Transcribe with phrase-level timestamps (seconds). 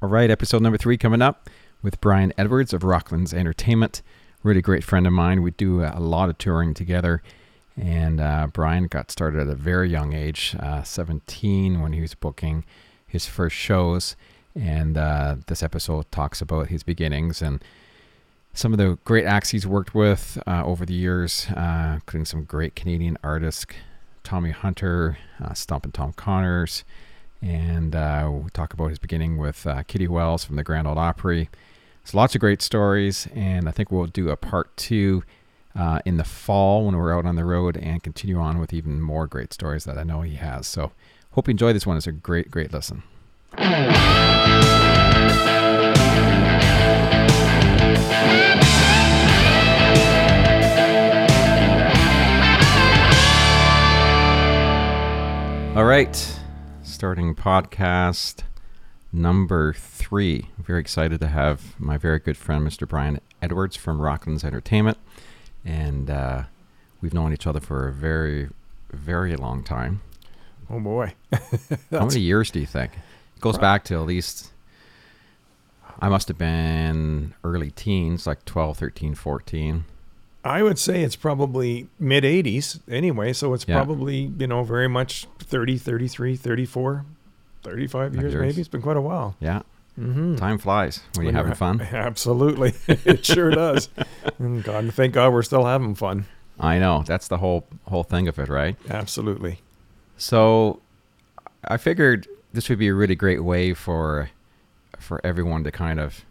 [0.00, 1.50] All right, episode number three coming up
[1.82, 4.00] with Brian Edwards of Rocklands Entertainment.
[4.44, 5.42] Really great friend of mine.
[5.42, 7.20] We do a lot of touring together.
[7.76, 12.14] And uh, Brian got started at a very young age, uh, 17, when he was
[12.14, 12.64] booking
[13.08, 14.14] his first shows.
[14.54, 17.60] And uh, this episode talks about his beginnings and
[18.54, 22.44] some of the great acts he's worked with uh, over the years, uh, including some
[22.44, 23.66] great Canadian artists,
[24.22, 26.84] Tommy Hunter, uh, Stompin' Tom Connors.
[27.40, 30.98] And uh, we talk about his beginning with uh, Kitty Wells from the Grand Ole
[30.98, 31.48] Opry.
[32.02, 35.22] There's lots of great stories, and I think we'll do a part two
[35.76, 39.00] uh, in the fall when we're out on the road and continue on with even
[39.00, 40.66] more great stories that I know he has.
[40.66, 40.92] So,
[41.32, 41.96] hope you enjoy this one.
[41.96, 43.02] It's a great, great listen.
[55.76, 56.38] All right,
[56.98, 58.42] starting podcast
[59.12, 60.48] number three.
[60.58, 62.88] Very excited to have my very good friend, Mr.
[62.88, 64.98] Brian Edwards from Rocklands Entertainment.
[65.64, 66.42] And uh,
[67.00, 68.48] we've known each other for a very,
[68.90, 70.00] very long time.
[70.68, 71.14] Oh boy.
[71.92, 72.94] How many years do you think?
[73.36, 74.50] It goes back to at least,
[76.00, 79.84] I must have been early teens, like 12, 13, 14.
[80.48, 83.76] I would say it's probably mid 80s anyway, so it's Yeah.
[83.76, 87.04] probably, you know, very much 30, 33, 34,
[87.62, 88.40] 35 years, years.
[88.42, 88.60] maybe.
[88.60, 89.36] It's been quite a while.
[89.40, 89.62] Yeah,
[89.98, 90.36] Mm-hmm.
[90.36, 91.80] time flies when you're having fun.
[91.92, 92.72] Absolutely.
[92.88, 93.88] it sure does.
[94.38, 96.26] And God, thank God we're still having fun.
[96.60, 97.02] I know.
[97.06, 98.76] That's the whole whole thing of it, right?
[98.90, 99.60] Absolutely.
[100.16, 100.80] So
[101.64, 104.30] I figured this would be a really great way for
[104.98, 106.24] for everyone to kind of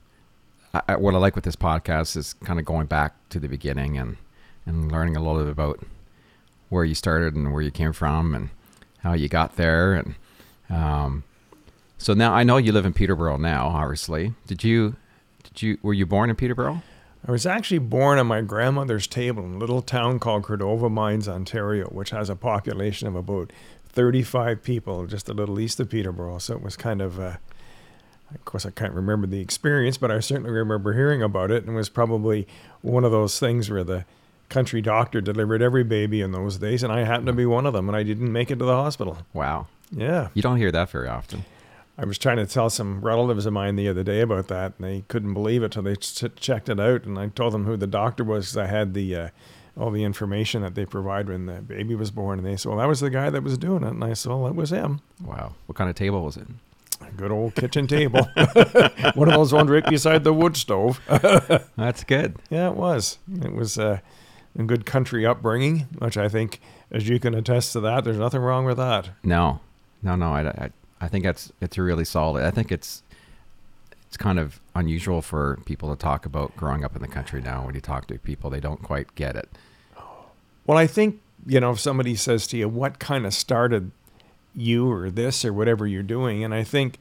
[0.88, 3.98] I, what I like with this podcast is kind of going back to the beginning
[3.98, 4.18] and
[4.66, 5.80] and learning a little bit about
[6.70, 8.50] where you started and where you came from and
[9.00, 10.16] how you got there and
[10.70, 11.24] um,
[11.98, 13.68] so now I know you live in Peterborough now.
[13.68, 14.96] Obviously, did you
[15.44, 16.82] did you were you born in Peterborough?
[17.28, 21.28] I was actually born on my grandmother's table in a little town called Cordova Mines,
[21.28, 23.52] Ontario, which has a population of about
[23.90, 26.38] 35 people, just a little east of Peterborough.
[26.38, 27.20] So it was kind of,
[28.34, 31.64] of course, I can't remember the experience, but I certainly remember hearing about it.
[31.64, 32.48] And it was probably
[32.82, 34.06] one of those things where the
[34.50, 37.74] country doctor delivered every baby in those days, and I happened to be one of
[37.74, 39.18] them, and I didn't make it to the hospital.
[39.34, 40.30] Wow, Yeah.
[40.34, 41.44] you don't hear that very often.
[41.98, 44.88] I was trying to tell some relatives of mine the other day about that, and
[44.88, 47.06] they couldn't believe it till they ch- checked it out.
[47.06, 49.30] And I told them who the doctor was I had the uh,
[49.76, 52.38] all the information that they provide when the baby was born.
[52.40, 54.30] And they said, "Well, that was the guy that was doing it." And I said,
[54.30, 55.02] "Well, that was him.
[55.24, 56.48] Wow, what kind of table was it?
[57.02, 58.22] A good old kitchen table,
[59.16, 61.00] one of those ones right beside the wood stove."
[61.78, 62.38] That's good.
[62.50, 63.18] yeah, it was.
[63.42, 64.00] It was uh,
[64.58, 66.60] a good country upbringing, which I think,
[66.92, 69.10] as you can attest to that, there's nothing wrong with that.
[69.24, 69.60] No,
[70.02, 70.34] no, no.
[70.34, 70.70] I, I,
[71.02, 72.44] I think that's it's really solid.
[72.44, 73.04] I think it's
[74.08, 77.66] it's kind of unusual for people to talk about growing up in the country now.
[77.66, 79.50] When you talk to people, they don't quite get it.
[80.66, 83.92] Well, I think, you know, if somebody says to you, what kind of started
[84.58, 86.98] you or this or whatever you're doing, and I think,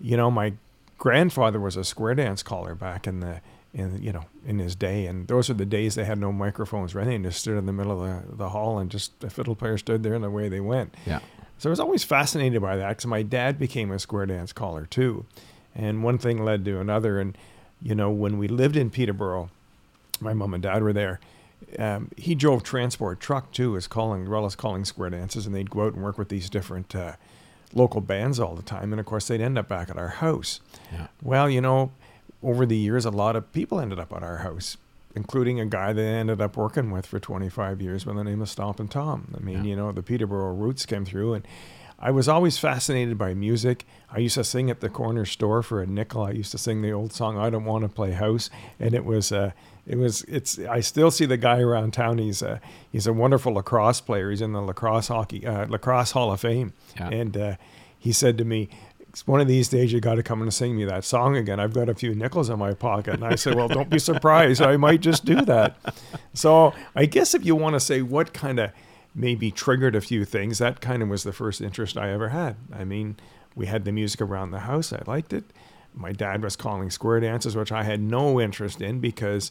[0.00, 0.54] you know, my
[0.96, 3.40] grandfather was a square dance caller back in the,
[3.74, 6.94] in you know, in his day, and those are the days they had no microphones
[6.94, 7.22] or anything.
[7.22, 9.76] They just stood in the middle of the, the hall and just the fiddle player
[9.76, 10.94] stood there and away they went.
[11.04, 11.20] Yeah,
[11.58, 14.86] So I was always fascinated by that because my dad became a square dance caller
[14.86, 15.26] too.
[15.74, 17.20] And one thing led to another.
[17.20, 17.36] And,
[17.82, 19.50] you know, when we lived in Peterborough,
[20.20, 21.20] my mom and dad were there.
[21.78, 25.46] Um, he drove transport truck too, as calling, well as calling square dances.
[25.46, 27.12] And they'd go out and work with these different uh,
[27.74, 28.92] local bands all the time.
[28.92, 30.60] And of course, they'd end up back at our house.
[30.92, 31.92] yeah, Well, you know,
[32.42, 34.76] over the years, a lot of people ended up at our house,
[35.14, 38.40] including a guy that I ended up working with for 25 years by the name
[38.42, 39.34] of Stompin' Tom.
[39.36, 39.70] I mean, Yeah.
[39.70, 41.46] you know, the Peterborough roots came through, and
[42.02, 43.84] I was always fascinated by music.
[44.10, 46.22] I used to sing at the corner store for a nickel.
[46.24, 48.48] I used to sing the old song "I Don't Want to Play House,"
[48.80, 49.50] and it was, uh,
[49.90, 50.58] it was, it's.
[50.58, 52.18] I still see the guy around town.
[52.18, 52.60] He's a,
[52.92, 54.30] he's a wonderful lacrosse player.
[54.30, 57.08] He's in the lacrosse hockey, uh, lacrosse Hall of Fame, Yeah.
[57.08, 57.56] and uh,
[57.98, 58.68] he said to me,
[59.26, 61.58] one of these days you got to come and sing me that song again.
[61.58, 63.14] I've got a few nickels in my pocket.
[63.14, 64.62] And I said, well, don't be surprised.
[64.62, 65.76] I might just do that.
[66.32, 68.70] So I guess if you want to say what kind of
[69.12, 72.54] maybe triggered a few things, that kind of was the first interest I ever had.
[72.72, 73.16] I mean,
[73.56, 74.92] we had the music around the house.
[74.92, 75.42] I liked it.
[75.92, 79.50] My dad was calling square dances, which I had no interest in because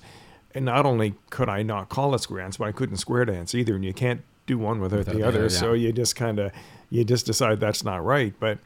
[0.55, 3.53] and not only could I not call it square dance, but I couldn't square dance
[3.55, 3.75] either.
[3.75, 5.39] And you can't do one without, Without the the other.
[5.39, 5.87] other, So yeah.
[5.87, 6.51] you just kind of,
[6.89, 8.33] you just decide that's not right.
[8.39, 8.57] But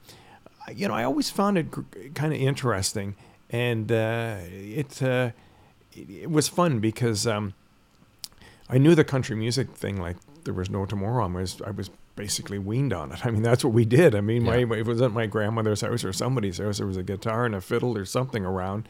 [0.74, 1.68] you know, I always found it
[2.16, 3.16] kind of interesting,
[3.50, 5.32] and uh, it, uh,
[5.92, 7.54] it it was fun because um,
[8.70, 10.16] I knew the country music thing like
[10.46, 11.26] there was no tomorrow.
[11.26, 13.26] I was I was basically weaned on it.
[13.26, 14.16] I mean, that's what we did.
[14.16, 14.64] I mean, Yeah.
[14.66, 16.78] my, it was at my grandmother's house or somebody's house.
[16.78, 18.88] There was a guitar and a fiddle or something around.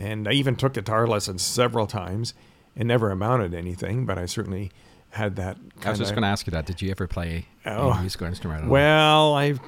[0.00, 2.32] And I even took guitar lessons several times.
[2.74, 4.70] It never amounted to anything, but I certainly
[5.10, 5.58] had that.
[5.84, 6.64] I was just going to ask you that.
[6.66, 7.90] Did you ever play Oh.
[7.90, 8.60] a musical instrument?
[8.62, 8.70] at all?
[8.70, 9.60] Well, I've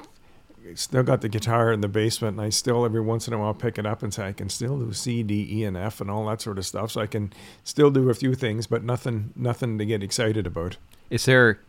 [0.75, 3.53] still got the guitar in the basement, and I still every once in a while
[3.53, 6.09] pick it up and say I can still do C, D, E, and F and
[6.09, 6.91] all that sort of stuff.
[6.91, 7.31] So I can
[7.63, 10.77] still do a few things, but nothing, nothing to get excited about.
[11.11, 11.59] Is there?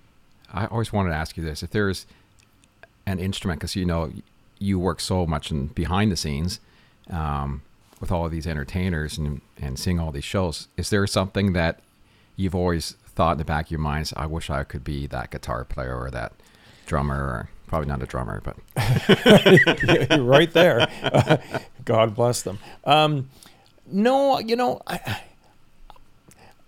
[0.52, 1.62] I always wanted to ask you this.
[1.62, 2.06] If there's
[3.06, 4.10] an instrument, because you know
[4.58, 6.60] you work so much in behind the scenes
[7.10, 7.60] um,
[8.04, 11.80] with all of these entertainers and and seeing all these shows, is there something that
[12.36, 15.30] you've always thought in the back of your minds, I wish I could be that
[15.30, 16.32] guitar player or that
[16.84, 18.56] drummer, or probably not a drummer, but
[20.10, 20.86] You're right there.
[21.86, 22.58] God bless them.
[22.84, 23.30] Um,
[23.86, 25.22] no, you know, I,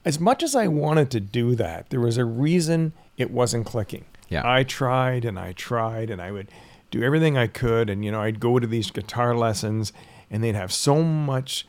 [0.07, 4.07] as much as I wanted to do that, there was a reason it wasn't clicking.
[4.31, 4.43] Yeah.
[4.45, 6.49] I tried and I tried and I would
[6.91, 7.91] do everything I could.
[7.91, 9.93] And, you know, I'd go to these guitar lessons
[10.31, 11.67] and they'd have so much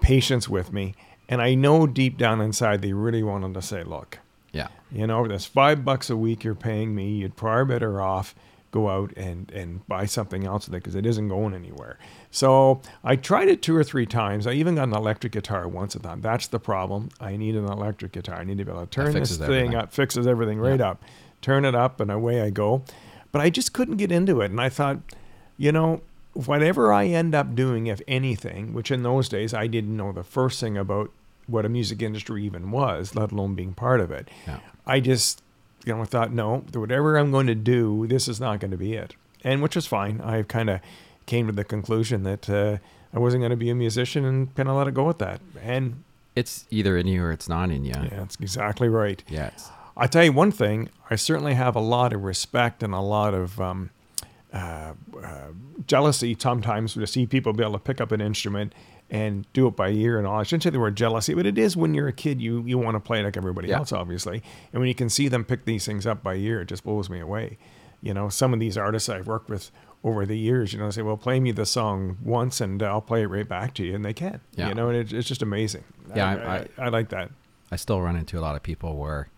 [0.00, 0.94] patience with me.
[1.28, 4.18] And I know deep down inside they really wanted to say, look,
[4.52, 7.10] yeah, you know, that's five bucks a week you're paying me.
[7.10, 8.34] You'd far better off
[8.70, 11.98] go out and, and buy something else with it because it isn't going anywhere.
[12.30, 14.46] So I tried it two or three times.
[14.46, 15.96] I even got an electric guitar once.
[15.96, 17.08] I thought that's the problem.
[17.20, 18.36] I need an electric guitar.
[18.36, 19.74] I need to be able to turn this thing everything.
[19.74, 21.02] up, fixes everything right up,
[21.42, 22.84] turn it up, and away I go.
[23.32, 24.50] But I just couldn't get into it.
[24.50, 24.98] And I thought,
[25.56, 29.96] you know, whatever I end up doing, if anything, which in those days I didn't
[29.96, 31.10] know the first thing about
[31.46, 34.28] what a music industry even was, let alone being part of it.
[34.46, 34.60] yeah.
[34.86, 35.42] I just,
[35.84, 38.94] you know, thought, no, whatever I'm going to do, this is not going to be
[38.94, 39.14] it.
[39.42, 40.20] And which was fine.
[40.20, 40.80] I kind of
[41.26, 42.78] came to the conclusion that uh,
[43.12, 45.40] I wasn't going to be a musician and kind of let it go with that.
[45.60, 46.04] And
[46.36, 47.92] It's either in you or it's not in you.
[47.94, 49.22] yeah, that's exactly right.
[49.28, 49.70] Yes.
[49.96, 53.34] I tell you one thing, I certainly have a lot of respect and a lot
[53.34, 53.90] of um,
[54.52, 54.92] uh,
[55.22, 55.48] uh,
[55.86, 58.74] jealousy sometimes to see people be able to pick up an instrument
[59.10, 60.38] and do it by ear and all.
[60.38, 62.78] I shouldn't say the word jealousy, but it is when you're a kid, you, you
[62.78, 63.78] want to play like everybody Yeah.
[63.78, 64.42] else, obviously.
[64.72, 67.10] And when you can see them pick these things up by ear, it just blows
[67.10, 67.58] me away.
[68.02, 69.70] You know, some of these artists I've worked with
[70.04, 73.22] over the years, you know, say, well, play me the song once and I'll play
[73.22, 73.94] it right back to you.
[73.94, 74.68] And they can, Yeah.
[74.68, 75.84] you know, and it, it's just amazing.
[76.14, 77.30] Yeah, I, I- I, I like that.
[77.72, 79.28] I still run into a lot of people where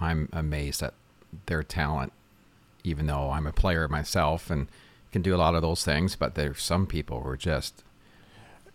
[0.00, 0.94] I'm amazed at
[1.46, 2.12] their talent,
[2.84, 4.68] even though I'm a player myself and
[5.10, 6.14] can do a lot of those things.
[6.16, 7.82] But there's some people who are just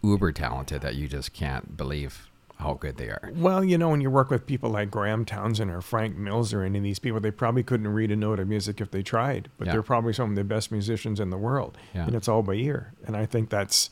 [0.04, 2.26] uber talented that you just can't believe
[2.58, 3.32] how good they are.
[3.36, 6.64] Well, you know, when you work with people like Graham Townsend or Frank Mills or
[6.64, 9.50] any of these people, they probably couldn't read a note of music if they tried,
[9.58, 9.74] but Yeah.
[9.74, 11.78] they're probably some of the best musicians in the world.
[11.96, 12.06] Yeah.
[12.06, 12.92] And it's all by ear.
[13.06, 13.90] And I think that's,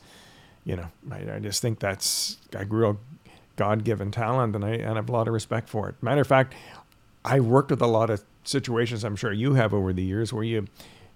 [0.64, 3.00] you know, I, I just think that's a real
[3.56, 5.94] God given talent and I, and I have a lot of respect for it.
[6.02, 6.54] Matter of fact,
[7.24, 10.44] I worked with a lot of situations I'm sure you have over the years where
[10.44, 10.66] you,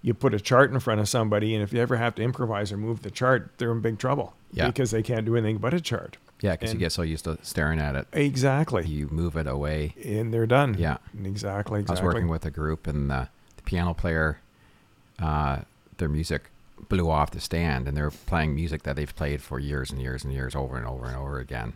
[0.01, 2.71] you put a chart in front of somebody, and if you ever have to improvise
[2.71, 4.67] or move the chart, they're in big trouble Yeah.
[4.67, 6.17] because they can't do anything but a chart.
[6.41, 8.85] Yeah, because you get so used to staring at it, Exactly.
[8.85, 9.95] you move it away.
[10.03, 10.75] and they're done.
[10.77, 10.97] Yeah.
[11.23, 11.79] exactly.
[11.79, 11.85] Exactly.
[11.87, 14.39] I was working with a group, and the, the piano player,
[15.21, 15.59] uh,
[15.97, 16.49] their music
[16.89, 20.23] blew off the stand, and they're playing music that they've played for years and years
[20.25, 21.73] and years, over and over and over again,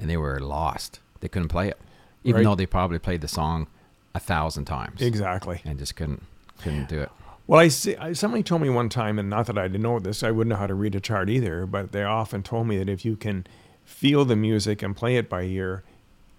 [0.00, 0.98] and they were lost.
[1.20, 1.78] They couldn't play it,
[2.24, 2.44] even Right.
[2.44, 3.66] though they probably played the song
[4.14, 5.60] a thousand times, exactly.
[5.64, 6.22] and just couldn't
[6.62, 7.10] couldn't do it.
[7.46, 7.96] Well, I see.
[7.96, 10.50] I, somebody told me one time, and not that I didn't know this, I wouldn't
[10.50, 11.66] know how to read a chart either.
[11.66, 13.46] But they often told me that if you can
[13.84, 15.82] feel the music and play it by ear,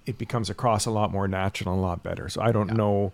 [0.05, 2.29] it becomes across a lot more natural and a lot better.
[2.29, 2.75] So I don't Yeah.
[2.75, 3.12] know.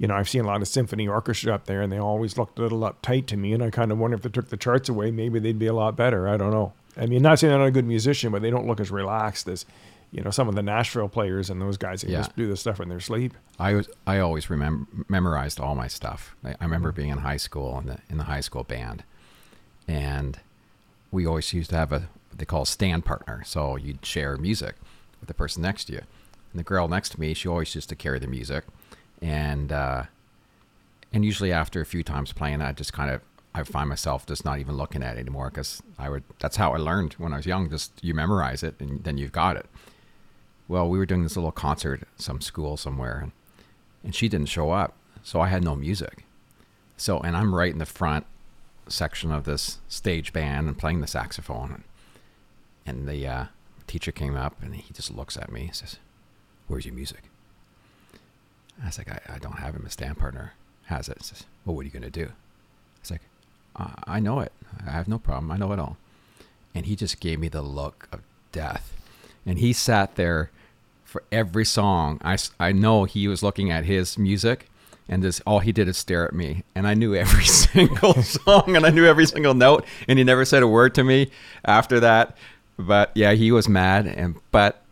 [0.00, 2.58] You know, I've seen a lot of symphony orchestra up there, and they always looked
[2.58, 3.52] a little uptight to me.
[3.52, 5.72] And I kind of wonder if they took the charts away, maybe they'd be a
[5.72, 6.28] lot better.
[6.28, 6.72] I don't know.
[6.96, 9.48] I mean, not saying they're not a good musician, but they don't look as relaxed
[9.48, 9.64] as,
[10.12, 12.18] you know, some of the Nashville players and those guys that Yeah.
[12.18, 13.34] just do this stuff in their sleep.
[13.58, 16.34] I was I always remember memorized all my stuff.
[16.44, 19.04] I, I remember being in high school in the in the high school band,
[19.86, 20.38] and
[21.10, 21.98] we always used to have a
[22.30, 23.42] what they call a stand partner.
[23.44, 24.76] So you'd share music
[25.20, 25.98] with the person next to you,
[26.52, 28.64] and the girl next to me, she always used to carry the music,
[29.20, 30.04] and uh,
[31.12, 33.20] and usually after a few times playing, I just kind of
[33.54, 36.22] I find myself just not even looking at it anymore because I would.
[36.38, 37.68] That's how I learned when I was young.
[37.70, 39.66] Just you memorize it, and then you've got it.
[40.68, 43.32] Well, we were doing this little concert at some school somewhere, and,
[44.04, 46.24] and she didn't show up, so I had no music.
[46.96, 48.26] So, and I'm right in the front
[48.88, 51.84] section of this stage band and playing the saxophone, and,
[52.84, 53.44] and the uh,
[53.86, 55.96] teacher came up and he just looks at me and says,
[56.66, 57.24] "Where's your music?"
[58.82, 59.86] I was like, "I, I don't have him.
[59.86, 60.52] A stand partner
[60.86, 63.22] has it." He says, "Well, what are you gonna do?" I was like,
[63.76, 64.52] "I know it.
[64.86, 65.50] I have no problem.
[65.50, 65.96] I know it all."
[66.74, 68.20] And he just gave me the look of
[68.52, 68.92] death,
[69.46, 70.50] and he sat there
[71.08, 72.20] for every song.
[72.22, 74.68] I, I know he was looking at his music
[75.08, 78.76] and this all he did is stare at me, and I knew every single song
[78.76, 81.30] and I knew every single note, and he never said a word to me
[81.64, 82.36] after that.
[82.78, 84.82] But yeah, he was mad, and but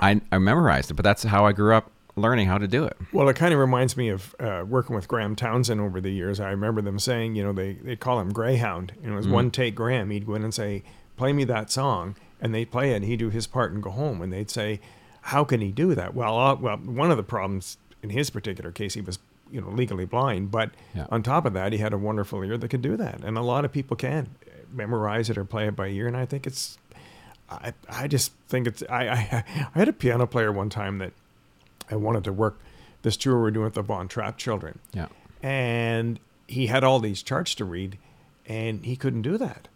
[0.00, 0.94] I I memorized it.
[0.94, 2.96] But that's how I grew up learning how to do it.
[3.12, 6.40] Well, it kind of reminds me of uh, working with Graham Townsend over the years.
[6.40, 8.92] I remember them saying, you know, they they call him Greyhound.
[9.02, 10.10] And it was one take Graham.
[10.10, 10.84] He'd go in and say,
[11.16, 12.96] "Play me that song," and they'd play it.
[12.96, 14.22] and He'd do his part and go home.
[14.22, 14.80] And they'd say,
[15.28, 18.70] "How can he do that?" Well, uh, well, one of the problems in his particular
[18.72, 19.18] case, he was
[19.50, 21.06] you know legally blind, but Yeah.
[21.10, 23.24] on top of that, he had a wonderful ear that could do that.
[23.24, 24.28] And a lot of people can
[24.72, 26.06] memorize it or play it by ear.
[26.06, 26.78] And I think it's
[27.50, 29.44] I, I just think it's I, I
[29.74, 31.12] I had a piano player one time that
[31.90, 32.58] I wanted to work
[33.02, 35.06] this tour we we're doing with the Von Trapp children, Yeah,
[35.42, 37.96] and he had all these charts to read,
[38.46, 39.68] and he couldn't do that,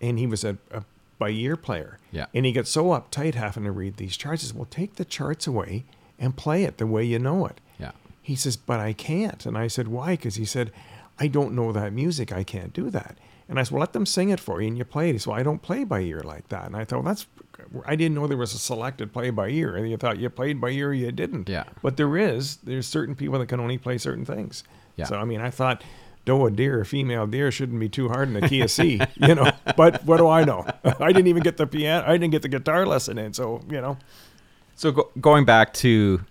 [0.00, 0.82] and he was a, a
[1.18, 2.26] by ear player, Yeah.
[2.34, 4.42] and he got so uptight having to read these charts.
[4.42, 5.84] He says, "Well, take the charts away
[6.18, 7.92] and play it the way you know it." yeah,
[8.22, 9.44] He says, but I can't.
[9.46, 10.12] And I said, why?
[10.12, 10.70] Because he said,
[11.18, 12.32] I don't know that music.
[12.32, 13.16] I can't do that.
[13.48, 15.12] And I said, well, let them sing it for you and you play it.
[15.12, 16.64] He said, well, I don't play by ear like that.
[16.66, 17.26] And I thought, well, that's,
[17.84, 19.76] I didn't know there was a selected play by ear.
[19.76, 21.48] And you thought you played by ear, you didn't.
[21.48, 21.64] Yeah.
[21.82, 22.56] But there is.
[22.64, 24.64] There's certain people that can only play certain things.
[24.96, 25.04] Yeah.
[25.06, 25.82] So, I mean, I thought,
[26.24, 29.00] doe a deer, a female deer shouldn't be too hard in the key of C,
[29.16, 29.50] you know.
[29.76, 30.66] But what do I know?
[30.84, 33.32] I didn't even get the piano, I didn't get the guitar lesson in.
[33.32, 33.98] So, you know.
[34.76, 36.24] So go, going back to,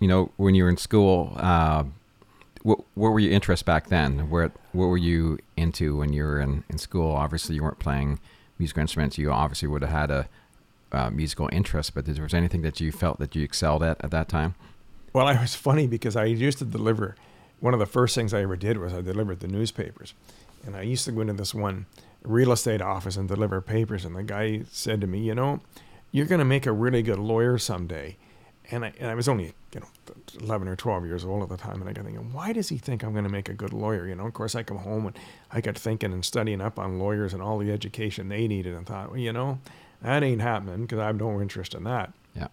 [0.00, 1.84] you know, when you were in school, uh,
[2.62, 4.30] what, what were your interests back then?
[4.30, 7.12] What what were you into when you were in, in school?
[7.12, 8.18] Obviously, you weren't playing
[8.58, 9.16] musical instruments.
[9.16, 10.28] You obviously would have had a
[10.92, 14.10] uh, musical interest, but there was anything that you felt that you excelled at at
[14.10, 14.54] that time?
[15.12, 17.16] Well, I was funny because I used to deliver.
[17.60, 20.14] One of the first things I ever did was I delivered the newspapers,
[20.64, 21.86] and I used to go into this one
[22.22, 24.04] real estate office and deliver papers.
[24.04, 25.60] And the guy said to me, "You know,
[26.12, 28.16] you're going to make a really good lawyer someday."
[28.70, 29.86] And I, and I was only you know
[30.40, 32.76] 11 or 12 years old at the time, and I got thinking, why does he
[32.78, 34.06] think I'm going to make a good lawyer?
[34.06, 35.18] You know, of course, I come home and
[35.50, 38.86] I got thinking and studying up on lawyers and all the education they needed, and
[38.86, 39.58] thought, well, you know,
[40.02, 42.12] that ain't happening because I have no interest in that.
[42.36, 42.48] Yeah,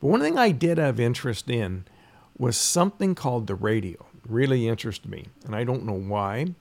[0.00, 1.84] But one thing I did have interest in
[2.38, 4.06] was something called the radio.
[4.28, 6.54] Really interested me, and I don't know why.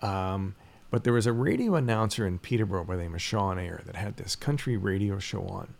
[0.00, 0.54] Um,
[0.90, 3.96] but there was a radio announcer in Peterborough by the name of Sean Ayer that
[3.96, 5.74] had this country radio show on,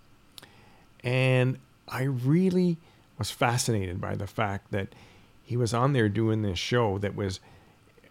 [1.02, 2.78] and I really
[3.18, 4.94] was fascinated by the fact that
[5.42, 7.40] he was on there doing this show that was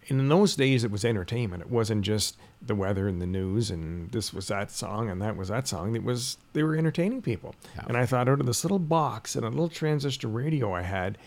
[0.07, 4.11] in those days it was entertainment it wasn't just the weather and the news and
[4.11, 7.55] this was that song and that was that song it was they were entertaining people.
[7.75, 7.85] Yeah.
[7.87, 11.17] and i thought out of this little box and a little transistor radio i had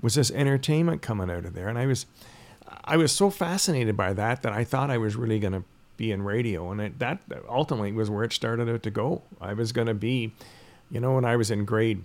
[0.00, 1.68] was this entertainment coming out of there.
[1.68, 2.06] And i was
[2.84, 5.64] i was so fascinated by that that i thought i was really going to
[5.96, 6.70] be in radio.
[6.70, 7.18] And it, that
[7.48, 9.22] ultimately was where it started out to go.
[9.40, 10.32] I was going to be
[10.90, 12.04] you know when i was in grade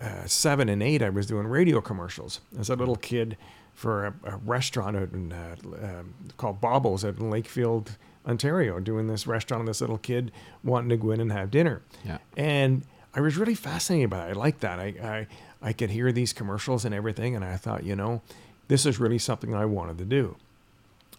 [0.00, 3.36] uh, seven and eight, I was doing radio commercials as a little kid
[3.76, 7.90] for a, a restaurant in, uh, um called Bobbles at Lakefield,
[8.26, 9.60] Ontario, doing this restaurant.
[9.60, 10.32] and This little kid
[10.64, 12.18] wanting to go in and have dinner, Yeah.
[12.36, 12.82] and
[13.14, 14.30] I was really fascinated by it.
[14.30, 14.80] I liked that.
[14.80, 15.26] I, I
[15.62, 18.20] I could hear these commercials and everything, and I thought, you know,
[18.68, 20.36] this is really something I wanted to do.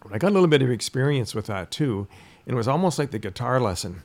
[0.04, 2.06] And I got a little bit of experience with that too,
[2.46, 4.02] and it was almost like the guitar lesson.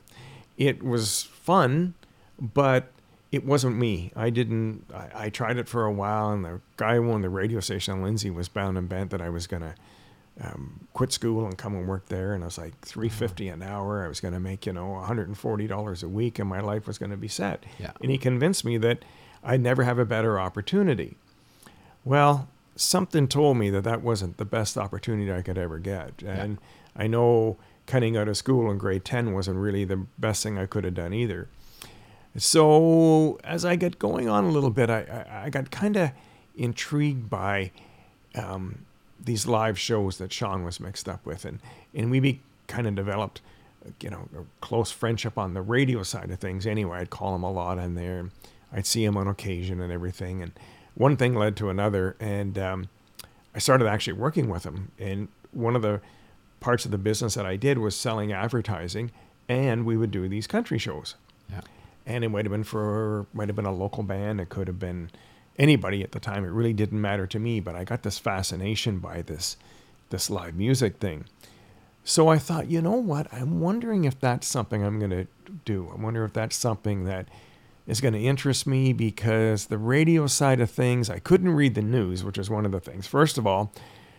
[0.56, 1.94] It was fun,
[2.40, 2.90] but
[3.34, 4.12] it wasn't me.
[4.14, 4.84] I didn't.
[4.94, 8.02] I, I tried it for a while, and the guy who owned the radio station,
[8.02, 9.74] Lindsay, was bound and bent that I was gonna
[10.40, 12.34] um, quit school and come and work there.
[12.34, 14.04] And I was like three fifty an hour.
[14.04, 16.60] I was gonna make you know one hundred and forty dollars a week, and my
[16.60, 17.64] life was gonna be set.
[17.78, 17.92] Yeah.
[18.00, 19.04] And he convinced me that
[19.42, 21.16] I'd never have a better opportunity.
[22.04, 26.22] Well, something told me that that wasn't the best opportunity I could ever get.
[26.22, 26.58] And
[26.96, 30.66] I know cutting out of school in grade 10 wasn't really the best thing I
[30.66, 31.48] could have done either.
[32.36, 36.10] So as I got going on a little bit, I, I, I got kind of
[36.56, 37.70] intrigued by
[38.34, 38.84] um,
[39.22, 41.44] these live shows that Sean was mixed up with.
[41.44, 41.60] And,
[41.94, 43.40] and we kind of developed,
[44.00, 46.98] you know, a close friendship on the radio side of things anyway.
[46.98, 48.30] I'd call him a lot on there.
[48.72, 50.42] I'd see him on occasion and everything.
[50.42, 50.52] And
[50.94, 52.16] one thing led to another.
[52.18, 52.88] And um,
[53.54, 54.90] I started actually working with him.
[54.98, 56.00] And one of the
[56.58, 59.12] parts of the business that I did was selling advertising,
[59.48, 61.14] and we would do these country shows.
[62.06, 64.40] And it might have been for might have been a local band.
[64.40, 65.10] It could have been
[65.58, 66.44] anybody at the time.
[66.44, 67.60] It really didn't matter to me.
[67.60, 69.56] But I got this fascination by this
[70.10, 71.24] this live music thing.
[72.04, 73.32] So I thought, you know what?
[73.32, 75.26] I'm wondering if that's something I'm going to
[75.64, 75.90] do.
[75.90, 77.28] I wonder if that's something that
[77.86, 81.82] is going to interest me because the radio side of things, I couldn't read the
[81.82, 83.06] news, which is one of the things.
[83.06, 83.72] First of all,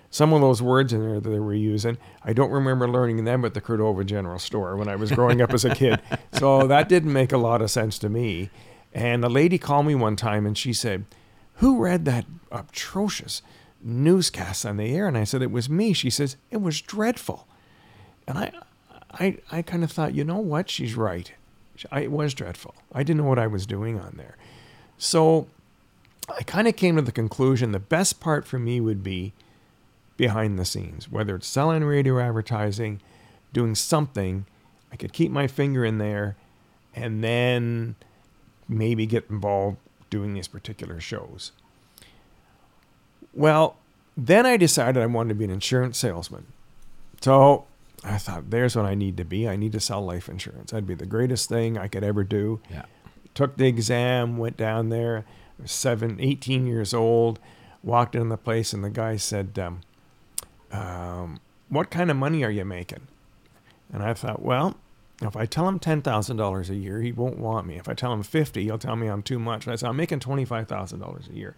[0.09, 3.43] some of those words in there that they were using, I don't remember learning them
[3.43, 6.01] at the Cordova General Store when I was growing up as a kid.
[6.33, 8.49] So that didn't make a lot of sense to me.
[8.93, 11.05] And a lady called me one time and she said,
[11.55, 13.41] Who read that atrocious
[13.85, 15.07] newscast on the air.
[15.07, 15.93] And I said, It was me.
[15.93, 17.47] She says, It was dreadful.
[18.27, 18.51] And I,
[19.13, 20.69] I, I kind of thought, you know what?
[20.69, 21.31] She's right.
[21.91, 22.73] I, it was dreadful.
[22.91, 24.35] I didn't know what I was doing on there.
[24.97, 25.47] So
[26.35, 29.33] I kind of came to the conclusion the best part for me would be
[30.17, 33.01] behind the scenes, whether it's selling radio advertising,
[33.53, 34.45] doing something.
[34.91, 36.35] I could keep my finger in there
[36.93, 37.95] and then
[38.67, 39.77] maybe get involved
[40.09, 41.51] doing these particular shows.
[43.33, 43.77] Well,
[44.15, 46.47] then I decided I wanted to be an insurance salesman.
[47.21, 47.65] So
[48.03, 49.47] I thought, there's what I need to be.
[49.47, 50.71] I need to sell life insurance.
[50.71, 52.61] That'd be the greatest thing I could ever do.
[52.71, 52.85] Yeah.
[53.33, 55.25] Took the exam, went down there,
[55.65, 57.39] seven, 18 years old,
[57.83, 59.81] walked in the place, and the guy said, um,
[60.75, 61.39] um,
[61.69, 63.07] What kind of money are you making?
[63.93, 64.75] And I thought, well,
[65.21, 67.77] if I tell him $10,000 a year, he won't want me.
[67.77, 69.65] If I tell him 50, he'll tell me I'm too much.
[69.65, 71.55] And I said, I'm making $25,000 a year.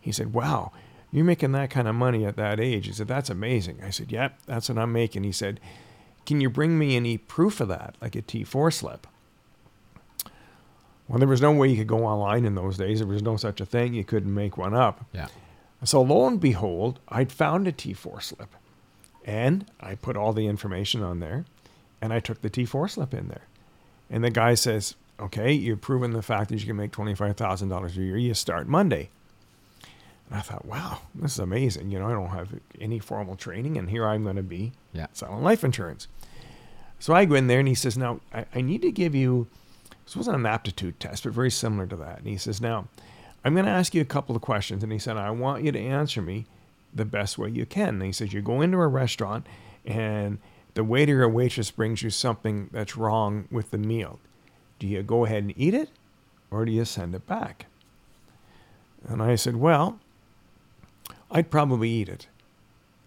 [0.00, 0.72] He said, wow,
[1.10, 2.86] you're making that kind of money at that age.
[2.86, 3.80] He said, that's amazing.
[3.84, 5.24] I said, yep, that's what I'm making.
[5.24, 5.58] He said,
[6.24, 9.06] can you bring me any proof of that, like a T4 slip?
[11.08, 13.00] Well, there was no way you could go online in those days.
[13.00, 13.94] There was no such a thing.
[13.94, 15.04] You couldn't make one up.
[15.12, 15.26] Yeah.
[15.82, 18.54] So lo and behold, I'd found a T4 slip.
[19.24, 21.44] And I put all the information on there
[22.00, 23.44] and I took the T4 slip in there.
[24.08, 28.00] And the guy says, okay, you've proven the fact that you can make $25,000 a
[28.00, 28.16] year.
[28.16, 29.10] You start Monday.
[30.28, 31.90] And I thought, wow, this is amazing.
[31.90, 32.48] You know, I don't have
[32.80, 35.06] any formal training, and here I'm going to be Yeah.
[35.12, 36.06] selling life insurance.
[36.98, 39.48] So I go in there, and he says, now, I, I need to give you,
[40.06, 42.18] this wasn't an aptitude test, but very similar to that.
[42.18, 42.86] And he says, now,
[43.44, 44.82] I'm going to ask you a couple of questions.
[44.82, 46.46] And he said, I want you to answer me
[46.94, 47.88] the best way you can.
[47.88, 49.46] And he says, you go into a restaurant,
[49.84, 50.38] and
[50.74, 54.18] the waiter or waitress brings you something that's wrong with the meal.
[54.78, 55.90] Do you go ahead and eat it
[56.50, 57.66] or do you send it back?
[59.06, 59.98] And I said, Well,
[61.30, 62.28] I'd probably eat it.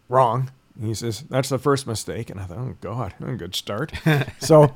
[0.10, 0.52] Wrong.
[0.76, 2.30] And he says, That's the first mistake.
[2.30, 3.94] And I thought, Oh, God, a good start.
[4.40, 4.76] so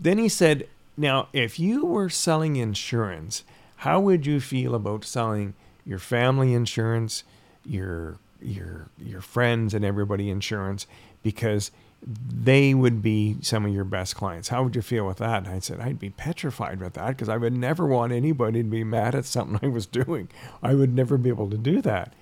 [0.00, 3.44] then he said, Now, if you were selling insurance,
[3.78, 7.24] how would you feel about selling your family insurance,
[7.64, 10.86] your your your friends and everybody insurance
[11.22, 11.70] because
[12.06, 14.48] they would be some of your best clients.
[14.48, 15.46] How would you feel with that?
[15.46, 18.68] And I said, I'd be petrified with that because I would never want anybody to
[18.68, 20.28] be mad at something I was doing.
[20.62, 22.12] I would never be able to do that.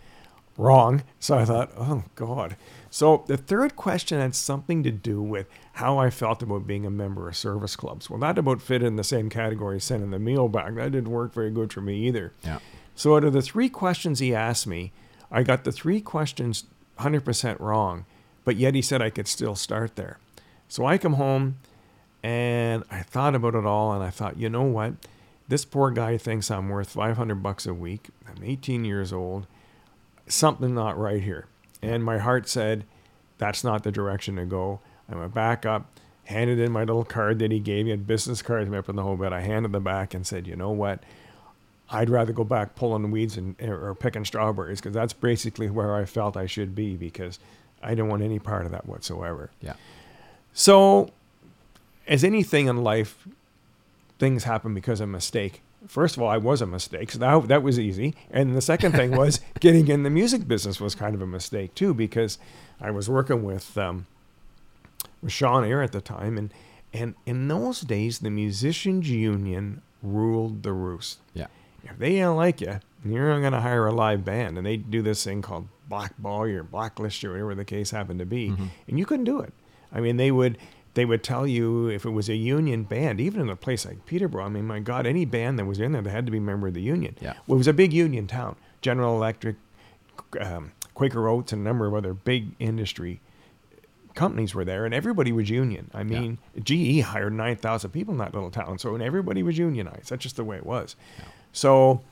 [0.58, 1.02] Wrong.
[1.18, 2.56] So I thought, oh God.
[2.90, 6.90] So the third question had something to do with how I felt about being a
[6.90, 8.10] member of service clubs.
[8.10, 10.74] Well, that about fit in the same category as sending the meal back.
[10.74, 12.34] That didn't work very good for me either.
[12.44, 12.58] Yeah.
[12.94, 14.92] So out of the three questions he asked me,
[15.32, 16.64] I got the three questions
[16.98, 18.04] 100% wrong,
[18.44, 20.18] but yet he said I could still start there.
[20.68, 21.56] So I come home
[22.22, 24.94] and I thought about it all and I thought, you know what?
[25.48, 28.10] This poor guy thinks I'm worth 500 bucks a week.
[28.28, 29.46] I'm 18 years old.
[30.26, 31.46] Something not right here.
[31.82, 32.84] And my heart said,
[33.38, 34.80] that's not the direction to go.
[35.10, 38.40] I went back up, handed in my little card that he gave me, a business
[38.40, 39.32] card up in the whole bed.
[39.32, 41.02] I handed them back and said, you know what?
[41.92, 46.06] I'd rather go back pulling weeds and or picking strawberries because that's basically where I
[46.06, 47.38] felt I should be because
[47.82, 49.50] I didn't want any part of that whatsoever.
[49.60, 49.74] Yeah.
[50.54, 51.10] So,
[52.06, 53.28] as anything in life,
[54.18, 55.60] things happen because of a mistake.
[55.86, 58.14] First of all, I was a mistake, so that, that was easy.
[58.30, 61.74] And the second thing was getting in the music business was kind of a mistake
[61.74, 62.38] too because
[62.80, 64.06] I was working with um,
[65.20, 66.54] with Sean Air at the time, and
[66.94, 71.18] and in those days, the musicians union ruled the roost.
[71.34, 71.48] Yeah.
[71.84, 75.02] If they don't like you, you're going to hire a live band, and they do
[75.02, 78.54] this thing called blackball you or blacklist you, or whatever the case happened to be,
[78.88, 79.52] and you couldn't do it.
[79.92, 80.58] I mean, they would
[80.94, 84.04] they would tell you if it was a union band, even in a place like
[84.06, 84.44] Peterborough.
[84.44, 86.42] I mean, my God, any band that was in there, they had to be a
[86.42, 87.16] member of the union.
[87.20, 87.34] Yeah.
[87.46, 88.56] Well, it was a big union town.
[88.82, 89.56] General Electric,
[90.40, 93.20] um, Quaker Oats, and a number of other big industry
[94.14, 95.90] companies were there, and everybody was union.
[95.94, 100.10] I mean, GE hired 9,000 people in that little town, so and everybody was unionized.
[100.10, 100.96] That's just the way it was.
[101.52, 102.02] So,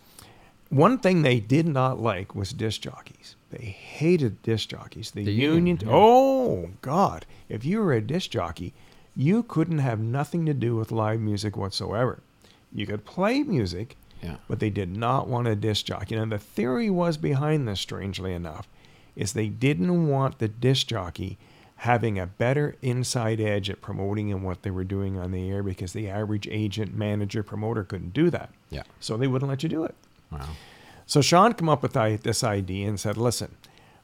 [0.68, 3.36] one thing they did not like was disc jockeys.
[3.50, 5.10] They hated disc jockeys.
[5.10, 5.92] The, The union, union, yeah.
[5.92, 8.72] oh God, if you were a disc jockey,
[9.16, 12.20] you couldn't have nothing to do with live music whatsoever.
[12.72, 14.36] You could play music, Yeah.
[14.46, 16.14] but they did not want a disc jockey.
[16.14, 18.68] And the theory was behind this, strangely enough,
[19.16, 21.36] is they didn't want the disc jockey
[21.80, 25.62] having a better inside edge at promoting and what they were doing on the air
[25.62, 28.50] because the average agent, manager, promoter couldn't do that.
[28.68, 28.82] Yeah.
[29.00, 29.94] So they wouldn't let you do it.
[30.30, 30.50] Wow.
[31.06, 33.56] So Sean came up with this idea and said, "Listen,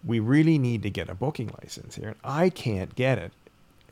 [0.02, 3.32] we really need to get a booking license here, and I can't get it."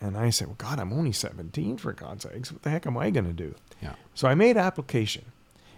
[0.00, 2.50] And I said, "Well, God, I'm only 17 for God's sakes.
[2.50, 3.96] What the heck am I going to do?" Yeah.
[4.14, 5.26] So I made application,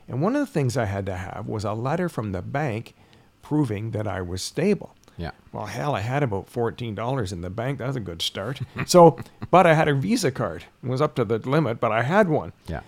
[0.07, 2.95] and one of the things I had to have was a letter from the bank
[3.43, 4.95] proving that I was stable.
[5.19, 5.31] Yeah.
[5.53, 7.79] Well, hell, I had about fourteen dollars in the bank.
[7.79, 8.61] That was a good start.
[8.87, 9.19] so,
[9.51, 10.65] but I had a Visa card.
[10.83, 12.53] It was up to the limit, but I had one.
[12.67, 12.81] Yeah.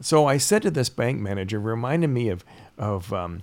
[0.00, 2.44] So I said to this bank manager, reminded me of
[2.78, 3.42] of um,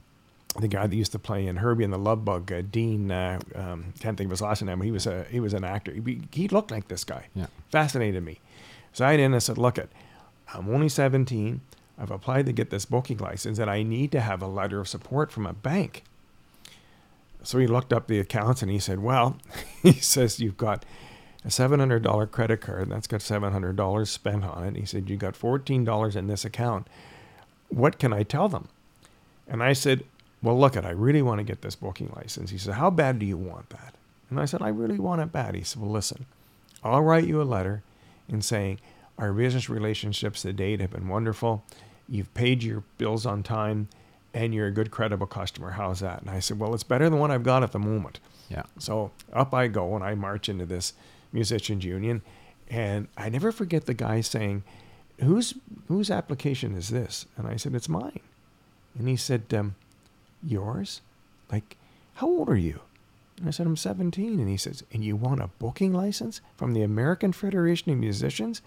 [0.60, 3.12] the guy that used to play in Herbie and the Love Bug, uh, Dean.
[3.12, 4.80] Uh, um, can't think of his last name.
[4.80, 5.94] But he was a he was an actor.
[5.94, 7.28] He, he looked like this guy.
[7.36, 7.48] Yeah.
[7.72, 8.40] Fascinated me.
[8.94, 9.92] So I in and said, look, it,
[10.54, 11.62] I'm only 17.
[12.00, 14.88] I've applied to get this booking license, and I need to have a letter of
[14.88, 16.04] support from a bank.
[17.48, 19.38] So he looked up the accounts and he said, well,
[19.82, 20.84] he says you've got
[21.46, 24.76] a $700 credit card and that's got $700 spent on it.
[24.76, 26.88] He said, You got $14 in this account.
[27.70, 28.68] What can I tell them?
[29.48, 30.04] And I said,
[30.44, 32.50] Well, look, it, I really want to get this booking license.
[32.50, 33.94] He said, How bad do you want that?
[34.30, 35.56] And I said, I really want it bad.
[35.56, 36.26] He said, Well, listen,
[36.84, 37.82] I'll write you a letter
[38.28, 38.82] in saying,
[39.18, 41.64] Our business relationships to date have been wonderful.
[42.10, 43.88] You've paid your bills on time
[44.34, 45.72] and you're a good, credible customer.
[45.72, 46.22] How's that?
[46.22, 48.20] And I said, Well, it's better than what I've got at the moment.
[48.50, 48.64] Yeah.
[48.80, 50.94] So up I go and I march into this
[51.32, 52.22] musicians union,
[52.70, 54.64] and I never forget the guy saying,
[55.20, 55.54] "Whose
[55.88, 58.20] whose application is this?" And I said, "It's mine."
[58.98, 59.76] And he said, um,
[60.44, 61.02] "Yours?
[61.52, 61.78] Like,
[62.16, 62.82] how old are you?"
[63.38, 66.74] And I said, "I'm 17." And he says, "And you want a booking license from
[66.74, 68.62] the American Federation of Musicians?"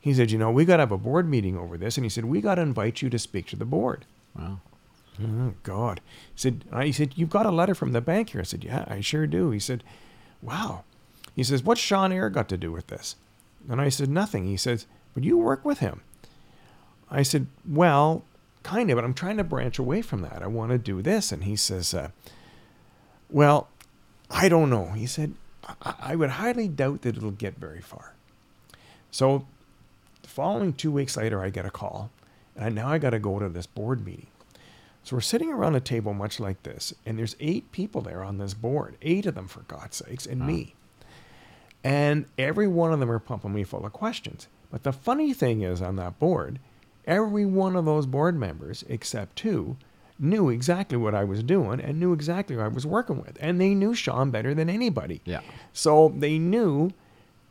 [0.00, 2.10] He said, "You know, we got to have a board meeting over this." And he
[2.10, 4.04] said, "We got to invite you to speak to the board."
[4.38, 4.60] Wow.
[5.20, 6.00] Oh God!
[6.34, 6.64] He said.
[6.82, 9.26] He said, "You've got a letter from the bank here." I said, "Yeah, I sure
[9.26, 9.82] do." He said,
[10.42, 10.84] "Wow."
[11.34, 13.16] He says, "What's Sean Air got to do with this?"
[13.68, 16.02] And I said, "Nothing." He says, "But you work with him."
[17.10, 18.22] I said, "Well,
[18.62, 20.42] kind of, but I'm trying to branch away from that.
[20.42, 22.10] I want to do this." And he says, uh,
[23.28, 23.68] "Well,
[24.30, 25.34] I don't know." He said,
[25.82, 28.14] I-, "I would highly doubt that it'll get very far."
[29.10, 29.46] So,
[30.22, 32.10] the following two weeks later, I get a call,
[32.54, 34.28] and now I got to go to this board meeting.
[35.08, 38.36] So we're sitting around a table much like this, and there's eight people there on
[38.36, 40.74] this board, eight of them for God's sakes, and me.
[41.82, 44.48] And every one of them are pumping me full of questions.
[44.70, 46.58] But the funny thing is, on that board,
[47.06, 49.78] every one of those board members, except two,
[50.18, 53.38] knew exactly what I was doing and knew exactly who I was working with.
[53.40, 55.22] And they knew Sean better than anybody.
[55.24, 55.40] Yeah.
[55.72, 56.90] So they knew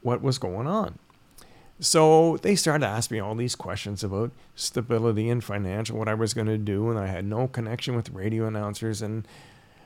[0.04, 1.00] what was going on.
[1.80, 6.34] So they started asking me all these questions about stability and financial, what I was
[6.34, 9.28] going to do, and I had no connection with radio announcers, and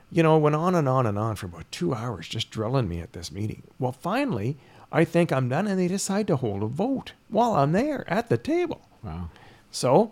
[0.10, 3.00] you know, went on and on and on for about two hours, just drilling me
[3.00, 3.64] at this meeting.
[3.80, 4.58] Well, finally,
[4.92, 8.30] I think I'm done, and they decide to hold a vote while I'm there at
[8.30, 8.82] the table.
[9.04, 9.30] Wow.
[9.72, 10.12] So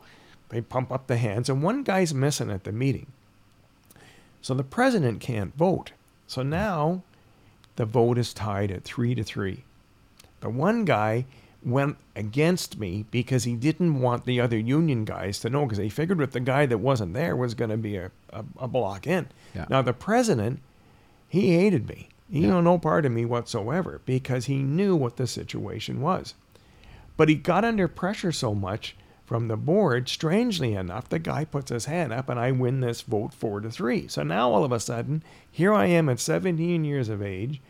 [0.50, 3.08] they pump up the hands, and one guy's missing at the meeting.
[4.42, 5.92] So the president can't vote.
[6.28, 7.04] So now
[7.76, 9.64] the vote is tied at three to three.
[10.40, 11.26] The one guy
[11.64, 15.90] went against me because he didn't want the other union guys to know because he
[15.90, 19.06] figured if the guy that wasn't there was going to be a, a, a, block
[19.06, 19.28] in.
[19.54, 19.66] Yeah.
[19.70, 20.62] Now the president,
[21.28, 22.10] he hated me.
[22.32, 22.52] He Yeah.
[22.52, 26.34] knew no part of me whatsoever because he knew what the situation was.
[27.18, 28.96] But he got under pressure so much
[29.26, 33.02] from the board, strangely enough, the guy puts his hand up and I win this
[33.02, 34.08] vote four to three.
[34.08, 37.62] So now all of a sudden, here I am at 17 years of age.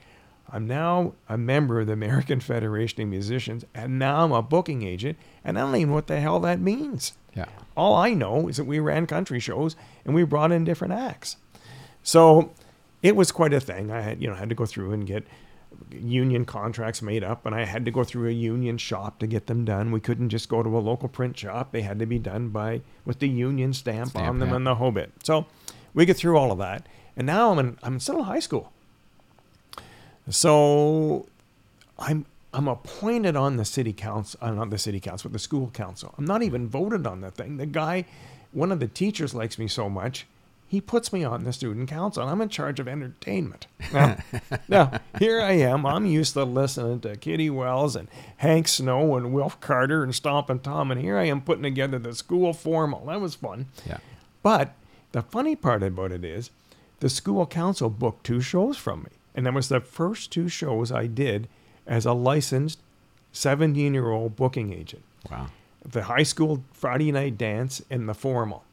[0.51, 4.83] I'm now a member of the American Federation of Musicians, and now I'm a booking
[4.83, 7.13] agent, and I don't even know what the hell that means.
[7.35, 7.45] Yeah.
[7.77, 11.37] All I know is that we ran country shows and we brought in different acts.
[12.03, 12.51] So
[13.03, 13.91] it was quite a thing.
[13.91, 15.25] I had, you know, had to go through and get
[15.91, 19.47] union contracts made up, and I had to go through a union shop to get
[19.47, 19.91] them done.
[19.91, 22.81] We couldn't just go to a local print shop; they had to be done by
[23.05, 24.55] with the union stamp, Stamp, on them yeah.
[24.55, 25.11] and the whole bit.
[25.23, 25.45] So
[25.93, 28.73] we get through all of that, and now I'm in, I'm still in high school.
[30.29, 31.27] So
[31.97, 35.69] I'm I'm appointed on the city council, uh, not the city council, but the school
[35.73, 36.13] council.
[36.17, 37.57] I'm not even voted on the thing.
[37.57, 38.05] The guy,
[38.51, 40.25] one of the teachers likes me so much,
[40.69, 42.23] he puts me on the student council.
[42.23, 43.65] and I'm in charge of entertainment.
[43.91, 44.17] Now,
[44.67, 45.85] now, here I am.
[45.85, 50.59] I'm used to listening to Kitty Wells and Hank Snow and Wilf Carter and Stompin'
[50.59, 53.05] Tom, and here I am putting together the school formal.
[53.07, 53.65] That was fun.
[53.87, 53.97] Yeah.
[54.43, 54.73] But
[55.11, 56.51] the funny part about it is
[56.99, 59.09] the school council booked two shows from me.
[59.39, 61.47] And that was the first two shows I did
[61.87, 62.81] as a licensed
[63.31, 65.01] 17 year old booking agent.
[65.31, 65.47] Wow.
[65.85, 68.65] The high school Friday night dance and the formal.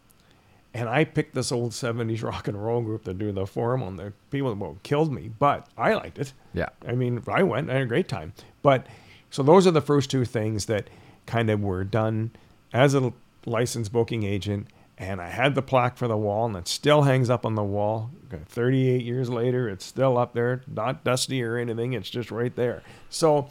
[0.74, 3.96] And I picked this old 70s rock and roll group to do the formal, and
[3.96, 6.32] the people well, killed me, but I liked it.
[6.52, 6.70] Yeah.
[6.84, 8.32] I mean, I went, I had a great time.
[8.62, 8.88] But
[9.30, 10.90] so those are the first two things that
[11.26, 12.32] kind of were done
[12.72, 13.12] as a
[13.44, 14.66] licensed booking agent.
[14.98, 17.62] And I had the plaque for the wall, and it still hangs up on the
[17.62, 18.10] wall.
[18.46, 21.92] 38 years later, it's still up there, not dusty or anything.
[21.92, 22.82] It's just right there.
[23.10, 23.48] So,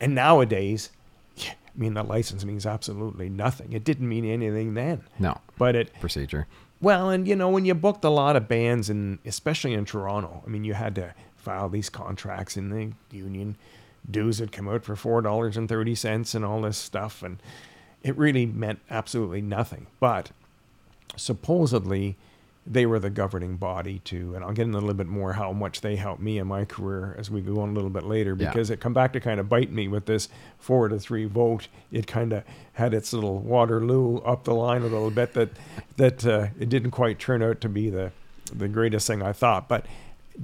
[0.00, 0.90] and nowadays,
[1.38, 3.72] I mean, the license means absolutely nothing.
[3.72, 5.02] It didn't mean anything then.
[5.18, 5.38] No.
[5.58, 6.46] But it, Procedure.
[6.80, 10.42] Well, and you know, when you booked a lot of bands, and especially in Toronto,
[10.46, 13.56] I mean, you had to file these contracts in the union.
[14.10, 17.42] Dues would come out for four dollars and thirty cents, and all this stuff, and
[18.02, 19.86] it really meant absolutely nothing.
[19.98, 20.30] But
[21.16, 22.16] supposedly,
[22.66, 25.52] they were the governing body too, and I'll get into a little bit more how
[25.52, 28.34] much they helped me in my career as we go on a little bit later,
[28.38, 28.48] Yeah.
[28.50, 31.68] because it come back to kind of bite me with this four to three vote.
[31.92, 35.50] It kind of had its little Waterloo up the line a little bit that
[35.96, 38.12] that uh, it didn't quite turn out to be the
[38.54, 39.68] the greatest thing I thought.
[39.68, 39.84] But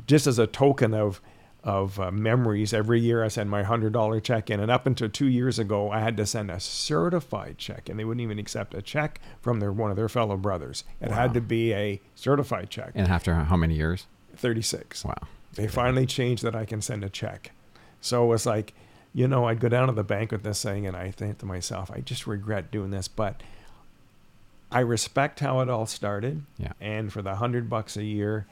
[0.06, 1.20] just as a token of
[1.62, 5.08] of uh, memories, every year I send my hundred dollar check in, and up until
[5.08, 8.74] two years ago, I had to send a certified check, and they wouldn't even accept
[8.74, 10.84] a check from their one of their fellow brothers.
[11.00, 11.14] It Wow.
[11.16, 12.92] had to be a certified check.
[12.94, 14.06] And after how many years?
[14.36, 15.04] Thirty six.
[15.04, 15.14] Wow.
[15.54, 17.50] They finally changed that I can send a check.
[18.00, 18.72] So it was like,
[19.12, 21.46] you know, I'd go down to the bank with this thing and I think to
[21.46, 23.42] myself, I just regret doing this, but
[24.72, 26.44] I respect how it all started.
[26.56, 26.72] Yeah.
[26.80, 28.46] And for the hundred bucks a year,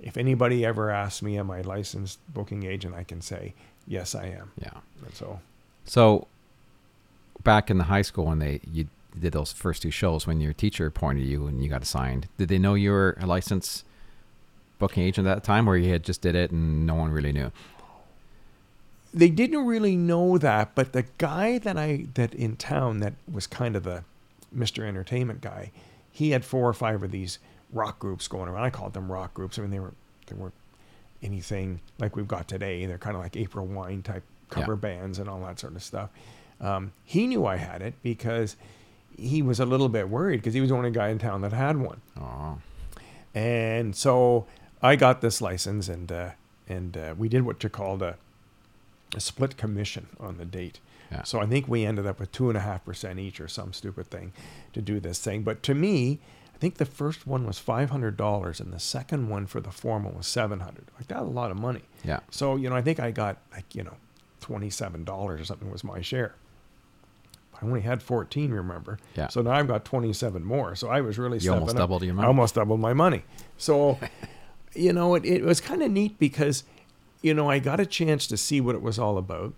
[0.00, 3.54] if anybody ever asks me, am I a licensed booking agent, I can say,
[3.86, 4.52] yes, I am.
[4.60, 4.80] Yeah.
[5.04, 5.40] And so
[5.84, 6.26] So
[7.42, 10.52] back in the high school when they you did those first two shows when your
[10.52, 13.84] teacher pointed you and you got assigned, did they know you were a licensed
[14.78, 17.32] booking agent at that time or you had just did it and no one really
[17.32, 17.50] knew?
[19.16, 23.46] they didn't really know that, but the guy that I that in town that was
[23.46, 24.04] kind of the
[24.54, 24.86] Mr.
[24.86, 25.72] Entertainment guy,
[26.12, 27.38] he had four or five of these
[27.72, 28.64] rock groups going around.
[28.64, 29.58] I called them rock groups.
[29.58, 29.94] I mean, they were
[30.26, 30.54] they weren't
[31.22, 32.84] anything like we've got today.
[32.86, 34.76] They're kind of like April Wine type cover Yeah.
[34.78, 36.10] bands and all that sort of stuff.
[36.60, 38.56] Um, he knew I had it because
[39.18, 41.52] he was a little bit worried because he was the only guy in town that
[41.52, 42.00] had one.
[42.20, 42.58] Oh.
[43.34, 44.46] And so
[44.82, 46.30] I got this license, and uh,
[46.68, 48.16] and uh, we did what you called a,
[49.14, 50.80] a split commission on the date.
[51.10, 51.22] Yeah.
[51.22, 53.72] So I think we ended up with two and a half percent each, or some
[53.72, 54.32] stupid thing,
[54.72, 55.42] to do this thing.
[55.42, 56.18] But to me,
[56.56, 59.70] I think the first one was five hundred dollars, and the second one for the
[59.70, 60.86] formal was seven hundred.
[60.98, 61.82] Like that was a lot of money.
[62.02, 62.20] Yeah.
[62.30, 63.94] So you know, I think I got like you know,
[64.40, 66.34] twenty seven dollars or something was my share.
[67.60, 68.98] I only had fourteen, remember?
[69.14, 69.28] Yeah.
[69.28, 70.74] So now I've got twenty seven more.
[70.74, 71.76] So I was really You almost up.
[71.76, 72.24] doubled your money.
[72.24, 73.22] I almost doubled my money.
[73.58, 73.98] So,
[74.74, 76.64] you know, it, it was kind of neat because,
[77.22, 79.52] you know, I got a chance to see what it was all about,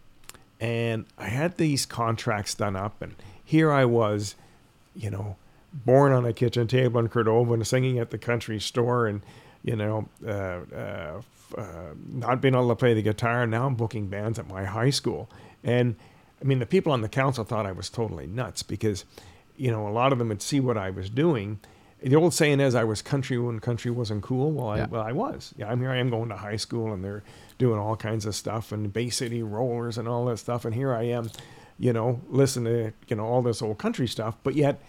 [0.61, 4.35] and I had these contracts done up, and here I was,
[4.95, 5.37] you know,
[5.73, 9.23] born on a kitchen table in Cordova and singing at the country store, and
[9.63, 13.47] you know, uh, uh, f- uh, not being able to play the guitar.
[13.47, 15.29] Now I'm booking bands at my high school,
[15.65, 15.97] and
[16.41, 19.05] I mean, the people on the council thought I was totally nuts because,
[19.57, 21.59] you know, a lot of them would see what I was doing.
[22.01, 24.53] The old saying is, I was country when country wasn't cool.
[24.53, 24.87] Well, I, Yeah.
[24.89, 25.53] well, I was.
[25.59, 25.91] Yeah, I'm here.
[25.91, 27.25] I am going to high school, and they're
[27.59, 30.65] doing all kinds of stuff and Bay City Rollers and all that stuff.
[30.65, 31.29] And here I am,
[31.77, 34.37] you know, listening to you know all this old country stuff.
[34.45, 34.81] But yet,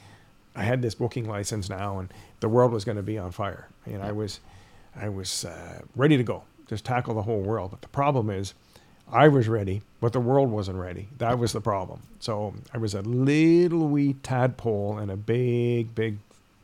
[0.56, 3.70] I had this booking license now, and the world was going to be on fire.
[3.86, 4.40] And I was,
[4.96, 7.72] I was uh, ready to go, just tackle the whole world.
[7.72, 8.54] But the problem is,
[9.12, 11.08] I was ready, but the world wasn't ready.
[11.18, 12.02] That was the problem.
[12.20, 16.18] So I was a little wee tadpole in a big, big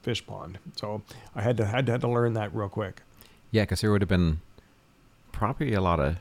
[0.04, 0.60] fish pond.
[0.76, 1.02] So
[1.36, 3.02] I had to had to, had to learn that real quick.
[3.52, 4.42] Yeah, because there would have been
[5.32, 6.18] probably a lot of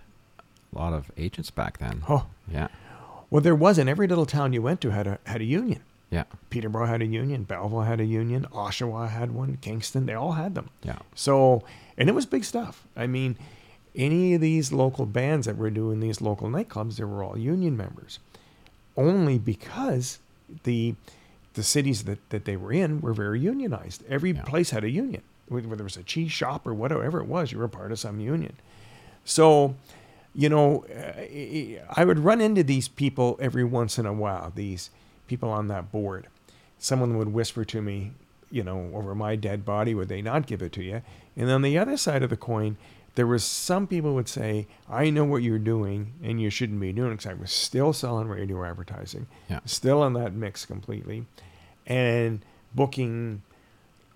[0.75, 2.03] a lot of agents back then.
[2.09, 2.69] Oh, Yeah.
[3.31, 3.89] well, there wasn't.
[3.91, 5.83] Every little town you went to had a had a union.
[6.15, 6.25] Yeah.
[6.51, 7.43] Peterborough had a union.
[7.45, 8.47] Belleville had a union.
[8.53, 9.59] Oshawa had one.
[9.61, 10.71] Kingston, they all had them.
[10.83, 10.99] Yeah.
[11.15, 11.65] So,
[11.99, 12.87] and it was big stuff.
[12.97, 13.37] I mean,
[13.97, 17.77] any of these local bands that were doing these local nightclubs, they were all union
[17.77, 18.19] members.
[18.97, 20.19] Only because
[20.65, 20.95] the
[21.55, 24.03] the cities that, that they were in were very unionized.
[24.09, 24.43] Every Yeah.
[24.43, 25.23] place had a union.
[25.49, 28.19] Whether it was a cheese shop or whatever it was, you were part of some
[28.19, 28.55] union.
[29.25, 29.77] So,
[30.35, 34.91] you know, uh, I would run into these people every once in a while, these
[35.27, 36.27] people on that board.
[36.79, 38.13] Someone would whisper to me,
[38.51, 41.03] you know, over my dead body, would they not give it to you?
[41.37, 42.77] And on the other side of the coin,
[43.15, 46.93] there was some people would say, I know what you're doing and you shouldn't be
[46.93, 49.61] doing it because I was still selling radio advertising, Yeah.
[49.65, 51.25] still in that mix completely,
[51.87, 52.41] and
[52.75, 53.43] booking,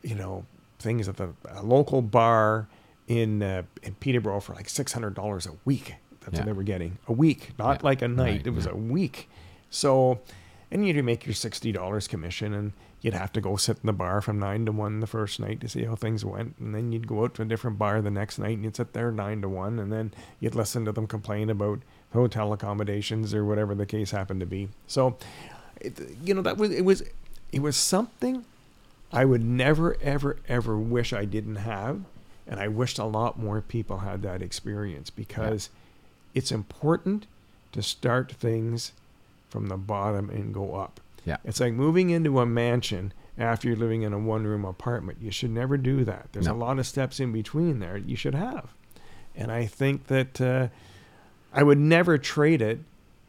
[0.03, 0.45] you know,
[0.79, 2.67] things at the a local bar
[3.07, 5.95] in uh, in Peterborough for like six hundred dollars a week.
[6.21, 6.41] That's Yeah.
[6.41, 7.87] what they were getting a week, not Yeah.
[7.87, 8.25] like a night.
[8.39, 9.29] Right, it was a week.
[9.71, 10.21] So,
[10.71, 13.93] and you'd make your sixty dollars commission, and you'd have to go sit in the
[13.93, 16.93] bar from nine to one the first night to see how things went, and then
[16.93, 19.41] you'd go out to a different bar the next night, and you'd sit there nine
[19.43, 21.81] to one, and then you'd listen to them complain about
[22.13, 24.69] hotel accommodations or whatever the case happened to be.
[24.87, 25.17] So,
[25.81, 27.03] it, you know, that was it was
[27.53, 28.45] it was something
[29.13, 32.03] I would never, ever, ever wish I didn't have.
[32.47, 35.69] And I wished a lot more people had that experience because
[36.35, 37.27] it's important
[37.73, 38.93] to start things
[39.49, 41.01] from the bottom and go up.
[41.25, 41.37] Yeah.
[41.45, 45.19] It's like moving into a mansion after you're living in a one room apartment.
[45.21, 46.29] You should never do that.
[46.33, 46.55] There's No.
[46.55, 48.73] a lot of steps in between there you should have.
[49.37, 50.69] And I think that uh,
[51.53, 52.81] I would never trade it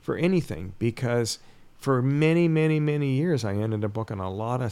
[0.02, 1.40] for anything because
[1.78, 4.72] for many, many, many years I ended up booking a lot of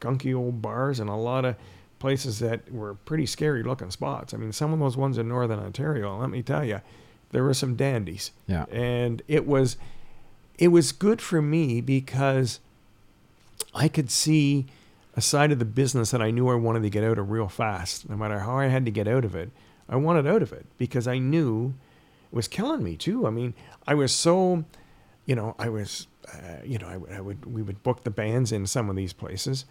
[0.00, 1.56] skunky old bars and a lot of
[1.98, 4.32] places that were pretty scary looking spots.
[4.32, 6.80] I mean, some of those ones in Northern Ontario, let me tell you,
[7.30, 8.64] there were some dandies Yeah.
[8.70, 9.76] and it was
[10.58, 12.60] it was good for me because
[13.74, 14.66] I could see
[15.14, 17.48] a side of the business that I knew I wanted to get out of real
[17.48, 18.08] fast.
[18.08, 19.50] No matter how I had to get out of it,
[19.88, 21.74] I wanted out of it because I knew
[22.30, 23.26] it was killing me too.
[23.26, 23.54] I mean,
[23.86, 24.64] I was so,
[25.26, 28.52] you know, I was, uh, you know, I, I would we would book the bands
[28.52, 29.64] in some of these places,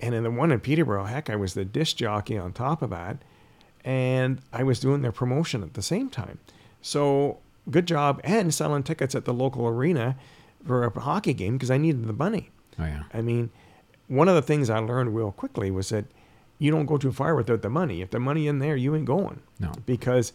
[0.00, 2.90] and in the one in Peterborough, heck, I was the disc jockey on top of
[2.90, 3.18] that,
[3.84, 6.38] and I was doing their promotion at the same time.
[6.82, 7.38] So
[7.70, 10.16] good job and selling tickets at the local arena
[10.66, 12.50] for a hockey game because I needed the money.
[12.78, 13.04] Oh yeah.
[13.12, 13.50] I mean,
[14.08, 16.06] one of the things I learned real quickly was that
[16.58, 18.00] you don't go too far without the money.
[18.00, 19.40] If the money in there, you ain't going.
[19.58, 19.72] No.
[19.86, 20.32] Because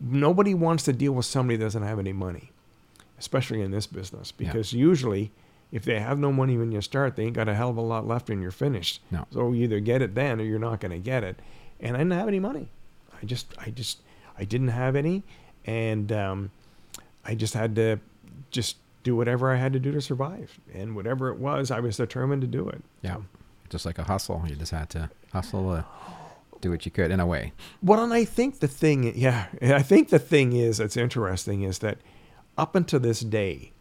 [0.00, 2.50] nobody wants to deal with somebody that doesn't have any money,
[3.18, 4.32] especially in this business.
[4.38, 4.48] Yeah.
[4.48, 5.32] Because usually,
[5.70, 7.82] if they have no money when you start, they ain't got a hell of a
[7.82, 9.00] lot left when you're finished.
[9.10, 9.26] No.
[9.32, 11.38] So you either get it then or you're not going to get it.
[11.80, 12.68] And I didn't have any money.
[13.20, 14.00] I just, I just,
[14.38, 15.22] I didn't have any,
[15.64, 16.50] and um,
[17.24, 17.98] I just had to
[18.50, 20.58] just do whatever I had to do to survive.
[20.72, 22.82] And whatever it was, I was determined to do it.
[23.02, 23.18] Yeah.
[23.68, 25.82] Just like a hustle, you just had to hustle, uh,
[26.60, 27.52] do what you could in a way.
[27.82, 31.80] Well, and I think the thing, yeah, I think the thing is that's interesting is
[31.80, 31.98] that
[32.56, 33.72] up until this day,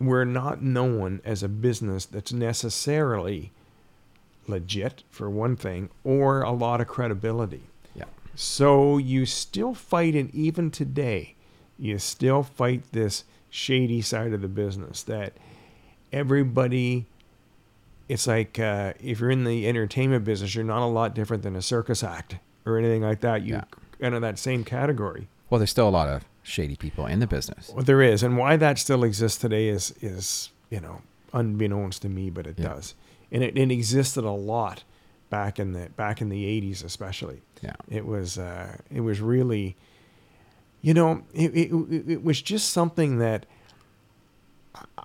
[0.00, 3.52] we're not known as a business that's necessarily
[4.46, 7.64] legit, for one thing, or a lot of credibility.
[8.36, 11.34] So you still fight it even today.
[11.78, 15.32] You still fight this shady side of the business that
[16.12, 17.06] everybody.
[18.08, 21.56] It's like uh, if you're in the entertainment business, you're not a lot different than
[21.56, 23.42] a circus act or anything like that.
[23.42, 23.64] You Yeah.
[24.00, 25.26] enter that same category.
[25.50, 27.72] Well, there's still a lot of shady people in the business.
[27.74, 31.00] Well, there is, and why that still exists today is is you know
[31.32, 32.68] unbeknownst to me, but it Yeah.
[32.74, 32.94] does,
[33.32, 34.84] and it, it existed a lot
[35.30, 37.42] back in the back in the '80s, especially.
[37.62, 37.74] Yeah.
[37.88, 39.76] It was uh, it was really,
[40.82, 41.70] you know, it, it,
[42.10, 43.46] it- was just something that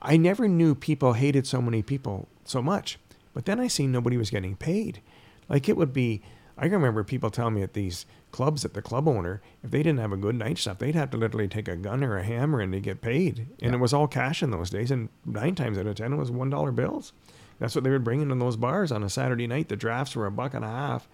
[0.02, 3.00] I never knew people hated so many people so much.
[3.34, 5.02] But then I seen nobody was getting paid.
[5.48, 6.22] Like it would be,
[6.58, 10.00] I remember people telling me at these clubs that the club owner, if they didn't
[10.00, 12.60] have a good night stuff, they'd have to literally take a gun or a hammer
[12.60, 13.40] and to get paid.
[13.62, 13.74] And Yeah.
[13.74, 14.92] it was all cash in those days.
[14.92, 17.14] And nine times out of ten, it was one dollar bills.
[17.62, 19.69] That's what they were bringing into those bars on a Saturday night.
[19.69, 21.08] The drafts were a buck and a half,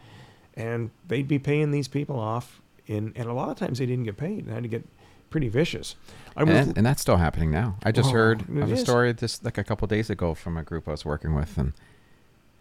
[0.56, 2.62] and they'd be paying these people off.
[2.88, 4.46] In and a lot of times they didn't get paid.
[4.46, 4.88] and had to get
[5.30, 5.96] pretty vicious.
[6.38, 7.76] I And, was that- and that's still happening now.
[7.84, 10.64] I just Oh, heard of a story just like a couple days ago from a
[10.64, 11.74] group I was working with, and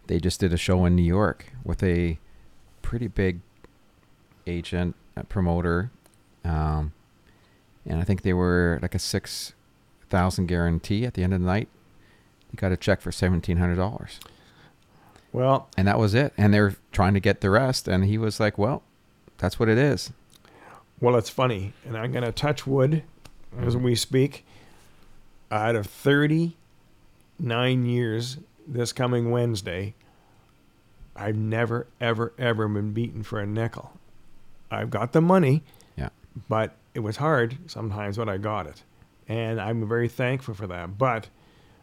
[0.09, 2.19] they just did a show in New York with a
[2.83, 3.39] pretty big
[4.49, 4.97] agent,
[5.29, 5.91] promoter,
[6.45, 6.93] um,
[7.85, 9.53] and I think they were like a six
[10.11, 11.69] thousand guarantee at the end of the night.
[12.51, 14.21] He got a check for seventeen hundred dollars,
[15.33, 15.69] well.
[15.77, 16.33] and that was it.
[16.39, 18.83] And they were trying to get the rest, and he was like, "Well,
[19.39, 20.13] that's what it is."
[21.01, 23.03] Well, it's funny, and I'm going to touch wood
[23.61, 24.45] as we speak.
[25.51, 29.95] Out of 39 years this coming Wednesday,
[31.15, 33.93] I've never, ever, ever been beaten for a nickel.
[34.71, 35.63] I've got the money,
[35.97, 36.09] Yeah.
[36.49, 38.83] but it was hard sometimes, but I got it.
[39.29, 40.99] And I'm very thankful for that.
[40.99, 41.29] But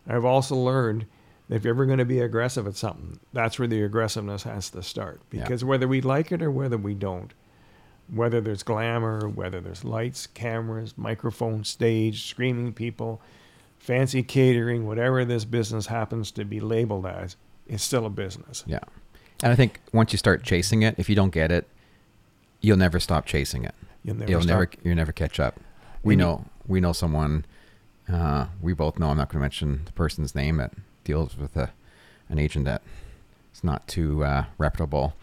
[0.07, 1.05] I've also learned
[1.49, 4.69] that if you're ever going to be aggressive at something, that's where the aggressiveness has
[4.71, 5.21] to start.
[5.31, 5.41] Yeah.
[5.43, 7.33] Because whether we like it or whether we don't,
[8.13, 13.21] whether there's glamour, whether there's lights, cameras, microphone, stage, screaming people,
[13.77, 17.35] fancy catering, whatever this business happens to be labeled as,
[17.67, 18.63] it's still a business.
[18.67, 18.79] Yeah.
[19.41, 21.67] And I think once you start chasing it, if you don't get it,
[22.61, 23.75] you'll never stop chasing it.
[24.03, 25.59] You'll never you'll never you'll never catch up.
[26.03, 27.45] We And you- know we know someone.
[28.11, 29.09] Uh, we both know.
[29.09, 31.71] I'm not going to mention the person's name that deals with a
[32.29, 32.81] an agent that
[33.53, 35.13] is not too uh, reputable.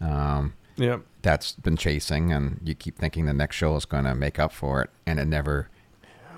[0.00, 0.98] Um, Yeah.
[1.22, 4.52] that's been chasing, and you keep thinking the next show is going to make up
[4.52, 5.68] for it, and it never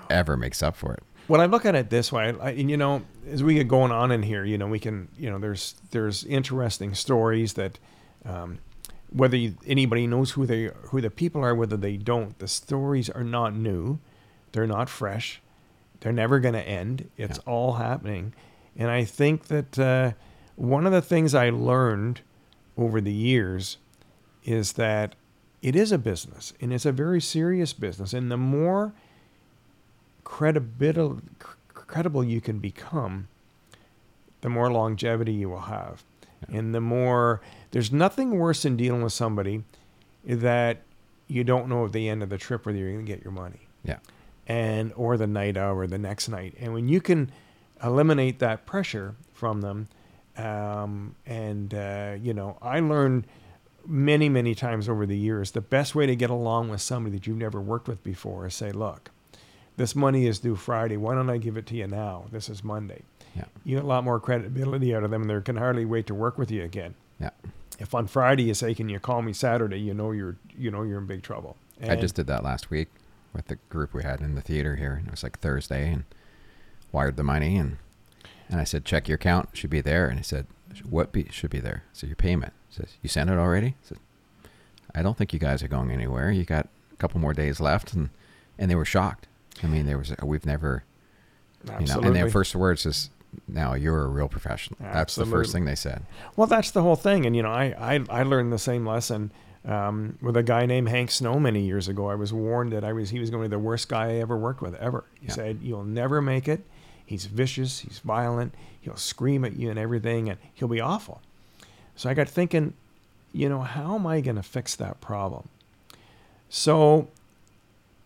[0.09, 1.03] ever makes up for it.
[1.27, 3.91] When I look at it this way, I, and you know, as we get going
[3.91, 7.79] on in here, you know, we can, you know, there's there's interesting stories that,
[8.25, 8.59] um,
[9.09, 13.09] whether you, anybody knows who they who the people are, whether they don't, the stories
[13.09, 13.99] are not new,
[14.53, 15.41] they're not fresh,
[15.99, 17.09] they're never going to end.
[17.17, 17.51] It's Yeah.
[17.51, 18.33] all happening,
[18.75, 20.11] and I think that uh,
[20.55, 22.21] one of the things I learned
[22.77, 23.77] over the years
[24.43, 25.15] is that
[25.61, 28.93] it is a business and it's a very serious business, and the more
[30.23, 31.21] credible
[31.73, 33.27] credible you can become
[34.41, 36.03] the more longevity you will have.
[36.51, 37.41] And the more,
[37.71, 39.63] there's nothing worse than dealing with somebody
[40.25, 40.81] that
[41.27, 43.31] you don't know at the end of the trip whether you're going to get your
[43.33, 43.97] money Yeah.
[44.47, 46.55] And or the night out or the next night.
[46.59, 47.31] And when you can
[47.83, 49.89] eliminate that pressure from them,
[50.37, 53.27] um, and uh, you know, I learned
[53.85, 57.25] many many times over the years the best way to get along with somebody that
[57.25, 59.11] you've never worked with before is say, look,
[59.77, 60.97] this money is due Friday.
[60.97, 62.25] Why don't I give it to you now?
[62.31, 63.03] This is Monday.
[63.35, 63.45] Yeah.
[63.63, 66.15] You get a lot more credibility out of them, and they can hardly wait to
[66.15, 66.95] work with you again.
[67.19, 67.29] Yeah.
[67.79, 70.83] If on Friday you say, "Can you call me Saturday?" You know you're you know
[70.83, 71.57] you're in big trouble.
[71.83, 72.87] I just did that last week
[73.33, 74.93] with the group we had in the theater here.
[74.93, 76.03] And it was like Thursday and
[76.91, 77.77] wired the money and
[78.49, 80.07] and I said, check your account, it should be there.
[80.07, 80.47] And he said,
[80.89, 81.83] what be, should be there?
[81.91, 82.53] So your payment.
[82.69, 83.67] He says, you sent it already?
[83.67, 83.97] I said,
[84.95, 86.31] I don't think you guys are going anywhere.
[86.31, 87.93] You got a couple more days left.
[87.93, 88.09] And,
[88.57, 89.27] and they were shocked.
[89.61, 90.85] I mean, there was, we've never,
[91.65, 92.07] you know, Absolutely.
[92.07, 93.09] and their first words is,
[93.49, 94.79] now you're a real professional.
[94.81, 96.05] That's the first thing they said.
[96.37, 97.25] Well, that's the whole thing.
[97.25, 99.31] And, you know, I, I, I learned the same lesson
[99.67, 102.09] um, with a guy named Hank Snow many years ago.
[102.09, 104.15] I was warned that I was he was going to be the worst guy I
[104.15, 105.03] ever worked with, ever.
[105.19, 105.33] He Yeah.
[105.33, 106.61] said, You'll never make it.
[107.05, 111.21] He's vicious, he's violent, he'll scream at you and everything, and he'll be awful.
[111.95, 112.73] So I got thinking,
[113.33, 115.47] you know, how am I going to fix that problem?
[116.49, 117.07] So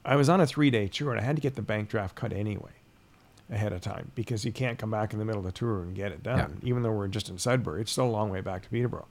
[0.05, 2.16] I was on a three day tour and I had to get the bank draft
[2.16, 2.72] cut anyway
[3.51, 5.93] ahead of time because you can't come back in the middle of the tour and
[5.95, 6.59] get it done.
[6.64, 9.07] Even though we're just in Sudbury, it's still a long way back to Peterborough.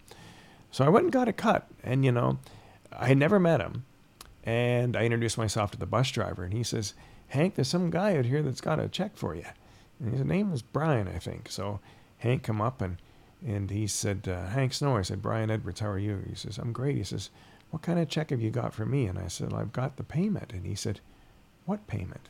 [0.70, 1.68] So I went and got a cut.
[1.82, 2.38] And, you know,
[2.92, 3.84] I had never met him.
[4.44, 6.44] And I introduced myself to the bus driver.
[6.44, 6.94] And he says,
[7.28, 9.44] Hank, there's some guy out here that's got a check for you.
[10.00, 11.50] And his name was Brian, I think.
[11.50, 11.80] So
[12.18, 12.96] Hank come up and,
[13.46, 14.96] and he said, uh, Hank Snow.
[14.96, 16.22] I said, Brian Edwards, how are you?
[16.28, 16.96] He says, I'm great.
[16.96, 17.30] He says,
[17.70, 19.06] what kind of check have you got for me?
[19.06, 20.52] And I said, I've got the payment.
[20.52, 21.00] And he said,
[21.66, 22.28] what payment?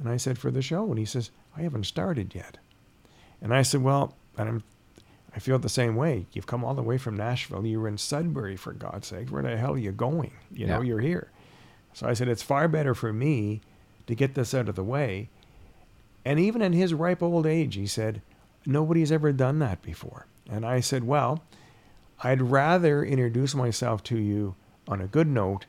[0.00, 0.86] And I said, for the show.
[0.86, 2.58] And he says, I haven't started yet.
[3.40, 4.62] And I said, well, and I'm,
[5.34, 6.26] I feel the same way.
[6.32, 7.66] You've come all the way from Nashville.
[7.66, 9.30] You were in Sudbury, for God's sake.
[9.30, 10.32] Where the hell are you going?
[10.52, 10.86] You know, Yeah.
[10.88, 11.30] you're here.
[11.92, 13.60] So I said, it's far better for me
[14.06, 15.28] to get this out of the way.
[16.24, 18.22] And even in his ripe old age, he said,
[18.64, 20.26] nobody's ever done that before.
[20.50, 21.42] And I said, well,
[22.22, 24.54] I'd rather introduce myself to you
[24.88, 25.66] on a good note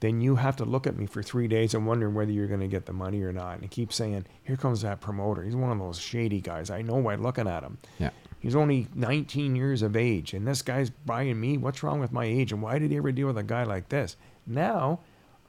[0.00, 2.60] than you have to look at me for three days and wondering whether you're going
[2.60, 3.60] to get the money or not.
[3.60, 5.42] And keep saying, here comes that promoter.
[5.42, 6.68] He's one of those shady guys.
[6.68, 7.78] I know by looking at him.
[7.98, 8.10] Yeah.
[8.44, 11.56] He's only 19 years of age, and this guy's buying me.
[11.56, 12.52] What's wrong with my age?
[12.52, 14.16] And why did he ever deal with a guy like this?
[14.46, 15.00] Now,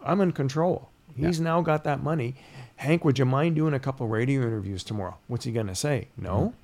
[0.02, 0.88] I'm in control.
[1.14, 2.36] He's now got that money.
[2.78, 5.18] Hank, would you mind doing a couple radio interviews tomorrow?
[5.28, 6.08] What's he going to say?
[6.16, 6.38] No.
[6.38, 6.56] Mm-hmm.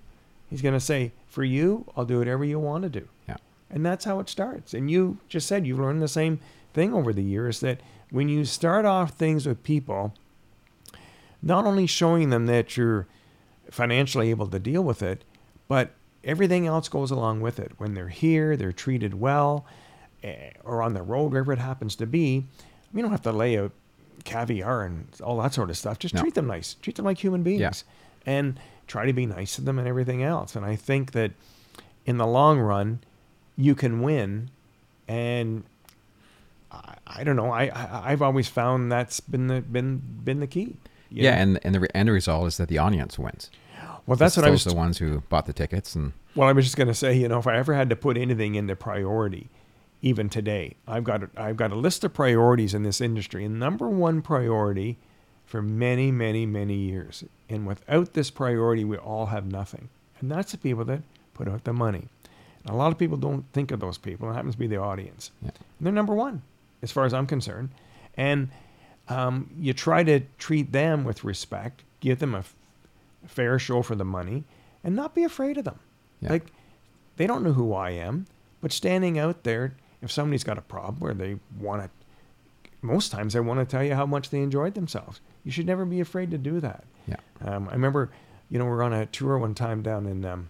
[0.49, 3.09] He's going to say, for you, I'll do whatever you want to do.
[3.27, 3.35] Yeah.
[3.69, 4.73] And that's how it starts.
[4.73, 6.39] And you just said you've learned the same
[6.73, 10.13] thing over the years that when you start off things with people,
[11.43, 13.05] not only showing them that you're
[13.69, 15.25] financially able to deal with it,
[15.67, 15.91] but
[16.23, 17.71] everything else goes along with it.
[17.77, 19.65] When they're here, they're treated well,
[20.23, 22.45] eh, or on the road, wherever it happens to be.
[22.93, 23.71] We don't have to lay out
[24.23, 25.97] caviar and all that sort of stuff.
[25.99, 26.21] Just No.
[26.21, 26.75] treat them nice.
[26.75, 27.61] Treat them like human beings.
[27.61, 27.71] Yeah.
[28.25, 30.55] And try to be nice to them and everything else.
[30.55, 31.31] And I think that
[32.05, 32.99] in the long run,
[33.57, 34.49] you can win.
[35.07, 35.63] And
[36.71, 37.51] I, I don't know.
[37.51, 40.75] I, I I've always found that's been the been been the key.
[41.09, 41.31] Yeah.
[41.31, 41.37] know?
[41.41, 43.49] And, and the end result is that the audience wins.
[44.11, 44.65] Well, that's what I was.
[44.65, 47.29] the ones who bought the tickets and Well, I was just going to say, you
[47.29, 49.49] know, if I ever had to put anything into priority,
[50.01, 53.57] even today, I've got a, I've got a list of priorities in this industry, and
[53.57, 54.97] number one priority
[55.45, 57.23] for many, many, many years.
[57.47, 59.87] And without this priority, we all have nothing.
[60.19, 61.03] And that's the people that
[61.33, 62.09] put out the money.
[62.65, 64.29] And a lot of people don't think of those people.
[64.29, 65.31] It happens to be the audience.
[65.41, 65.51] Yeah.
[65.79, 66.41] They're number one,
[66.81, 67.69] as far as I'm concerned.
[68.17, 68.49] And
[69.07, 72.43] um, you try to treat them with respect, give them a
[73.25, 74.43] fair show for the money,
[74.83, 75.79] and not be afraid of them.
[76.21, 76.31] Yeah.
[76.31, 76.47] Like,
[77.17, 78.25] they don't know who I am,
[78.61, 81.89] but standing out there, if somebody's got a problem where they want to,
[82.81, 85.21] most times they want to tell you how much they enjoyed themselves.
[85.43, 86.83] You should never be afraid to do that.
[87.07, 87.17] yeah.
[87.43, 88.09] Um, I remember,
[88.49, 90.47] you know, we were on a tour one time down in um,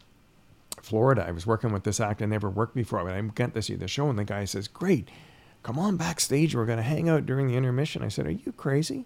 [0.81, 1.25] Florida.
[1.27, 3.75] I was working with this actor I never worked before, but I went to see
[3.75, 5.09] the show, and the guy says, "Great,
[5.63, 6.55] come on backstage.
[6.55, 9.05] We're going to hang out during the intermission." I said, "Are you crazy?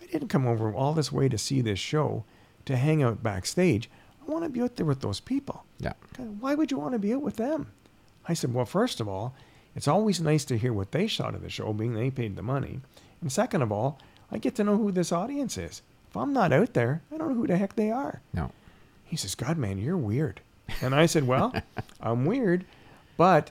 [0.00, 2.24] I didn't come over all this way to see this show
[2.66, 3.90] to hang out backstage.
[4.20, 5.64] I want to be out there with those people.
[5.78, 5.94] Yeah.
[6.16, 7.68] Why would you want to be out with them?"
[8.28, 9.34] I said, "Well, first of all,
[9.74, 12.42] it's always nice to hear what they thought of the show, being they paid the
[12.42, 12.80] money,
[13.20, 13.98] and second of all,
[14.30, 15.82] I get to know who this audience is."
[16.12, 18.20] If I'm not out there, I don't know who the heck they are.
[18.34, 18.50] No.
[19.02, 20.42] He says, God, man, you're weird.
[20.82, 21.54] And I said, Well,
[22.02, 22.66] I'm weird,
[23.16, 23.50] but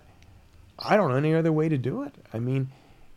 [0.78, 2.14] I don't know any other way to do it.
[2.32, 2.70] I mean,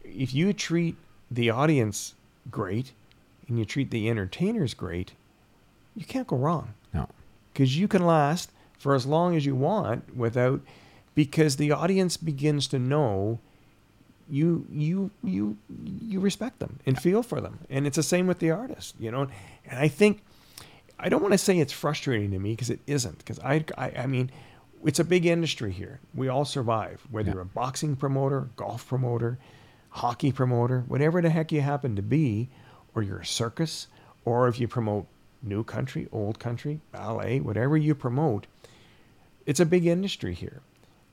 [0.03, 0.97] if you treat
[1.31, 2.15] the audience
[2.51, 2.93] great
[3.47, 5.13] and you treat the entertainers great,
[5.95, 7.09] you can't go wrong No.
[7.53, 10.61] because you can last for as long as you want without
[11.15, 13.39] because the audience begins to know
[14.29, 15.57] you you you
[16.01, 19.11] you respect them and feel for them and it's the same with the artist you
[19.11, 19.23] know
[19.69, 20.23] and i think
[20.99, 23.91] i don't want to say it's frustrating to me because it isn't because I, I
[23.99, 24.31] i mean
[24.83, 27.35] it's a big industry here we all survive whether Yeah.
[27.35, 29.39] you're a boxing promoter golf promoter
[29.91, 32.49] hockey promoter whatever the heck you happen to be
[32.95, 33.89] or you're a circus
[34.25, 35.07] or if you promote
[35.45, 38.47] new country old country ballet whatever you promote
[39.47, 40.63] it's a big industry here.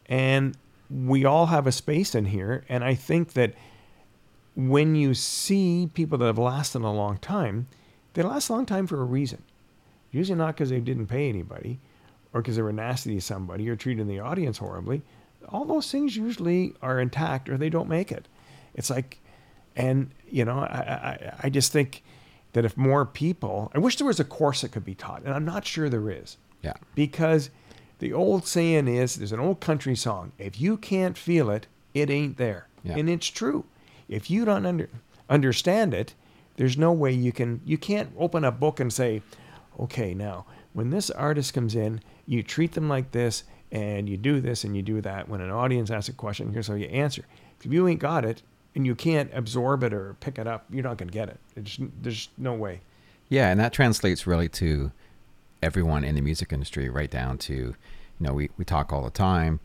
[0.05, 0.55] And
[0.89, 3.53] we all have a space in here and i think that
[4.55, 7.67] when you see people that have lasted a long time
[8.13, 9.41] they last a long time for a reason.
[10.11, 11.79] Usually not because they didn't pay anybody
[12.33, 15.01] or because they were nasty to somebody or treated the audience horribly.
[15.47, 18.27] All those things usually are intact or they don't make it.
[18.73, 19.19] It's like
[19.75, 22.03] and you know i i, I just think
[22.53, 25.33] that if more people i wish there was a course that could be taught and
[25.33, 26.37] i'm not sure there is.
[26.61, 26.73] Yeah.
[26.93, 27.49] because
[27.99, 32.09] the old saying is there's an old country song if you can't feel it it
[32.09, 32.67] ain't there.
[32.83, 32.97] Yeah.
[32.97, 33.65] and it's true.
[34.07, 34.89] If you don't under,
[35.29, 36.13] understand it
[36.57, 39.21] there's no way you can you can't open a book and say
[39.79, 44.41] okay now when this artist comes in you treat them like this and you do
[44.41, 45.29] this and you do that.
[45.29, 47.25] When an audience asks a question here's how you answer.
[47.63, 48.41] If you ain't got it
[48.75, 51.39] and you can't absorb it or pick it up you're not going to get it
[51.55, 52.81] it's, there's no way
[53.29, 54.91] Yeah, and that translates really to
[55.63, 57.75] everyone in the music industry, right down to, you
[58.19, 59.59] know, we, we talk all the time.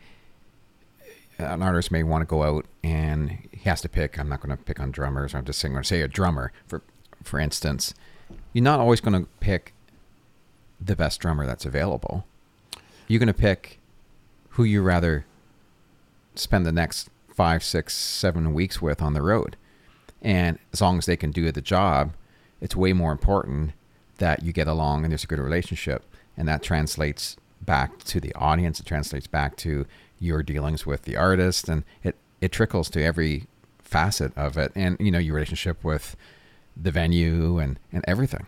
[1.38, 4.18] An artist may want to go out and he has to pick.
[4.18, 5.34] I'm not going to pick on drummers.
[5.34, 6.82] I'm just saying, going to say a drummer, for
[7.24, 7.92] for instance.
[8.52, 9.74] You're not always going to pick
[10.80, 12.24] the best drummer that's available.
[13.08, 13.80] You're going to pick
[14.50, 15.26] who you rather
[16.36, 19.56] spend the next five, six, seven weeks with on the road.
[20.22, 22.14] And as long as they can do the job,
[22.60, 23.72] it's way more important
[24.16, 26.02] that you get along and there's a good relationship.
[26.36, 28.80] And that translates back to the audience.
[28.80, 29.86] It translates back to
[30.18, 31.68] your dealings with the artist.
[31.68, 33.46] And it, it trickles to every
[33.78, 34.72] facet of it.
[34.74, 36.16] And, you know, your relationship with
[36.74, 38.46] the venue and, and everything.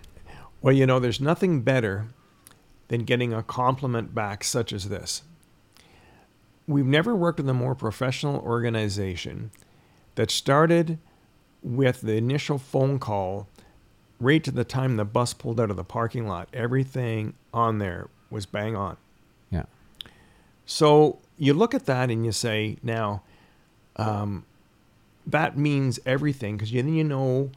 [0.62, 2.07] Well, you know, there's nothing better
[2.89, 5.22] than getting a compliment back such as this.
[6.68, 9.50] We've never worked with a more professional organization
[10.14, 10.98] that started
[11.62, 13.48] with the initial phone call
[14.20, 16.48] right to the time the bus pulled out of the parking lot.
[16.52, 18.96] Everything on there was bang on.
[19.50, 19.64] Yeah.
[20.66, 23.22] So you look at that and you say, now,
[23.96, 24.44] um,
[25.26, 27.50] that means everything because then you know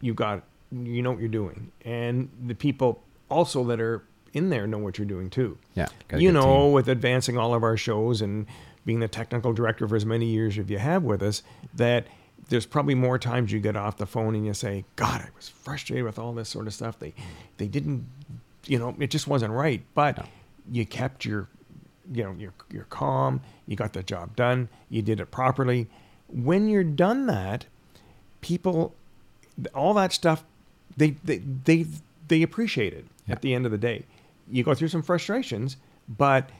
[0.00, 4.02] you've got you know what you're doing, and the people also that are
[4.32, 5.58] in there know what you're doing too.
[5.74, 5.88] Yeah.
[6.16, 6.72] You know, team.
[6.72, 8.46] with advancing all of our shows and
[8.84, 11.42] being the technical director for as many years as you have with us,
[11.74, 12.06] that
[12.48, 15.48] there's probably more times you get off the phone and you say, "God, I was
[15.48, 16.98] frustrated with all this sort of stuff.
[16.98, 17.14] They,
[17.58, 18.06] they didn't,
[18.66, 20.24] you know, it just wasn't right." But No.
[20.70, 21.48] you kept your,
[22.12, 23.40] you know, you're you're calm.
[23.66, 24.68] You got the job done.
[24.90, 25.86] You did it properly.
[26.28, 27.66] When you're done that,
[28.40, 28.94] people,
[29.74, 30.44] all that stuff,
[30.96, 31.86] they they they
[32.28, 33.34] they appreciate it Yeah.
[33.34, 34.04] at the end of the day.
[34.52, 35.78] You go through some frustrations,
[36.08, 36.50] but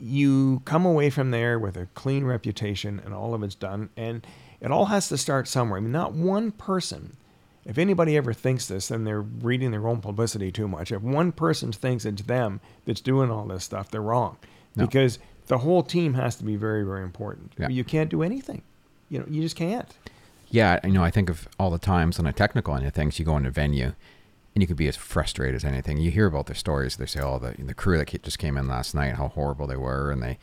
[0.00, 3.88] you come away from there with a clean reputation and all of it's done.
[3.96, 4.26] And
[4.60, 5.78] it all has to start somewhere.
[5.78, 7.16] I mean, not one person,
[7.64, 10.90] if anybody ever thinks this, then they're reading their own publicity too much.
[10.90, 14.36] If one person thinks it's them that's doing all this stuff, they're wrong.
[14.74, 14.86] No.
[14.86, 17.52] Because the whole team has to be very, very important.
[17.58, 17.68] Yeah.
[17.68, 18.62] You can't do anything.
[19.08, 19.88] You know, you just can't.
[20.48, 23.18] Yeah, you know, I think of all the times on a technical end of things,
[23.18, 23.92] you go in a venue
[24.60, 25.96] and you could be as frustrated as anything.
[25.96, 26.96] You hear about their stories.
[26.96, 29.76] They say, oh, the, the crew that just came in last night, how horrible they
[29.76, 30.38] were, and they,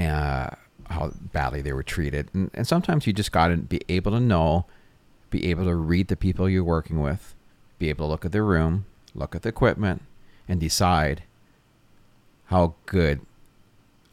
[0.00, 0.50] uh,
[0.88, 2.30] how badly they were treated.
[2.32, 4.66] And, and sometimes you just got to be able to know,
[5.30, 7.34] be able to read the people you're working with,
[7.80, 10.02] be able to look at their room, look at the equipment,
[10.46, 11.24] and decide
[12.44, 13.22] how good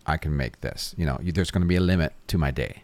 [0.08, 0.96] I can make this.
[0.98, 2.82] You know, you, there's going to be a limit to my day.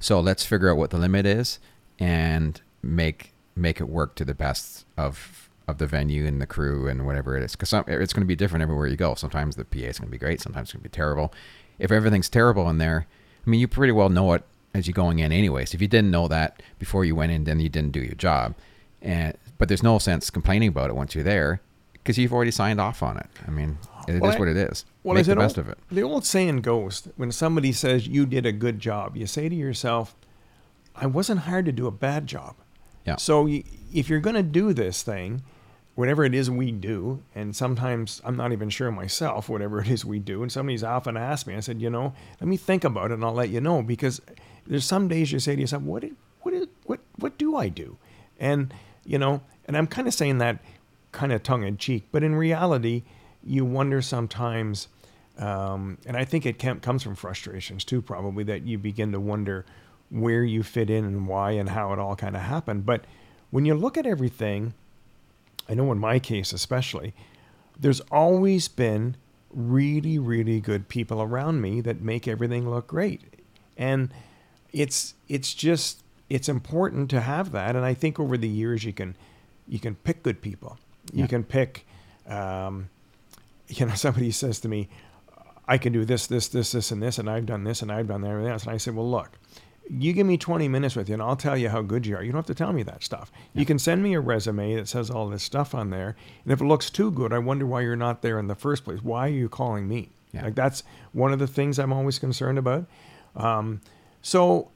[0.00, 1.60] So let's figure out what the limit is
[1.98, 6.86] and make make it work to the best of of the venue and the crew
[6.88, 7.52] and whatever it is.
[7.52, 9.14] Because it's going to be different everywhere you go.
[9.14, 10.40] Sometimes the PA is going to be great.
[10.40, 11.32] Sometimes it's going to be terrible.
[11.78, 13.06] If everything's terrible in there,
[13.46, 14.44] I mean, you pretty well know it
[14.74, 15.74] as you're going in, anyways.
[15.74, 18.54] If you didn't know that before you went in, then you didn't do your job.
[19.02, 21.60] And but there's no sense complaining about it once you're there
[21.92, 23.26] because you've already signed off on it.
[23.46, 24.84] I mean, it is Well, I- what it is.
[25.02, 25.78] Well, Make as the best old- of it.
[25.90, 29.54] The old saying goes when somebody says you did a good job, you say to
[29.54, 30.14] yourself,
[30.94, 32.54] I wasn't hired to do a bad job.
[33.06, 33.16] Yeah.
[33.16, 35.42] So y if you're going to do this thing,
[35.96, 40.04] whatever it is we do, and sometimes I'm not even sure myself, whatever it is
[40.04, 43.10] we do, and somebody's often asked me, I said, you know, let me think about
[43.10, 44.20] it and I'll let you know because
[44.66, 46.04] there's some days you say to yourself, what
[46.42, 47.96] what what what do I do?
[48.38, 48.72] And
[49.04, 50.58] you know, and I'm kind of saying that
[51.12, 53.02] kind of tongue in cheek, but in reality,
[53.42, 54.88] you wonder sometimes,
[55.38, 59.20] um, and I think it can, comes from frustrations too, probably that you begin to
[59.20, 59.64] wonder
[60.10, 62.84] where you fit in and why and how it all kind of happened.
[62.84, 63.04] But
[63.50, 64.74] when you look at everything,
[65.68, 67.14] I know in my case especially,
[67.78, 69.16] there's always been
[69.50, 73.22] really, really good people around me that make everything look great.
[73.76, 74.10] And
[74.72, 77.76] it's it's just it's important to have that.
[77.76, 79.16] And I think over the years you can
[79.68, 80.78] you can pick good people.
[81.12, 81.26] You Yeah.
[81.26, 81.86] can pick
[82.26, 82.88] um,
[83.68, 84.88] you know, somebody says to me,
[85.68, 88.06] I can do this, this, this, this, and this, and I've done this, and I've
[88.08, 88.62] done that, and everything else.
[88.64, 89.30] And I said, Well, look,
[89.88, 92.22] you give me 20 minutes with you, and I'll tell you how good you are.
[92.22, 93.30] You don't have to tell me that stuff.
[93.54, 96.16] You can send me a resume that says all this stuff on there.
[96.44, 98.84] And if it looks too good, I wonder why you're not there in the first
[98.84, 99.02] place.
[99.02, 100.08] Why are you calling me?
[100.32, 100.44] Yeah.
[100.44, 100.82] Like, that's
[101.12, 102.86] one of the things I'm always concerned about.
[103.36, 103.80] Um,
[104.22, 104.70] so,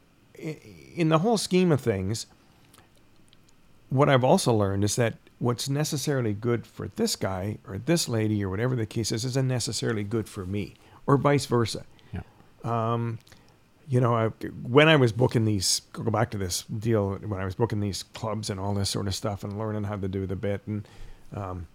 [0.94, 2.26] in the whole scheme of things,
[3.88, 8.44] what I've also learned is that what's necessarily good for this guy or this lady
[8.44, 10.74] or whatever the case is isn't necessarily good for me
[11.06, 11.84] or vice versa.
[12.12, 12.22] Yeah.
[12.62, 13.18] Um,
[13.90, 14.28] you know, I,
[14.62, 18.04] when I was booking these, go back to this deal, when I was booking these
[18.04, 20.62] clubs and all this sort of stuff and learning how to do the bit.
[20.68, 20.86] And
[21.34, 21.66] um,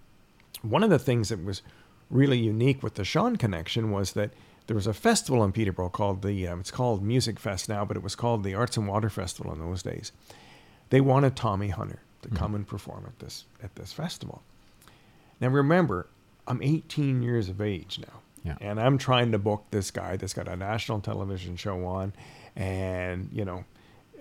[0.61, 1.61] one of the things that was
[2.09, 4.31] really unique with the Sean connection was that
[4.67, 7.97] there was a festival in Peterborough called the, um, it's called Music Fest now, but
[7.97, 10.13] it was called the Arts and Water Festival in those days.
[10.91, 14.41] They wanted Tommy Hunter to come and perform at this at this festival.
[15.41, 16.07] Now remember,
[16.47, 18.21] I'm 18 years of age now.
[18.45, 18.57] Yeah.
[18.61, 22.13] And I'm trying to book this guy that's got a national television show on
[22.55, 23.65] and, you know,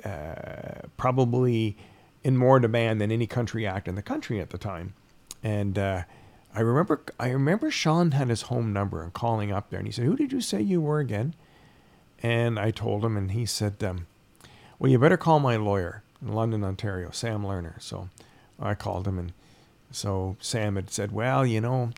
[0.05, 1.77] uh, probably
[2.22, 4.95] in more demand than any country act in the country at the time.
[5.43, 6.03] And uh,
[6.55, 9.93] I remember I remember Sean had his home number and calling up there and he
[9.93, 11.35] said, Who did you say you were again?
[12.22, 14.07] And I told him and he said, um,
[14.79, 17.81] Well, you better call my lawyer in London, Ontario, Sam Lerner.
[17.83, 18.09] So
[18.59, 19.33] I called him and
[19.91, 21.91] so Sam had said, Well, you know,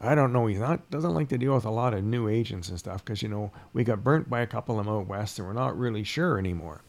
[0.00, 0.46] I don't know.
[0.46, 3.28] Not doesn't like to deal with a lot of new agents and stuff because you
[3.28, 6.04] know we got burnt by a couple of them out west and we're not really
[6.04, 6.82] sure anymore.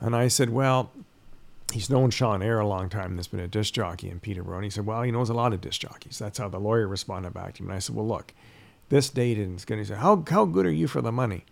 [0.00, 0.92] And I said, well,
[1.72, 3.16] he's known Sean Air a long time.
[3.16, 4.58] There's been a disc jockey in Peterborough.
[4.58, 6.18] And he said, well, he knows a lot of disc jockeys.
[6.18, 7.70] That's how the lawyer responded back to him.
[7.70, 8.34] And I said, well, look,
[8.90, 9.84] this date is going to.
[9.84, 11.44] He said, how how good are you for the money?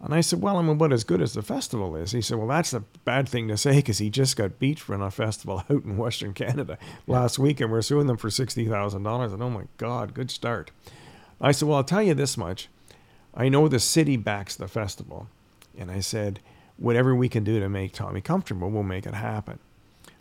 [0.00, 2.12] And I said, well, I'm about as good as the festival is.
[2.12, 5.00] He said, well, that's a bad thing to say because he just got beached on
[5.00, 9.32] a festival out in Western Canada last week and we're suing them for $60,000.
[9.32, 10.70] And oh my God, good start.
[11.40, 12.68] I said, well, I'll tell you this much.
[13.34, 15.28] I know the city backs the festival.
[15.78, 16.40] And I said,
[16.76, 19.58] whatever we can do to make Tommy comfortable, we'll make it happen.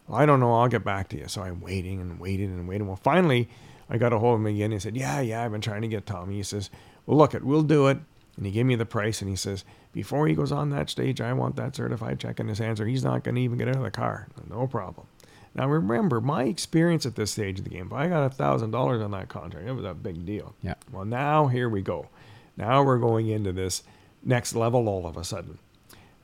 [0.08, 0.54] Well, I don't know.
[0.54, 1.28] I'll get back to you.
[1.28, 2.88] So I'm waiting and waiting and waiting.
[2.88, 3.50] Well, finally,
[3.90, 4.72] I got a hold of him again.
[4.72, 6.36] He said, Yeah, yeah, I've been trying to get Tommy.
[6.36, 6.70] He says,
[7.06, 7.98] Well, look, it, we'll do it.
[8.38, 9.22] And he gave me the price.
[9.22, 9.64] And he says,
[9.94, 12.86] Before he goes on that stage, I want that certified check in his hands, or
[12.86, 14.28] he's not going to even get out of the car.
[14.50, 15.08] No problem.
[15.54, 19.04] Now, remember, my experience at this stage of the game, if I got a $1,000
[19.04, 20.54] on that contract, it was a big deal.
[20.62, 20.74] Yeah.
[20.92, 22.10] Well, now here we go.
[22.58, 23.84] Now we're going into this
[24.22, 25.60] next level all of a sudden.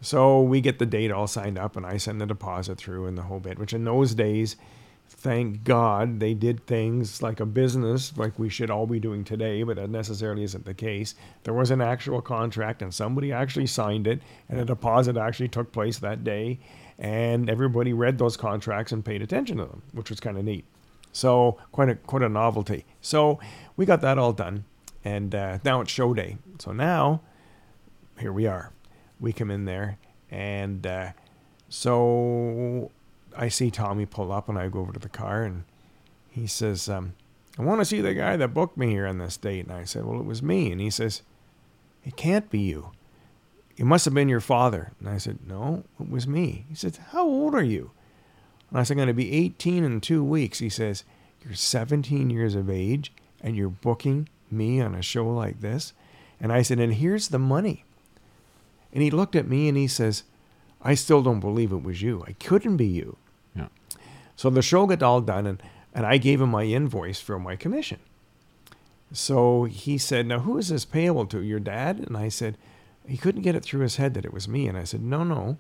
[0.02, 3.18] So we get the date all signed up, and I send the deposit through and
[3.18, 4.58] the whole bit, which in those days,
[5.14, 9.62] thank God, they did things like a business, like we should all be doing today,
[9.62, 11.16] but that necessarily isn't the case.
[11.44, 15.72] There was an actual contract, and somebody actually signed it, and a deposit actually took
[15.72, 16.60] place that day,
[16.98, 20.66] and everybody read those contracts and paid attention to them, which was kind of neat.
[21.12, 22.86] So quite a quite a novelty.
[23.02, 23.40] So
[23.76, 24.64] we got that all done,
[25.04, 26.38] and uh, now it's show day.
[26.60, 27.22] So now
[28.18, 28.72] here we are.
[29.20, 29.98] We come in there,
[30.32, 31.10] and uh,
[31.70, 32.92] so
[33.38, 35.64] I see Tommy pull up, and I go over to the car, and
[36.30, 37.14] he says, um,
[37.58, 39.84] "I want to see the guy that booked me here on this date." And I
[39.84, 41.22] said, "Well, it was me." And he says,
[42.04, 42.92] "It can't be you.
[43.78, 46.98] It must have been your father." And I said, "No, it was me." He said,
[47.12, 47.92] "How old are you?"
[48.70, 51.04] And I said, "I'm going to be 18 in two weeks." He says,
[51.44, 55.94] "You're 17 years of age, and you're booking me on a show like this?"
[56.40, 57.86] And I said, "And here's the money."
[58.94, 60.24] And he looked at me and he says,
[60.84, 62.24] I still don't believe it was you.
[62.28, 63.18] I couldn't be you.
[64.42, 65.62] So the show got all done and,
[65.94, 68.00] and I gave him my invoice for my commission.
[69.14, 71.44] So he said, Now who is this payable to?
[71.44, 72.00] Your dad?
[72.00, 72.58] And I said,
[73.08, 74.68] He couldn't get it through his head that it was me.
[74.68, 75.58] And I said, No, no,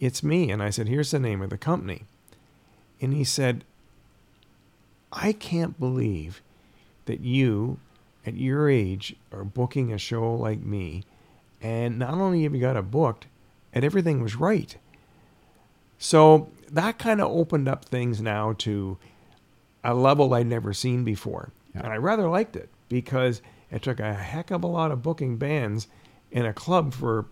[0.00, 0.50] it's me.
[0.50, 2.02] And I said, Here's the name of the company.
[3.00, 3.62] And he said,
[5.12, 6.42] I can't believe
[7.04, 7.78] that you,
[8.26, 11.04] at your age, are booking a show like me.
[11.62, 13.28] And not only have you got it booked,
[13.72, 14.76] and everything was right.
[15.96, 18.98] So that kind of opened up things now to
[19.82, 21.52] a level I'd never seen before.
[21.74, 21.82] Yeah.
[21.84, 23.40] And I rather liked it because
[23.70, 25.86] it took a heck of a lot of booking bands
[26.30, 27.26] in a club for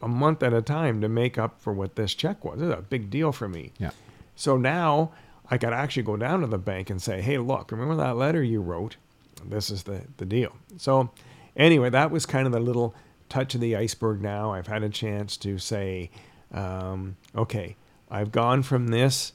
[0.00, 2.60] a month at a time to make up for what this check was.
[2.60, 3.72] It was a big deal for me.
[3.78, 3.90] Yeah.
[4.36, 5.12] So now
[5.50, 8.42] I could actually go down to the bank and say, hey, look, remember that letter
[8.42, 8.96] you wrote?
[9.44, 10.52] this is the, the deal.
[10.76, 11.10] So,
[11.56, 12.94] anyway, that was kind of the little
[13.28, 14.52] touch of the iceberg now.
[14.52, 16.10] I've had a chance to say,
[16.52, 17.76] um, okay,
[18.10, 19.32] I've gone from this,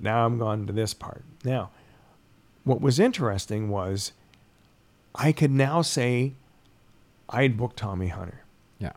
[0.00, 1.24] now I'm gone to this part.
[1.44, 1.70] Now,
[2.64, 4.12] what was interesting was
[5.14, 6.34] I could now say
[7.28, 8.42] I'd booked Tommy Hunter.
[8.78, 8.92] Yeah.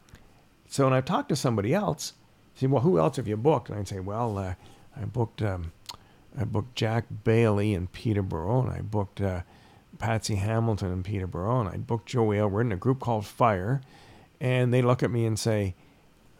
[0.67, 2.13] So when I've talked to somebody else,
[2.55, 3.69] say, well, who else have you booked?
[3.69, 4.53] And I'd say, well, uh,
[4.99, 5.71] I booked um,
[6.37, 9.41] I booked Jack Bailey in Peterborough, and I booked uh,
[9.97, 13.81] Patsy Hamilton in Peterborough, and I booked Joey We're in a group called Fire,
[14.39, 15.75] and they look at me and say,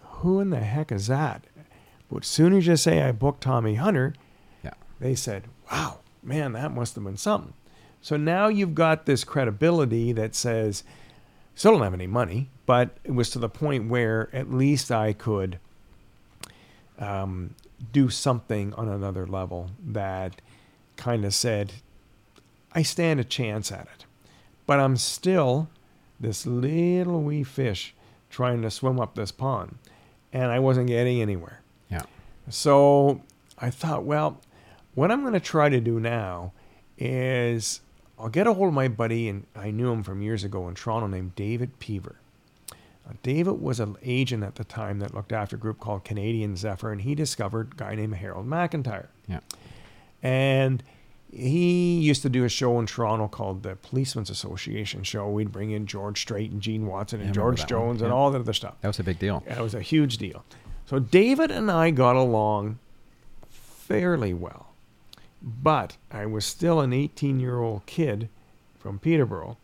[0.01, 1.45] who in the heck is that?
[2.11, 4.13] But as soon as you say I booked Tommy Hunter,
[4.63, 4.73] Yeah.
[4.99, 7.53] they said, wow, man, that must have been something.
[8.01, 10.83] So now you've got this credibility that says,
[11.55, 15.13] still don't have any money, but it was to the point where at least I
[15.13, 15.59] could
[16.97, 17.55] um,
[17.91, 20.41] do something on another level that
[20.95, 21.73] kind of said,
[22.73, 24.05] I stand a chance at it.
[24.65, 25.69] But I'm still
[26.19, 27.93] this little wee fish
[28.29, 29.77] trying to swim up this pond,
[30.31, 31.58] and I wasn't getting anywhere.
[32.49, 32.53] Yeah.
[32.53, 33.21] So
[33.57, 34.41] I thought, well,
[34.95, 36.51] what I'm going to try to do now
[36.97, 37.81] is
[38.17, 40.75] I'll get a hold of my buddy, and I knew him from years ago in
[40.75, 42.17] Toronto, named David Peaver.
[43.05, 46.57] Now, David was an agent at the time that looked after a group called Canadian
[46.57, 49.07] Zephyr, and he discovered a guy named Harold McIntyre.
[49.27, 49.39] Yeah.
[50.21, 50.83] And
[51.31, 55.29] he used to do a show in Toronto called the Policemen's Association Show.
[55.29, 57.69] We'd bring in George Strait and Gene Watson and remember George.
[57.69, 58.75] Jones and all that other stuff.
[58.81, 59.43] That was a big deal.
[59.47, 60.43] That was a huge deal.
[60.89, 62.79] So David and I got along
[63.47, 64.73] fairly well.
[65.39, 68.27] But I was still an 18 year old kid
[68.79, 69.59] from Peterborough,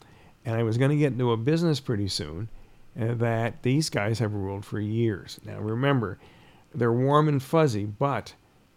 [0.46, 2.48] and I was going to get into a business pretty soon
[3.02, 5.40] uh, that these guys have ruled for years.
[5.44, 6.20] Now remember,
[6.76, 8.36] they're warm and fuzzy, but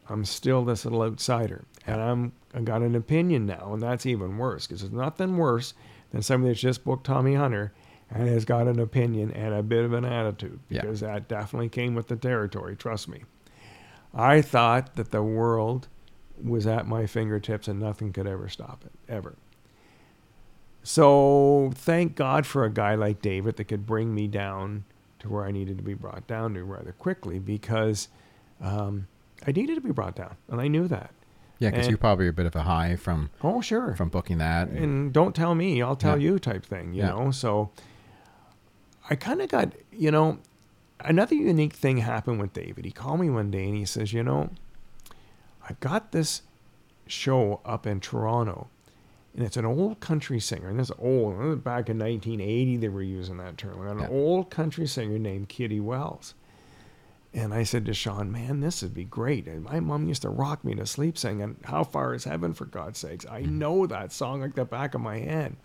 [0.08, 4.38] I'm still this little outsider, and I'm I got an opinion now, and that's even
[4.38, 5.74] worse because there's nothing worse
[6.12, 7.74] than somebody that's just booked Tommy Hunter
[8.10, 10.80] and has got an opinion and a bit of an attitude Yeah.
[10.82, 12.74] because that definitely came with the territory.
[12.76, 13.24] Trust me.
[14.14, 15.88] I thought that the world
[16.42, 19.36] was at my fingertips and nothing could ever stop it, ever.
[20.82, 24.84] So thank God for a guy like David that could bring me down
[25.18, 28.08] to where I needed to be brought down to rather quickly because
[28.62, 29.06] um,
[29.46, 31.10] I needed to be brought down, and I knew that.
[31.58, 33.94] Yeah, because you're probably a bit of a high from Oh, sure.
[33.96, 34.68] from booking that.
[34.68, 36.30] and don't tell me, I'll tell Yeah.
[36.32, 37.08] you type thing, you Yeah.
[37.08, 37.30] know?
[37.32, 37.70] So
[39.10, 40.38] I kind of got, you know,
[41.00, 42.84] another unique thing happened with David.
[42.84, 44.50] He called me one day and he says, you know,
[45.68, 46.42] I've got this
[47.06, 48.68] show up in Toronto
[49.34, 50.68] and it's an old country singer.
[50.68, 53.86] And this is old, back in 1980, they were using that term.
[53.86, 54.08] An Yeah.
[54.08, 56.34] old country singer named Kitty Wells.
[57.32, 59.46] And I said to Sean, man, this would be great.
[59.46, 62.64] And my mom used to rock me to sleep singing, How Far Is Heaven, for
[62.64, 63.26] God's sakes.
[63.26, 63.58] I mm-hmm.
[63.58, 65.56] know that song like the back of my hand.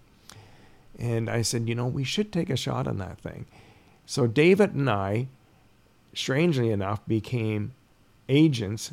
[1.00, 3.46] And I said, you know, we should take a shot on that thing.
[4.06, 5.28] So David and I,
[6.14, 7.74] strangely enough, became
[8.30, 8.92] agents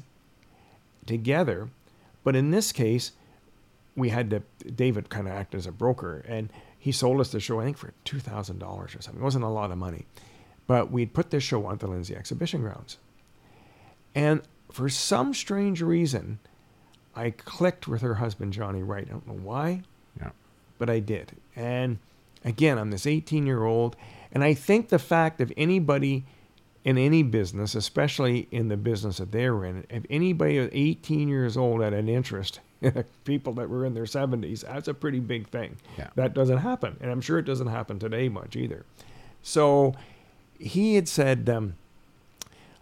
[1.07, 1.68] together.
[2.24, 3.12] But in this case,
[3.96, 6.24] we had to, David kind of act as a broker.
[6.26, 9.20] And he sold us the show, I think, for $2,000 or something.
[9.20, 10.07] It wasn't a lot of money.
[10.66, 12.98] But we'd put this show on the Lindsay Exhibition Grounds.
[14.14, 16.38] And for some strange reason,
[17.14, 19.07] I clicked with her husband, Johnny Wright.
[19.07, 19.82] I don't know why,
[20.18, 20.30] yeah.
[20.78, 21.32] but I did.
[21.57, 21.98] And
[22.44, 23.96] again, I'm this 18 year old.
[24.32, 26.24] And I think the fact of anybody
[26.84, 31.57] in any business, especially in the business that they're in, if anybody at 18 years
[31.57, 35.48] old had an interest in people that were in their 70s, that's a pretty big
[35.48, 35.76] thing.
[35.98, 36.09] Yeah.
[36.14, 36.96] That doesn't happen.
[37.01, 38.84] And I'm sure it doesn't happen today much either.
[39.42, 39.94] So
[40.59, 41.74] he had said, um,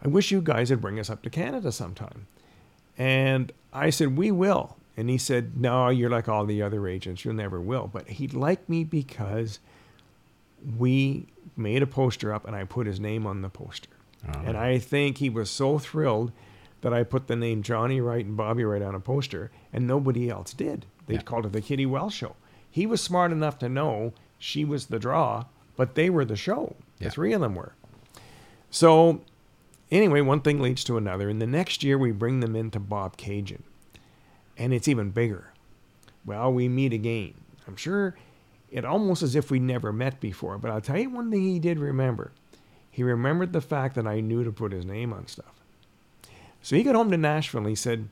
[0.05, 2.27] I wish you guys would bring us up to Canada sometime.
[2.97, 4.77] And I said, We will.
[4.99, 7.25] And he said, No, you're like all the other agents.
[7.25, 7.89] You never will.
[7.91, 9.61] But he liked me because
[10.77, 11.27] we
[11.57, 13.91] made a poster up and I put his name on the poster.
[14.27, 14.41] Oh.
[14.45, 16.33] And I think he was so thrilled
[16.81, 20.29] that I put the name Johnny Wright and Bobby Wright on a poster, and nobody
[20.29, 20.85] else did.
[21.07, 21.23] They Yeah.
[21.23, 22.35] called it the Kitty Wells Show.
[22.71, 25.45] He was smart enough to know she was the draw,
[25.77, 26.77] but they were the show.
[26.99, 27.07] Yeah.
[27.09, 27.73] The three of them were.
[28.71, 29.21] So,
[29.91, 31.29] anyway, one thing leads to another.
[31.29, 33.63] And the next year, we bring them into Bobcaygeon,
[34.59, 35.53] and it's even bigger.
[36.27, 37.35] Well, we meet again.
[37.67, 38.17] I'm sure
[38.71, 40.59] it almost as if we never met before.
[40.59, 42.33] But I'll tell you one thing he did remember.
[42.91, 45.55] He remembered the fact that I knew to put his name on stuff.
[46.61, 48.09] So he got home to Nashville and he said,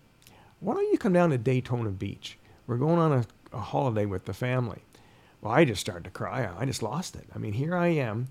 [0.61, 2.39] Why don't you come down to Daytona Beach?
[2.67, 4.83] We're going on a, a holiday with the family.
[5.41, 6.49] Well, I just started to cry.
[6.57, 7.27] I just lost it.
[7.35, 8.29] I mean, here I am.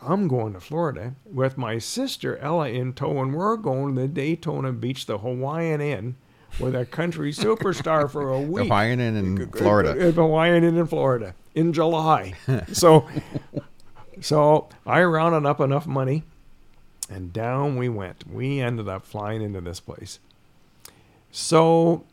[0.00, 4.08] I'm going to Florida with my sister Ella in tow, and we're going to the
[4.08, 6.14] Daytona Beach, the Hawaiian Inn,
[6.60, 8.64] with a country superstar for a week.
[8.64, 10.12] Hawaiian in Florida.
[10.12, 12.34] Hawaiian in Florida in July.
[12.72, 13.08] so,
[14.20, 16.22] so I rounded up enough money,
[17.10, 18.24] and down we went.
[18.30, 20.18] We ended up flying into this place.
[21.30, 22.04] So,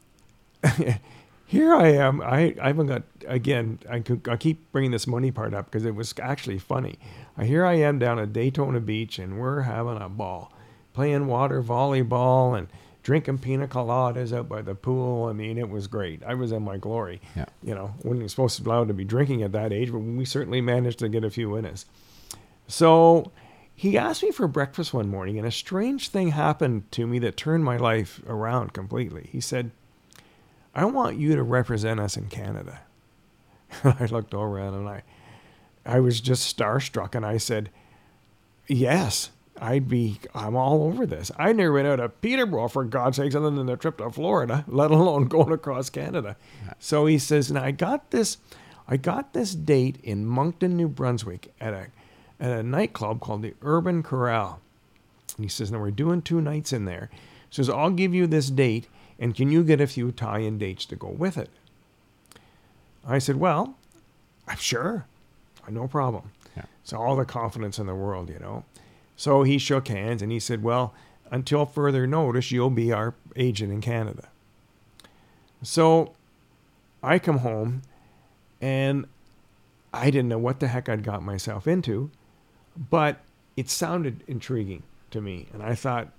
[1.45, 2.21] here I am.
[2.21, 3.79] I, I haven't got again.
[3.89, 6.97] I, could, I keep bringing this money part up because it was actually funny.
[7.38, 10.51] Uh, Here I am down at Daytona Beach, and we're having a ball,
[10.93, 12.67] playing water volleyball and
[13.05, 15.25] drinking pina coladas out by the pool.
[15.25, 16.23] I mean, it was great.
[16.23, 17.21] I was in my glory.
[17.35, 17.45] Yeah.
[17.61, 19.99] You know, when you're supposed to be allowed to be drinking at that age, but
[19.99, 21.85] we certainly managed to get a few in us.
[22.67, 23.31] So
[23.75, 27.37] he asked me for breakfast one morning, and a strange thing happened to me that
[27.37, 29.29] turned my life around completely.
[29.31, 29.69] He said,
[30.73, 32.81] I want you to represent us in Canada.
[33.83, 35.03] I looked over at him and I,
[35.85, 37.69] I was just starstruck, and I said,
[38.67, 39.29] Yes,
[39.61, 41.31] I'd be, I'm all over this.
[41.37, 44.65] I never went out of Peterborough, for God's sakes, other than a trip to Florida,
[44.67, 46.35] let alone going across Canada.
[46.79, 48.37] So he says, and I got this,
[48.87, 51.87] I got this date in Moncton, New Brunswick at a,
[52.39, 54.59] at a nightclub called the Urban Corral.
[55.37, 57.09] And he says, now we're doing two nights in there.
[57.49, 58.87] He says, I'll give you this date,
[59.19, 61.49] and can you get a few tie-in dates to go with it?
[63.07, 63.75] I said, well,
[64.47, 65.05] I'm sure,
[65.69, 66.31] no problem.
[66.57, 66.65] Yeah.
[66.83, 68.65] So all the confidence in the world, you know.
[69.16, 70.93] So he shook hands and he said, Well,
[71.32, 74.30] until further notice, you'll be our agent in Canada.
[75.63, 76.13] So
[77.01, 77.82] I come home
[78.61, 79.05] and
[79.93, 82.11] I didn't know what the heck I'd got myself into,
[82.78, 83.22] but
[83.55, 85.47] it sounded intriguing to me.
[85.53, 86.09] And I thought,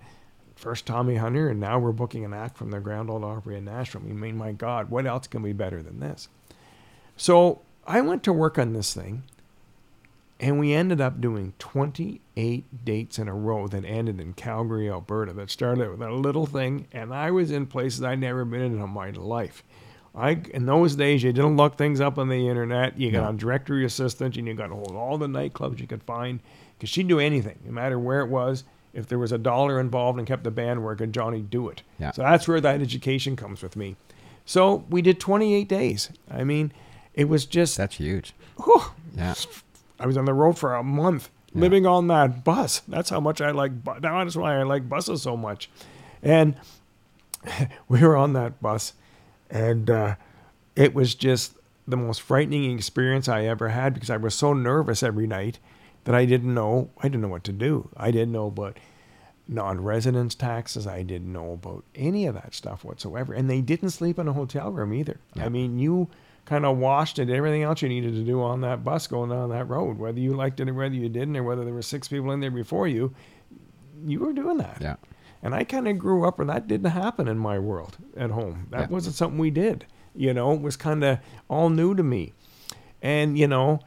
[0.55, 3.67] first Tommy Hunter, and now we're booking an act from the Grand Ole Opry in
[3.67, 4.03] Nashville.
[4.09, 6.29] I mean, my God, what else can be better than this?
[7.17, 9.23] So I went to work on this thing,
[10.39, 15.32] and we ended up doing 28 dates in a row that ended in Calgary, Alberta.
[15.32, 18.80] That started with a little thing, and I was in places I'd never been in
[18.80, 19.62] in my life.
[20.14, 22.99] I in those days you didn't look things up on the internet.
[22.99, 23.28] You got No.
[23.28, 26.41] on directory assistant, and you got to hold all the nightclubs you could find
[26.78, 28.64] because she'd do anything, no matter where it was.
[28.95, 31.82] If there was a dollar involved and kept the band working, Johnny'd do it.
[31.99, 32.12] Yeah.
[32.12, 33.97] So that's where that education comes with me.
[34.47, 36.09] So we did 28 days.
[36.30, 36.72] I mean,
[37.12, 38.32] it was just That's huge.
[38.64, 38.80] whew,
[39.14, 39.34] Yeah.
[39.99, 41.61] I was on the road for a month Yeah.
[41.63, 42.81] living on that bus.
[42.89, 43.83] That's how much I like.
[43.85, 45.71] Bu- that's why I like buses so much.
[46.23, 46.57] And
[47.89, 48.93] we were on that bus,
[49.51, 50.17] and uh,
[50.75, 51.55] it was just
[51.89, 55.59] the most frightening experience I ever had because I was so nervous every night
[56.05, 56.91] that I didn't know.
[56.99, 57.89] I didn't know what to do.
[57.97, 58.79] I didn't know about
[59.49, 60.87] non-residence taxes.
[60.87, 63.33] I didn't know about any of that stuff whatsoever.
[63.33, 65.21] And they didn't sleep in a hotel room either.
[65.35, 65.47] Yeah.
[65.47, 66.09] I mean, you
[66.47, 69.51] kind of washed it, everything else you needed to do on that bus going down
[69.51, 72.09] that road, whether you liked it or whether you didn't, or whether there were six
[72.09, 73.13] people in there before you,
[74.07, 74.79] you were doing that.
[74.81, 74.97] Yeah.
[75.43, 78.69] And I kind of grew up where that didn't happen in my world at home.
[78.71, 78.87] That Yeah.
[78.95, 79.85] wasn't something we did.
[80.15, 81.19] You know, it was kind of
[81.49, 82.33] all new to me.
[83.03, 83.81] And, you know,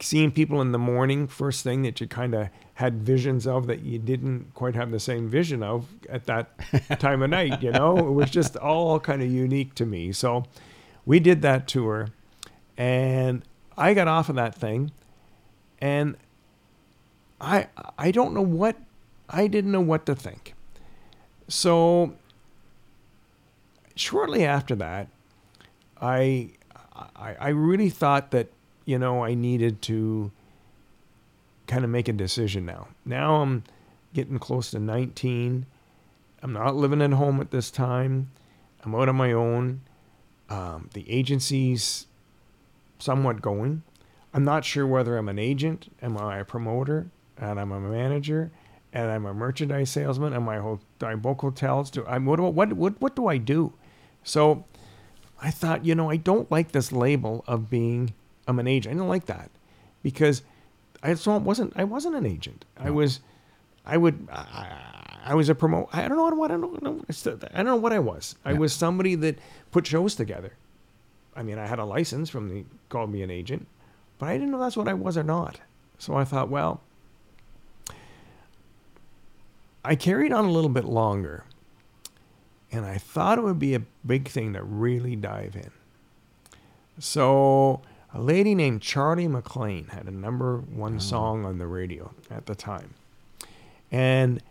[0.00, 3.80] seeing people in the morning, first thing that you kind of had visions of that
[3.82, 6.50] you didn't quite have the same vision of at that
[6.98, 10.12] time of night, you know, it was just all kind of unique to me.
[10.12, 10.44] So
[11.06, 12.08] we did that tour
[12.76, 13.42] and
[13.76, 14.90] I got off of that thing
[15.80, 16.16] and
[17.40, 18.76] I I don't know what
[19.28, 20.54] I didn't know what to think.
[21.48, 22.14] So
[23.96, 25.08] shortly after that,
[26.00, 26.50] I,
[27.16, 28.48] I I really thought that
[28.84, 30.30] you know I needed to
[31.66, 32.88] kind of make a decision now.
[33.04, 33.64] Now I'm
[34.12, 35.66] getting close to 19.
[36.42, 38.30] I'm not living at home at this time.
[38.84, 39.80] I'm out on my own.
[40.48, 42.06] Um, the agency's
[42.98, 43.82] somewhat going.
[44.32, 47.06] I'm not sure whether I'm an agent, am I a promoter,
[47.38, 48.50] and I'm a manager,
[48.92, 51.90] and I'm a merchandise salesman, and I, ho- do I book hotels?
[51.90, 53.72] Do I what, what what what do I do?
[54.22, 54.64] So
[55.40, 58.12] I thought, you know, I don't like this label of being
[58.46, 58.94] I'm an agent.
[58.94, 59.50] I don't like that
[60.02, 60.42] because
[61.02, 62.64] I so wasn't I wasn't an agent.
[62.76, 63.20] I was
[63.86, 64.93] I would I,
[65.26, 65.88] I was a promote.
[65.92, 67.00] I don't know what I don't know.
[67.08, 68.36] I don't know what I was.
[68.44, 68.58] I Yeah.
[68.58, 69.38] was somebody that
[69.72, 70.52] put shows together.
[71.34, 73.66] I mean, I had a license from the called me an agent,
[74.18, 75.60] but I didn't know that's what I was or not.
[75.98, 76.82] So I thought, well,
[79.84, 81.44] I carried on a little bit longer,
[82.70, 85.70] and I thought it would be a big thing to really dive in.
[86.98, 87.80] So
[88.12, 91.00] a lady named Charly McClain had a number one oh.
[91.00, 92.94] song on the radio at the time.
[93.90, 94.42] And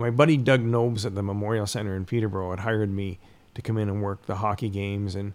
[0.00, 3.18] my buddy Doug Nobes at the Memorial Center in Peterborough had hired me
[3.54, 5.14] to come in and work the hockey games.
[5.14, 5.32] And,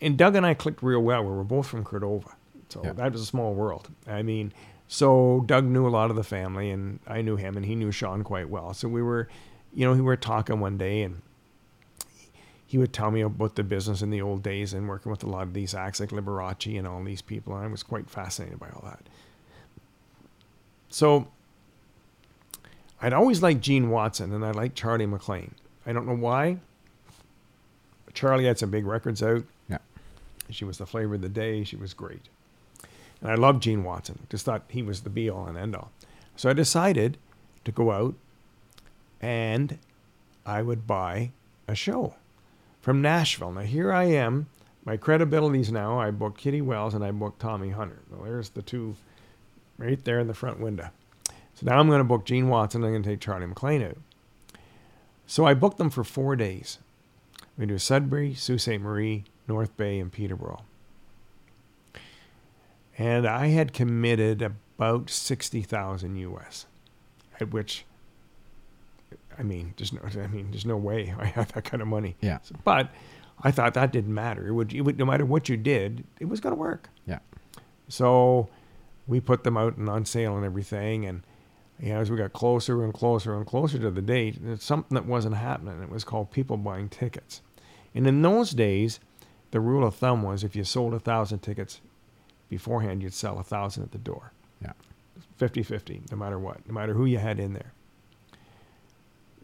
[0.00, 1.22] and Doug and I clicked real well.
[1.22, 2.34] We were both from Cordova.
[2.68, 2.92] So Yeah.
[2.92, 3.88] that was a small world.
[4.06, 4.52] I mean,
[4.88, 7.90] so Doug knew a lot of the family, and I knew him, and he knew
[7.92, 8.72] Sean quite well.
[8.74, 9.28] So we were,
[9.74, 11.22] you know, we were talking one day, and
[12.66, 15.28] he would tell me about the business in the old days and working with a
[15.28, 17.54] lot of these acts like Liberace and all these people.
[17.54, 19.08] And I was quite fascinated by all that.
[20.88, 21.28] So
[23.00, 25.50] I'd always liked Gene Watson and I liked Charly McClain.
[25.86, 26.58] I don't know why.
[28.14, 29.44] Charly had some big records out.
[29.68, 29.78] Yeah.
[30.50, 31.64] She was the flavor of the day.
[31.64, 32.28] She was great.
[33.20, 34.26] And I loved Gene Watson.
[34.30, 35.90] Just thought he was the be all and end all.
[36.36, 37.18] So I decided
[37.64, 38.14] to go out
[39.20, 39.78] and
[40.44, 41.32] I would buy
[41.68, 42.14] a show
[42.80, 43.52] from Nashville.
[43.52, 44.46] Now here I am.
[44.84, 45.98] My credibilities now.
[45.98, 47.98] I booked Kitty Wells and I booked Tommy Hunter.
[48.10, 48.94] Well, there's the two
[49.78, 50.88] right there in the front window.
[51.56, 52.84] So now I'm going to book Gene Watson.
[52.84, 53.96] I'm going to take Charly McClain out.
[55.26, 56.78] So I booked them for four days.
[57.56, 58.78] We do Sudbury, Sault Ste.
[58.78, 60.62] Marie, North Bay, and Peterborough.
[62.98, 66.66] And I had committed about 60,000 US,
[67.40, 67.86] at which,
[69.38, 72.16] I mean, there's no, I mean, there's no way I had that kind of money.
[72.20, 72.38] Yeah.
[72.64, 72.90] But
[73.42, 74.46] I thought that didn't matter.
[74.46, 76.90] It would, it would no matter what you did, it was going to work.
[77.06, 77.20] Yeah.
[77.88, 78.48] So
[79.06, 81.06] we put them out and on sale and everything.
[81.06, 81.22] And
[81.80, 84.94] you know, as we got closer and closer and closer to the date, it's something
[84.94, 85.82] that wasn't happening.
[85.82, 87.42] It was called people buying tickets.
[87.94, 89.00] And in those days,
[89.50, 91.80] the rule of thumb was if you sold a thousand tickets
[92.48, 94.32] beforehand, you'd sell a thousand at the door.
[94.62, 94.72] Yeah.
[95.36, 97.72] 50 50, no matter what, no matter who you had in there.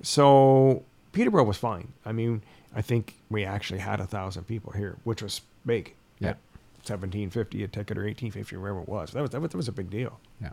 [0.03, 1.93] So Peterborough was fine.
[2.05, 2.43] I mean,
[2.74, 5.95] I think we actually had a thousand people here, which was big.
[6.18, 6.30] Yeah.
[6.30, 6.37] At
[6.85, 9.12] 1750 a ticket or 1850 or wherever it was.
[9.12, 10.18] That was, that was that was a big deal.
[10.41, 10.51] Yeah.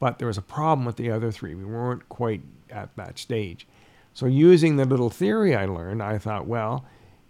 [0.00, 1.54] But there was a problem with the other three.
[1.54, 3.66] We weren't quite at that stage.
[4.14, 6.84] So using the little theory I learned, I thought, well,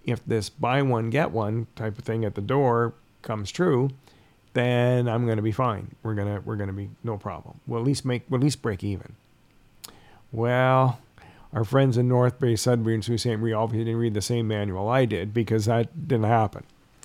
[0.04, 3.90] if this buy one get one type of thing at the door comes true,
[4.54, 5.94] then I'm going to be fine.
[6.02, 7.60] We're gonna we're gonna be no problem.
[7.66, 9.16] We'll at least make we'll at least break even.
[10.32, 10.98] Well,
[11.52, 13.38] our friends in North Bay, Sudbury, and Sault Ste.
[13.38, 16.64] Marie obviously didn't read the same manual I did because that didn't happen.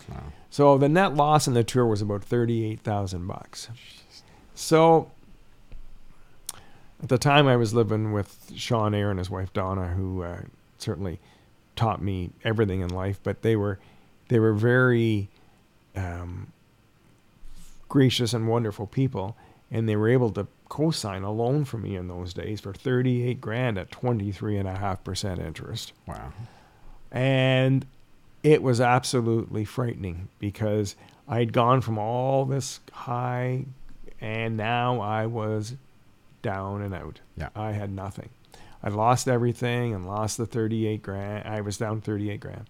[0.09, 0.23] Wow.
[0.49, 3.69] So the net loss in the tour was about thirty-eight thousand bucks.
[4.55, 5.11] So
[7.03, 10.39] at the time, I was living with Sean Air and his wife Donna, who uh,
[10.79, 11.19] certainly
[11.75, 13.19] taught me everything in life.
[13.21, 13.77] But they were
[14.29, 15.27] they were very
[15.95, 16.51] um,
[17.89, 19.35] gracious and wonderful people,
[19.69, 23.39] and they were able to co-sign a loan for me in those days for thirty-eight
[23.41, 26.31] grand at twenty-three and a half percent interest Wow.
[27.11, 27.85] and
[28.41, 30.95] it was absolutely frightening because
[31.27, 33.65] I'd gone from all this high
[34.19, 35.75] and now I was
[36.43, 37.21] down and out.
[37.35, 37.49] Yeah.
[37.55, 38.29] I had nothing.
[38.83, 41.47] I lost everything and lost the 38 grand.
[41.47, 42.65] I was down 38 grand.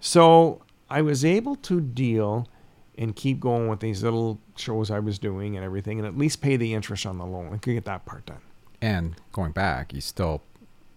[0.00, 2.48] So I was able to deal
[2.96, 6.40] and keep going with these little shows I was doing and everything and at least
[6.40, 7.52] pay the interest on the loan.
[7.52, 8.40] I could get that part done.
[8.80, 10.42] And going back, you still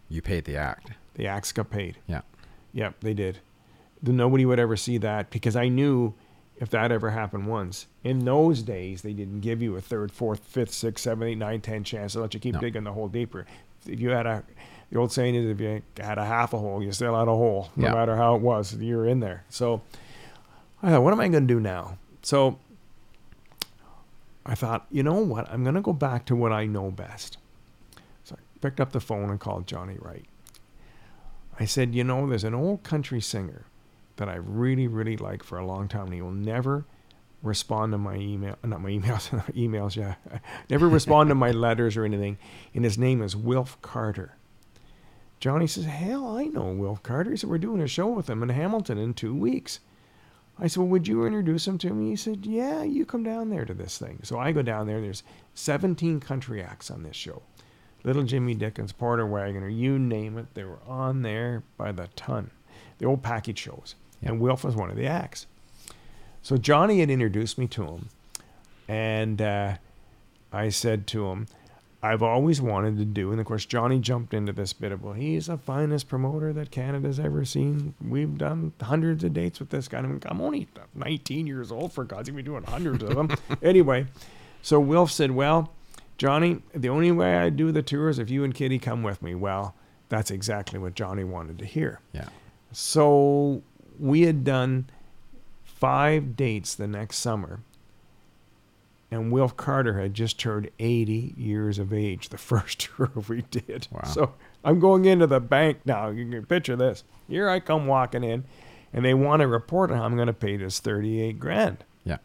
[0.09, 0.91] you paid the act.
[1.16, 1.97] The acts got paid.
[2.07, 2.22] Yeah.
[2.74, 3.39] Yep, they did.
[4.03, 6.13] Nobody would ever see that because I knew
[6.58, 7.88] if that ever happened once.
[8.03, 11.62] In those days, they didn't give you a third, fourth, fifth, sixth, seventh, eight, nine,
[11.62, 12.62] ten chance to let you keep No.
[12.62, 13.45] digging the hole deeper.
[13.86, 14.43] If you had a,
[14.89, 17.32] the old saying is, if you had a half a hole, you still had a
[17.36, 17.93] hole, no Yeah.
[17.93, 18.74] matter how it was.
[18.74, 19.43] You were in there.
[19.49, 19.82] So
[20.82, 21.97] I thought, what am I going to do now?
[22.22, 22.58] So
[24.45, 25.49] I thought, you know what?
[25.51, 27.38] I'm going to go back to what I know best.
[28.24, 30.26] So I picked up the phone and called Johnny Wright.
[31.60, 33.66] I said, you know, there's an old country singer
[34.18, 36.86] that I really, really like for a long time, and he will never
[37.43, 40.16] respond to my email, not my emails, emails, yeah,
[40.70, 42.38] never respond to my letters or anything.
[42.74, 44.36] And his name is Wilf Carter.
[45.39, 47.32] Johnny says, hell, I know Wilf Carter.
[47.32, 49.80] He said, we're doing a show with him in Hamilton in two weeks.
[50.57, 52.11] I said, well, would you introduce him to me?
[52.11, 54.20] He said, yeah, you come down there to this thing.
[54.24, 55.01] So I go down there.
[55.01, 57.41] There's 17 country acts on this show.
[58.05, 62.51] Little Jimmy Dickens, Porter Wagoner, you name it, they were on there by the ton.
[62.99, 63.95] The old package shows.
[64.26, 65.45] And Wilf was one of the acts.
[66.41, 68.09] So Johnny had introduced me to him.
[68.88, 69.78] And uh,
[70.51, 71.47] I said to him,
[72.05, 75.13] I've always wanted to do, and of course Johnny jumped into this bit of, well,
[75.13, 77.95] he's the finest promoter that Canada's ever seen.
[77.99, 79.99] We've done hundreds of dates with this guy.
[79.99, 83.36] I'm, I'm only 19 years old, for God's sake, we're doing hundreds of them.
[83.63, 84.05] anyway,
[84.61, 85.73] so Wilf said, well,
[86.19, 89.23] Johnny, the only way I do the tour is if you and Kitty come with
[89.23, 89.34] me.
[89.34, 89.73] Well,
[90.09, 92.01] that's exactly what Johnny wanted to hear.
[92.13, 92.30] Yeah.
[92.71, 93.63] So
[94.00, 94.89] we had done
[95.64, 97.60] five dates the next summer.
[99.12, 103.88] And Wilf Carter had just turned 80 years of age the first tour we did.
[103.91, 104.04] Wow.
[104.04, 104.34] So
[104.64, 106.10] I'm going into the bank now.
[106.10, 107.04] You can picture this.
[107.28, 108.46] Here I come walking in,
[108.91, 111.84] and they want to report on how I'm going to pay this 38 grand.
[112.04, 112.18] Yeah.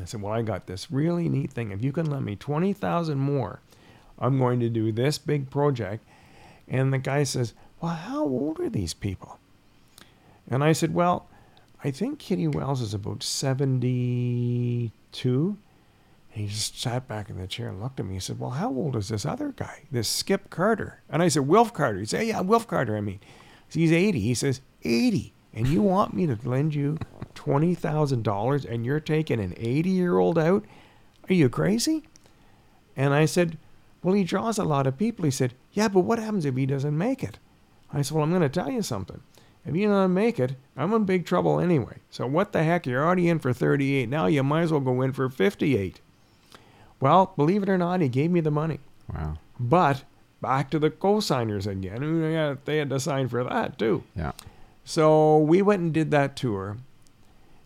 [0.00, 1.70] I said, Well, I got this really neat thing.
[1.70, 3.60] If you can lend me 20,000 more,
[4.18, 6.04] I'm going to do this big project.
[6.68, 9.38] And the guy says, Well, how old are these people?
[10.48, 11.28] And I said, Well,
[11.82, 15.58] I think Kitty Wells is about 72.
[16.34, 18.14] And he just sat back in the chair and looked at me.
[18.14, 21.00] He said, Well, how old is this other guy, this Skip Carter?
[21.08, 22.00] And I said, Wilf Carter.
[22.00, 23.20] He said, Yeah, Wilf Carter, I mean.
[23.68, 24.20] He's 80.
[24.20, 25.32] He says, 80.
[25.52, 26.98] And you want me to lend you
[27.34, 30.64] $20,000 and you're taking an 80 year old out?
[31.28, 32.04] Are you crazy?
[32.96, 33.58] And I said,
[34.02, 35.24] Well, he draws a lot of people.
[35.24, 37.38] He said, Yeah, but what happens if he doesn't make it?
[37.92, 39.22] I said, Well, I'm going to tell you something.
[39.66, 41.96] If you don't make it, I'm in big trouble anyway.
[42.10, 42.86] So what the heck?
[42.86, 44.08] You're already in for 38.
[44.08, 46.00] Now you might as well go in for 58.
[47.00, 48.78] Well, believe it or not, he gave me the money.
[49.12, 49.38] Wow.
[49.58, 50.04] But
[50.40, 52.58] back to the co-signers again.
[52.64, 54.04] They had to sign for that too.
[54.14, 54.32] Yeah.
[54.84, 56.76] So we went and did that tour,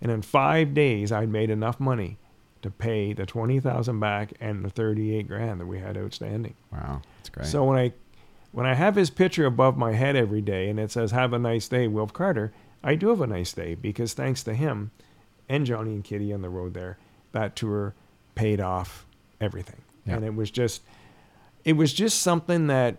[0.00, 2.16] and in five days, I'd made enough money
[2.62, 6.54] to pay the twenty thousand back and the thirty-eight grand that we had outstanding.
[6.72, 7.02] Wow.
[7.18, 7.46] That's great.
[7.46, 7.92] So when I
[8.52, 11.38] when I have his picture above my head every day and it says "Have a
[11.38, 14.90] nice day, Wilf Carter," I do have a nice day because thanks to him
[15.48, 16.98] and Johnny and Kitty on the road there,
[17.32, 17.94] that tour
[18.34, 19.04] paid off
[19.40, 20.16] everything, Yeah.
[20.16, 20.82] and it was just
[21.64, 22.96] it was just something that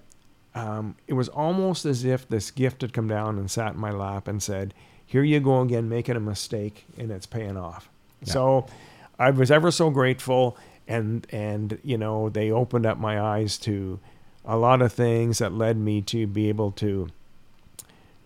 [0.54, 3.92] um, it was almost as if this gift had come down and sat in my
[3.92, 4.74] lap and said,
[5.06, 7.90] "Here you go again, making a mistake, and it's paying off."
[8.22, 8.34] Yeah.
[8.34, 8.66] So
[9.18, 14.00] I was ever so grateful, and and you know they opened up my eyes to
[14.46, 17.10] a lot of things that led me to be able to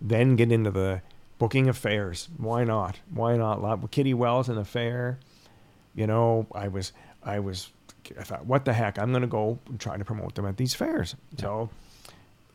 [0.00, 1.02] then get into the
[1.38, 2.28] booking affairs.
[2.36, 3.00] Why not?
[3.12, 3.90] Why not?
[3.90, 5.18] Kitty Wells and the fair.
[5.94, 6.92] You know, I was
[7.22, 7.70] I was
[8.18, 8.98] I thought, what the heck?
[8.98, 11.16] I'm gonna go try to promote them at these fairs.
[11.38, 11.70] So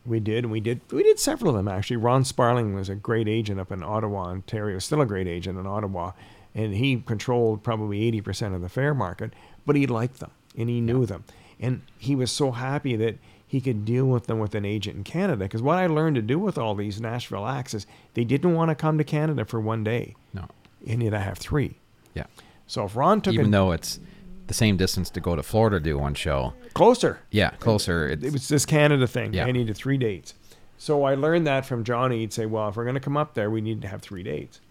[0.06, 1.98] we did, and we did we did several of them actually.
[1.98, 5.68] Ron Sparling was a great agent up in Ottawa, Ontario, still a great agent in
[5.68, 6.12] Ottawa,
[6.56, 9.34] and he controlled probably eighty percent of the fair market,
[9.66, 11.24] but he liked them and he knew them.
[11.60, 13.18] And he was so happy that
[13.52, 15.44] he could deal with them with an agent in Canada.
[15.44, 18.70] Because what I learned to do with all these Nashville acts is they didn't want
[18.70, 20.16] to come to Canada for one day.
[20.34, 20.48] no.
[20.86, 21.76] You need to have three.
[22.14, 22.24] Yeah.
[22.66, 24.00] So if Ron took Even it though it's
[24.48, 26.54] the same distance to go to Florida to do one show.
[26.74, 28.08] closer, Yeah, closer.
[28.08, 29.34] It's, it was this Canada thing.
[29.34, 29.46] Yeah.
[29.46, 30.34] I needed three dates.
[30.78, 32.20] So I learned that from Johnny.
[32.20, 34.24] He'd say, well, if we're going to come up there, we need to have three
[34.24, 34.62] dates.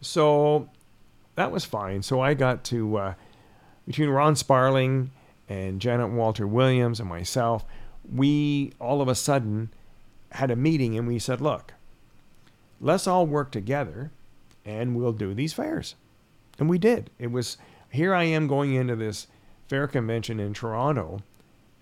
[0.00, 0.68] So
[1.34, 2.02] that was fine.
[2.02, 3.14] So I got to, uh,
[3.84, 5.10] between Ron Sparling
[5.48, 7.64] and Janet Walter Williams and myself,
[8.10, 9.70] we all of a sudden
[10.32, 11.74] had a meeting and we said, look,
[12.80, 14.10] let's all work together
[14.64, 15.94] and we'll do these fairs.
[16.58, 17.10] And we did.
[17.18, 17.56] It was
[17.90, 19.26] here I am going into this
[19.68, 21.20] fair convention in Toronto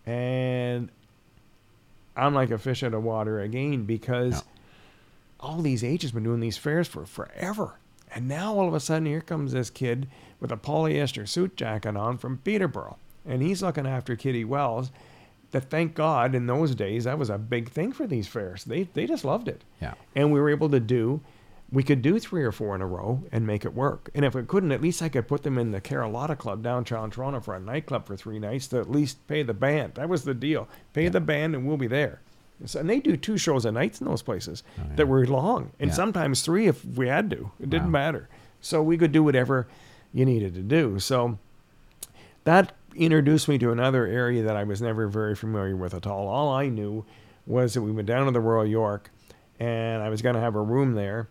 [0.07, 0.89] and
[2.16, 4.41] I'm like a fish out of water again because Yeah.
[5.41, 7.75] all these agents been doing these fairs for forever.
[8.12, 10.09] And now all of a sudden here comes this kid
[10.41, 12.97] with a polyester suit jacket on from Peterborough.
[13.27, 14.91] And he's looking after Kitty Wells.
[15.53, 18.65] That thank God in those days that was a big thing for these fairs.
[18.65, 19.65] They they just loved it.
[19.81, 19.95] yeah.
[20.15, 21.21] And we were able to do
[21.73, 24.11] we could do three or four in a row and make it work.
[24.13, 27.13] And if we couldn't, at least I could put them in the Carolina Club downtown
[27.13, 29.95] Toronto for a nightclub for three nights to at least pay the band.
[29.95, 30.69] That was the deal.
[30.95, 32.23] Pay the band and we'll be there.
[32.77, 34.97] And they do two shows a night in those places Oh, yeah.
[34.97, 35.95] that were long, and Yeah.
[35.95, 37.53] sometimes three if we had to.
[37.61, 38.01] It didn't Wow.
[38.01, 38.29] matter.
[38.61, 39.69] So we could do whatever
[40.13, 40.99] you needed to do.
[40.99, 41.39] So
[42.45, 46.28] that introduced me to another area that I was never very familiar with at all.
[46.28, 47.05] All I knew
[47.47, 49.11] was that we went down to the Royal York,
[49.59, 51.28] and I was going to have a room there.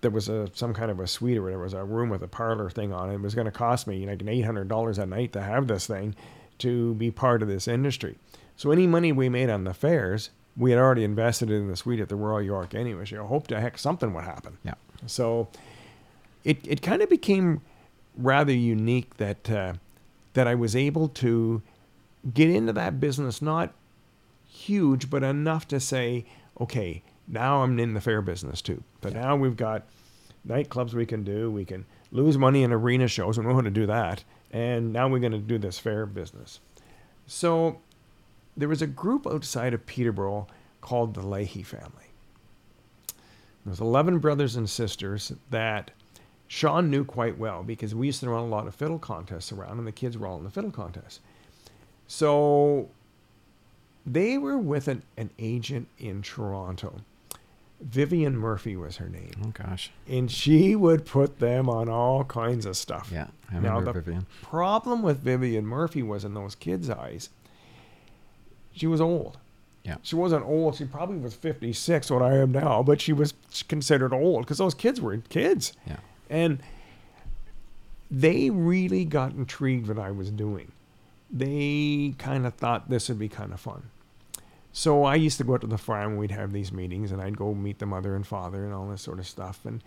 [0.00, 1.62] There was a some kind of a suite or whatever.
[1.62, 3.14] It was a room with a parlor thing on it.
[3.14, 5.68] It was going to cost me like an eight hundred dollars a night to have
[5.68, 6.14] this thing,
[6.58, 8.18] to be part of this industry.
[8.56, 12.00] So any money we made on the fares, we had already invested in the suite
[12.00, 13.04] at the Royal York anyway.
[13.04, 14.58] So you hope to heck something would happen.
[14.64, 14.74] Yeah.
[15.06, 15.48] So
[16.44, 17.60] it it kind of became
[18.16, 19.74] rather unique that uh,
[20.34, 21.62] that I was able to
[22.32, 23.72] get into that business not
[24.46, 26.24] huge but enough to say
[26.60, 28.82] okay now I'm in the fair business too.
[29.00, 29.84] But now we've got
[30.46, 33.70] nightclubs we can do we can lose money in arena shows we know how to
[33.70, 36.60] do that and now we're going to do this fair business.
[37.26, 37.78] So
[38.56, 40.46] there was a group outside of Peterborough
[40.80, 42.10] called the Leahy family.
[43.64, 45.92] There's 11 brothers and sisters that
[46.54, 49.78] Sean knew quite well because we used to run a lot of fiddle contests around,
[49.78, 51.20] and the kids were all in the fiddle contests.
[52.06, 52.90] So
[54.04, 56.96] they were with an, an agent in Toronto.
[57.80, 59.32] Vivian Murphy was her name.
[59.42, 59.90] Oh gosh.
[60.06, 63.08] And she would put them on all kinds of stuff.
[63.10, 63.28] Yeah.
[63.50, 64.26] I Now, remember the Vivian.
[64.42, 67.30] problem with Vivian Murphy was in those kids' eyes,
[68.74, 69.38] she was old.
[69.84, 69.96] Yeah.
[70.02, 70.76] She wasn't old.
[70.76, 73.32] She probably was 56, what I am now, but she was
[73.68, 75.72] considered old because those kids were kids.
[75.86, 75.96] Yeah.
[76.32, 76.60] And
[78.10, 80.72] they really got intrigued what I was doing.
[81.30, 83.90] They kind of thought this would be kind of fun.
[84.72, 86.12] So I used to go out to the farm.
[86.12, 88.88] And we'd have these meetings, and I'd go meet the mother and father and all
[88.88, 89.60] this sort of stuff.
[89.66, 89.84] And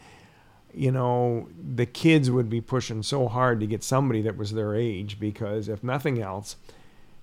[0.72, 4.76] you know, the kids would be pushing so hard to get somebody that was their
[4.76, 6.58] age because if nothing else,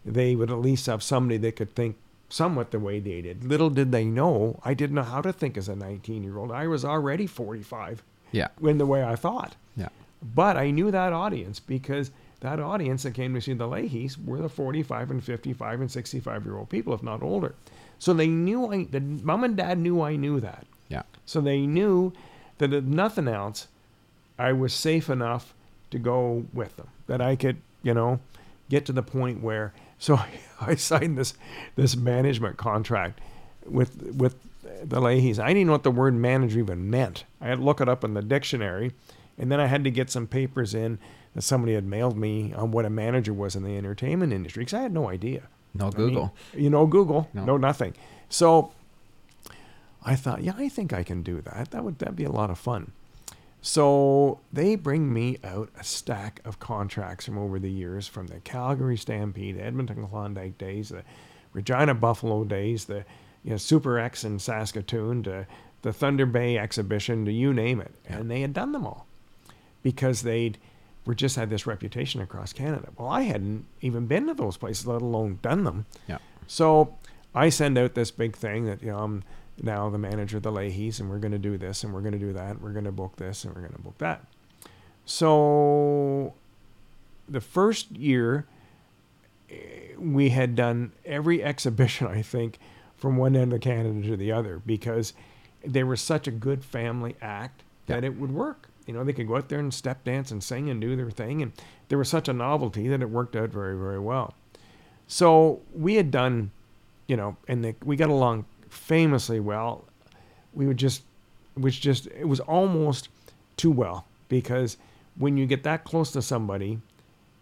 [0.04, 1.96] they would at least have somebody that could think
[2.28, 3.44] somewhat the way they did.
[3.44, 6.50] Little did they know, I didn't know how to think as a 19 year old.
[6.50, 8.48] I was already 45 Yeah.
[8.62, 9.54] in the way I thought.
[9.76, 9.88] Yeah.
[10.34, 12.10] But I knew that audience because
[12.40, 16.44] that audience that came to see the Leahys were the 45 and 55 and 65
[16.44, 17.54] year old people, if not older.
[17.98, 20.66] So they knew I, the mom and dad knew I knew that.
[20.88, 21.02] Yeah.
[21.24, 22.12] So they knew
[22.58, 23.68] that if nothing else,
[24.38, 25.54] I was safe enough
[25.92, 26.88] to go with them.
[27.06, 28.18] That I could, you know,
[28.68, 29.72] get to the point where.
[29.98, 30.18] So
[30.60, 31.34] I signed this
[31.76, 33.20] this management contract
[33.66, 34.34] with with
[34.82, 35.38] the Leahys.
[35.38, 37.24] I didn't know what the word manager even meant.
[37.40, 38.92] I had to look it up in the dictionary,
[39.38, 40.98] and then I had to get some papers in
[41.34, 44.74] that somebody had mailed me on what a manager was in the entertainment industry because
[44.74, 45.48] I had no idea.
[45.74, 46.34] No I mean, Google.
[46.54, 47.28] you know, Google.
[47.32, 47.44] No.
[47.44, 47.56] No.
[47.56, 47.94] nothing.
[48.28, 48.72] So
[50.04, 51.70] I thought, yeah, I think I can do that.
[51.70, 52.92] That would that'd be a lot of fun.
[53.64, 58.40] So they bring me out a stack of contracts from over the years, from the
[58.40, 61.04] Calgary Stampede, Edmonton Klondike days, the
[61.52, 63.04] Regina Buffalo days, the
[63.44, 65.46] you know, Super X in Saskatoon, to
[65.82, 67.92] the Thunder Bay exhibition, to you name it.
[68.06, 69.06] And they had done them all
[69.82, 70.58] because they'd
[71.04, 72.88] were just had this reputation across Canada.
[72.96, 75.86] Well, I hadn't even been to those places, let alone done them.
[76.06, 76.18] Yeah.
[76.46, 76.96] So
[77.34, 79.24] I send out this big thing that you know I'm
[79.60, 82.12] now the manager of the Leahys, and we're going to do this, and we're going
[82.12, 84.24] to do that, and we're going to book this, and we're going to book that.
[85.04, 86.34] So
[87.28, 88.46] the first year,
[89.50, 92.58] eh, we had done every exhibition, I think,
[93.02, 95.12] from one end of Canada to the other because
[95.64, 98.10] they were such a good family act that Yeah.
[98.10, 98.68] it would work.
[98.86, 101.10] You know, they could go out there and step dance and sing and do their
[101.10, 101.50] thing, and
[101.88, 104.34] there was such a novelty that it worked out very, very well.
[105.08, 106.52] So we had done,
[107.08, 109.84] you know, and the, we got along famously well.
[110.54, 111.02] We would just,
[111.58, 113.08] was just, it was almost
[113.56, 114.76] too well because
[115.16, 116.78] when you get that close to somebody,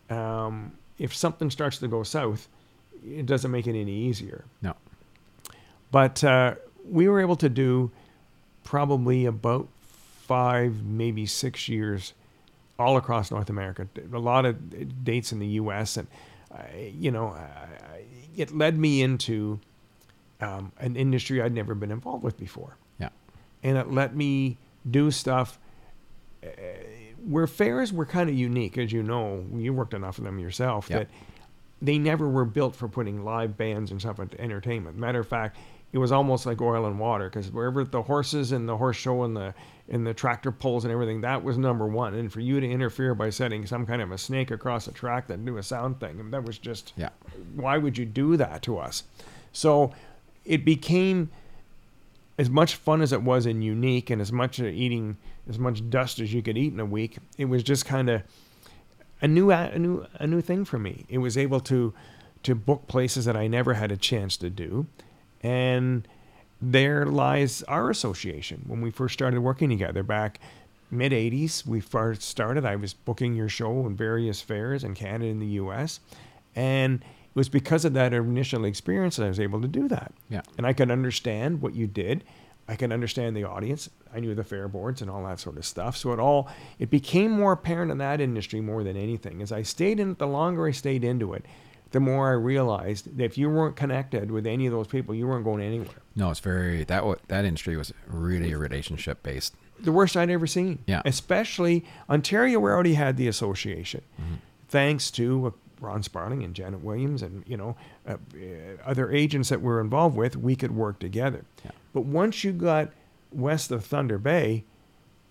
[0.09, 2.49] um, if something starts to go south,
[3.07, 4.45] it doesn't make it any easier.
[4.63, 4.75] No.
[5.91, 6.55] But uh,
[6.85, 7.91] we were able to do
[8.65, 12.13] probably about five, maybe six years
[12.79, 13.89] all across North America.
[14.13, 15.97] A lot of dates in the U.S.
[15.97, 16.07] and
[16.53, 16.63] uh,
[16.93, 17.37] you know,
[18.37, 19.61] it led me into
[20.41, 23.11] um, an industry I'd never been involved with before, Yeah.
[23.63, 24.57] and it let me
[24.91, 25.59] do stuff.
[26.43, 26.49] Uh,
[27.29, 30.89] where fairs were kind of unique, as you know, you worked enough of them yourself.
[30.89, 31.01] Yeah.
[31.01, 31.09] That
[31.83, 34.97] they never were built for putting live bands and stuff into entertainment.
[34.97, 35.59] Matter of fact,
[35.93, 39.23] it was almost like oil and water because wherever the horses and the horse show
[39.25, 39.55] and the
[39.89, 42.15] and the tractor pulls and everything, that was number one.
[42.15, 45.27] And for you to interfere by setting some kind of a snake across the track
[45.27, 47.09] that do a sound thing, that was just Yeah.
[47.57, 49.03] why would you do that to us?
[49.53, 49.93] So
[50.45, 51.31] it became
[52.39, 55.17] as much fun as it was and unique and as much uh, eating
[55.49, 57.19] as much dust as you could eat in a week.
[57.37, 58.23] It was just kind of
[59.21, 61.05] a new a new a new thing for me.
[61.09, 61.93] It was able to
[62.45, 64.87] to book places that I never had a chance to do,
[65.43, 66.07] and
[66.61, 68.65] there lies our association.
[68.67, 70.41] When we first started working together back
[70.91, 72.65] mid '80s, we first started.
[72.65, 76.01] I was booking your show in various fairs in Canada and the U.S.,
[76.55, 80.13] and it was because of that initial experience that I was able to do that.
[80.29, 80.43] Yeah.
[80.59, 82.25] And I could understand what you did.
[82.69, 83.89] I could understand the audience.
[84.15, 85.97] I knew the fair boards and all that sort of stuff.
[85.97, 86.49] So it all
[86.79, 89.43] it became more apparent in that industry more than anything.
[89.43, 91.45] As I stayed in it, the longer I stayed into it,
[91.93, 95.27] the more I realized that if you weren't connected with any of those people, you
[95.27, 96.03] weren't going anywhere.
[96.15, 99.55] No, it's very that that industry was really relationship based.
[99.79, 100.81] The worst I'd ever seen.
[100.87, 101.03] Yeah.
[101.05, 104.03] Especially Ontario, we already had the association,
[104.69, 105.51] thanks to uh,
[105.81, 107.77] Ron Sparling and Janet Williams and you know
[108.07, 108.37] uh, uh,
[108.85, 110.37] other agents that we're involved with.
[110.37, 111.45] We could work together.
[111.65, 111.73] Yeah.
[111.93, 112.91] But once you got
[113.33, 114.65] west of Thunder Bay,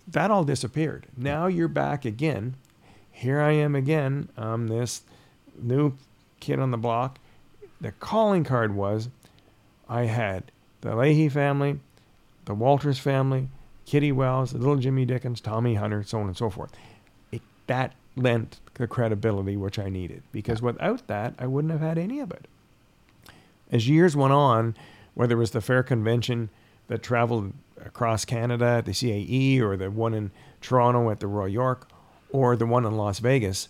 [0.08, 1.08] that all disappeared.
[1.16, 2.56] Now you're back again.
[3.12, 4.30] Here I am again.
[4.36, 5.02] I'm this
[5.62, 5.94] new
[6.40, 7.20] kid on the block.
[7.82, 9.10] The calling card was
[9.88, 10.52] I had
[10.82, 11.80] the Leahy family,
[12.46, 13.50] the Walters family,
[13.86, 16.72] Kitty Wells, little Jimmy Dickens, Tommy Hunter, so on and so forth.
[17.32, 21.98] It, that lent the credibility which I needed because without that, I wouldn't have had
[21.98, 22.48] any of it.
[23.72, 24.76] As years went on,
[25.14, 26.50] whether it was the fair convention
[26.88, 27.54] that traveled
[27.84, 31.88] across Canada at the CAE or the one in Toronto at the Royal York
[32.32, 33.68] or the one in Las Vegas,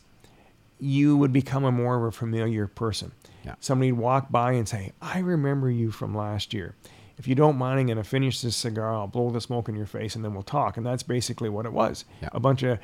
[0.80, 3.12] you would become a more of a familiar person.
[3.46, 3.56] Yeah.
[3.60, 6.76] Somebody'd walk by and say, I remember you from last year.
[7.18, 8.94] If you don't mind, I'm going to finish this cigar.
[8.94, 10.78] I'll blow the smoke in your face and then we'll talk.
[10.78, 12.06] And that's basically what it was.
[12.22, 12.30] Yeah.
[12.32, 12.80] A bunch of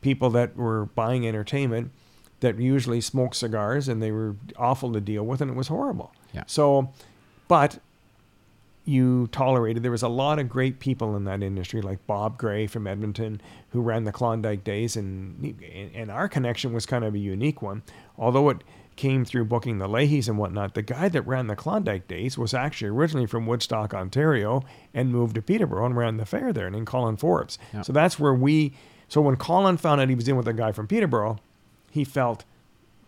[0.00, 1.92] people that were buying entertainment
[2.40, 6.12] that usually smoked cigars and they were awful to deal with and it was horrible.
[6.32, 6.44] Yeah.
[6.46, 6.92] So
[7.48, 7.78] but
[8.86, 9.82] you tolerated.
[9.82, 13.40] There was a lot of great people in that industry, like Bob Gray from Edmonton,
[13.70, 15.60] who ran the Klondike Days, and
[15.94, 17.82] and our connection was kind of a unique one.
[18.16, 18.62] Although it
[18.94, 22.54] came through booking the Leahys and whatnot, the guy that ran the Klondike Days was
[22.54, 24.62] actually originally from Woodstock, Ontario,
[24.94, 27.58] and moved to Peterborough and ran the fair there, and named Colin Forbes.
[27.74, 27.82] Yeah.
[27.82, 28.72] So that's where we.
[29.08, 31.38] So when Colin found out he was in with a guy from Peterborough,
[31.90, 32.44] he felt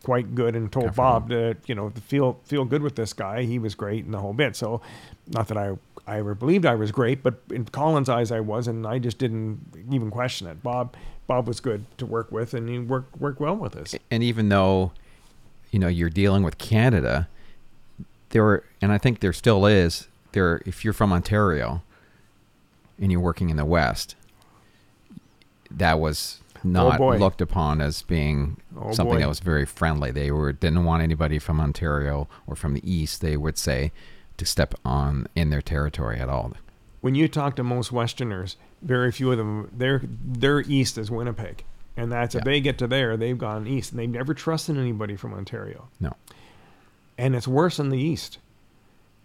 [0.02, 3.42] quite good and told Bob to you know to feel feel good with this guy.
[3.42, 4.56] He was great and the whole bit.
[4.56, 4.80] So
[5.28, 5.76] not that I
[6.06, 9.18] I ever believed I was great, but in Colin's eyes I was, and I just
[9.18, 9.60] didn't
[9.90, 10.62] even question it.
[10.62, 10.96] Bob
[11.26, 13.94] Bob was good to work with, and he worked worked well with us.
[14.10, 14.92] And even though,
[15.70, 17.28] you know, you're dealing with Canada,
[18.30, 21.82] there were, and I think there still is, there, if you're from Ontario
[23.00, 24.16] and you're working in the West,
[25.70, 26.40] that was
[26.76, 29.20] Oh, not Oh, looked upon as being Oh, something boy.
[29.20, 30.10] that was very friendly.
[30.10, 33.92] They were didn't want anybody from Ontario or from the East, they would say,
[34.36, 36.52] to step on in their territory at all.
[37.00, 41.64] When you talk to most Westerners, very few of them their their east is Winnipeg,
[41.96, 45.16] and that's if they get to there, they've gone east, and they've never trusted anybody
[45.16, 45.88] from Ontario.
[46.00, 46.14] No.
[47.16, 48.38] and it's worse in the east.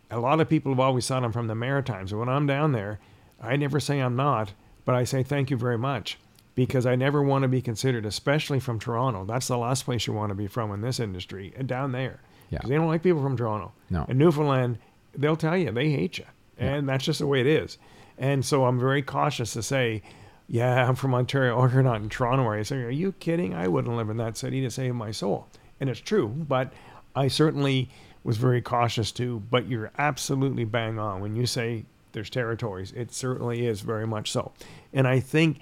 [0.09, 2.11] A lot of people have always thought I'm from the Maritimes.
[2.11, 2.99] And when I'm down there,
[3.41, 4.53] I never say I'm not,
[4.85, 6.17] but I say thank you very much
[6.55, 9.25] because I never want to be considered, especially from Toronto.
[9.25, 12.21] That's the last place you want to be from in this industry, and down there.
[12.49, 12.59] Yeah.
[12.59, 13.71] Because they don't like people from Toronto.
[13.89, 14.05] No.
[14.07, 14.77] In Newfoundland,
[15.15, 16.25] they'll tell you they hate you,
[16.57, 17.77] and that's just the way it is.
[18.17, 20.03] And so I'm very cautious to say,
[20.47, 21.55] yeah, I'm from Ontario.
[21.55, 22.45] Oh, you're not in Toronto.
[22.45, 22.63] Are you?
[22.63, 23.55] Say, are you kidding?
[23.55, 25.47] I wouldn't live in that city to save my soul.
[25.79, 26.71] And it's true, but
[27.15, 27.89] I certainly
[28.23, 29.41] was very cautious too.
[29.49, 32.91] But you're absolutely bang on when you say there's territories.
[32.95, 34.51] It certainly is very much so.
[34.93, 35.59] And I think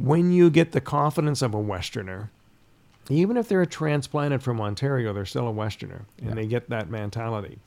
[0.00, 2.30] when you get the confidence of a Westerner,
[3.08, 6.34] even if they're transplanted from Ontario, they're still a Westerner, and Yeah.
[6.34, 7.58] they get that mentality.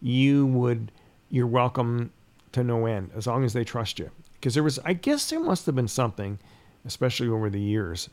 [0.00, 0.92] You would,
[1.30, 2.12] you're welcome
[2.52, 4.10] to no end as long as they trust you.
[4.34, 6.38] Because there was, I guess, there must have been something,
[6.84, 8.08] especially over the years,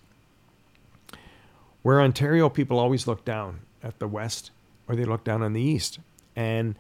[1.82, 4.52] where Ontario people always look down at the West
[4.88, 6.00] or they look down on the East,
[6.36, 6.76] and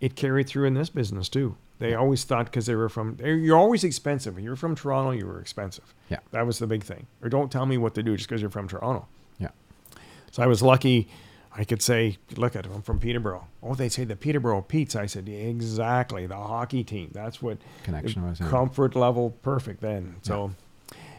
[0.00, 1.56] it carried through in this business too.
[1.78, 4.38] They always thought because they were from, you're always expensive.
[4.38, 5.94] You're from Toronto, you were expensive.
[6.08, 6.20] Yeah.
[6.30, 7.06] That was the big thing.
[7.22, 9.06] Or don't tell me what to do just because you're from Toronto.
[9.38, 9.48] Yeah.
[10.30, 11.08] So I was lucky.
[11.56, 13.46] I could say, look at I'm from Peterborough.
[13.62, 14.96] Oh, they say the Peterborough Petes.
[14.96, 17.10] I said, exactly, the hockey team.
[17.12, 20.16] That's what Connection was comfort level perfect then.
[20.22, 20.52] So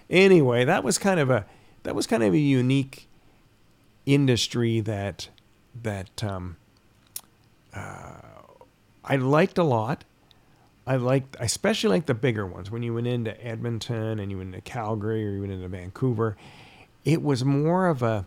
[0.10, 1.46] anyway, that was kind of a
[1.84, 3.08] that was kind of a unique
[4.06, 5.30] industry that
[5.82, 6.58] that um,
[7.74, 8.14] uh,
[9.04, 10.04] I liked a lot.
[10.88, 12.70] I liked, I especially liked the bigger ones.
[12.70, 16.38] When you went into Edmonton and you went into Calgary or you went into Vancouver,
[17.04, 18.26] it was more of a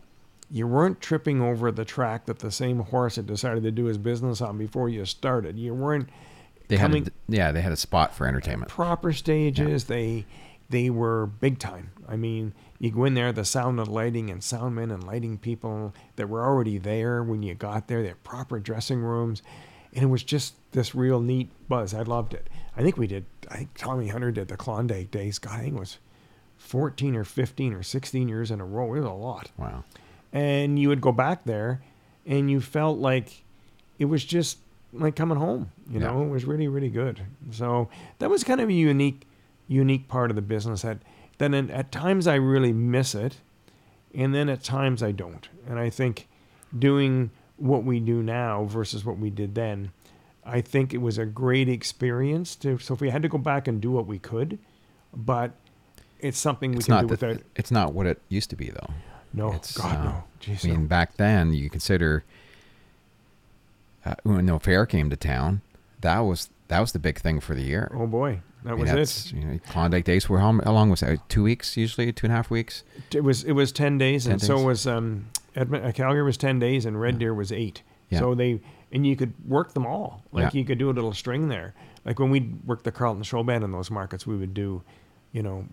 [0.50, 3.98] you weren't tripping over the track that the same horse had decided to do his
[3.98, 5.58] business on before you started.
[5.58, 6.08] You weren't
[6.68, 8.70] They coming had a, yeah, they had a spot for entertainment.
[8.70, 9.84] proper stages.
[9.84, 10.24] They
[10.70, 11.90] they were big time.
[12.06, 15.94] I mean, you go in there, the sound and lighting and soundmen and lighting people
[16.16, 18.02] that were already there when you got there.
[18.02, 19.42] They had proper dressing rooms,
[19.94, 21.94] and it was just this real neat buzz.
[21.94, 22.48] I loved it.
[22.76, 23.24] I think we did.
[23.50, 25.38] I think Tommy Hunter did the Klondike days.
[25.38, 25.98] God, I think it was
[26.56, 28.94] fourteen or fifteen or sixteen years in a row.
[28.94, 29.84] It was a lot Wow.
[30.32, 31.80] and you would go back there
[32.26, 33.44] and you felt like
[33.98, 34.58] it was just
[34.92, 36.08] like coming home you Yeah.
[36.08, 37.20] know it was really really good
[37.50, 37.88] so
[38.18, 39.26] that was kind of a unique
[39.68, 40.98] unique part of the business that
[41.38, 43.36] then at times i really miss it
[44.14, 46.26] and then at times i don't and i think
[46.78, 49.90] doing what we do now versus what we did then
[50.44, 53.68] i think it was a great experience to so if we had to go back
[53.68, 54.58] and do what we could
[55.14, 55.52] but
[56.20, 58.56] it's something we It's can not do that, without it's not what it used to
[58.56, 58.90] be though.
[59.32, 60.86] no it's, god uh, no Jeez, I mean, no.
[60.88, 62.24] back then you consider
[64.04, 65.60] uh, when no fair came to town,
[66.00, 67.90] that was that was the big thing for the year.
[67.94, 70.90] oh boy that I mean, was it You know, Klondike days were how, how long
[70.90, 71.28] was that?
[71.28, 72.84] Two weeks usually, two and a half weeks.
[73.12, 74.64] It was it was ten days, 10 and so days.
[74.64, 77.82] was um, Edmund, uh, Calgary was ten days, and Red Deer was eight.
[78.10, 78.20] Yeah.
[78.20, 78.60] So they
[78.90, 80.22] and you could work them all.
[80.32, 80.60] Like Yeah.
[80.60, 81.74] you could do a little string there.
[82.04, 84.82] Like when we worked the Carlton Show Band in those markets, we would do,
[85.32, 85.66] you know,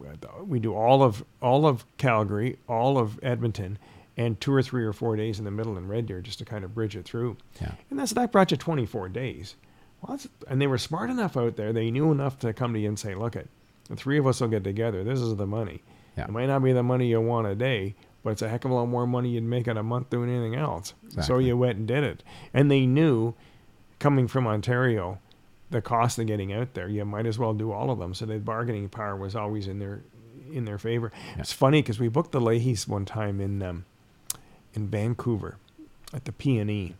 [0.45, 3.77] we do all of all of Calgary, all of Edmonton,
[4.17, 6.45] and two or three or four days in the middle in Red Deer just to
[6.45, 7.37] kind of bridge it through.
[7.61, 7.71] Yeah.
[7.89, 9.55] And that's that brought you 24 days.
[10.01, 11.71] Well, that's, and they were smart enough out there.
[11.71, 13.47] They knew enough to come to you and say, "Look, it,
[13.89, 15.03] the three of us will get together.
[15.05, 15.83] This is the money.
[16.17, 16.25] Yeah.
[16.25, 17.95] It might not be the money you want a day,
[18.25, 20.29] but it's a heck of a lot more money you'd make in a month doing
[20.29, 22.23] anything else." So you went and did it,
[22.53, 23.35] and they knew,
[23.99, 25.19] coming from Ontario,
[25.69, 26.89] the cost of getting out there.
[26.89, 28.13] You might as well do all of them.
[28.13, 30.01] So the bargaining power was always in their
[30.51, 31.11] in their favor.
[31.37, 33.85] It's funny because we booked the Leahys one time in um,
[34.73, 35.57] in Vancouver
[36.13, 36.95] at the P and E.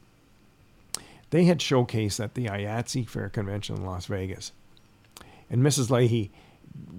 [1.30, 4.52] they had showcased at the IAFE Fair Convention in Las Vegas.
[5.50, 5.90] And Mrs.
[5.90, 6.32] Leahy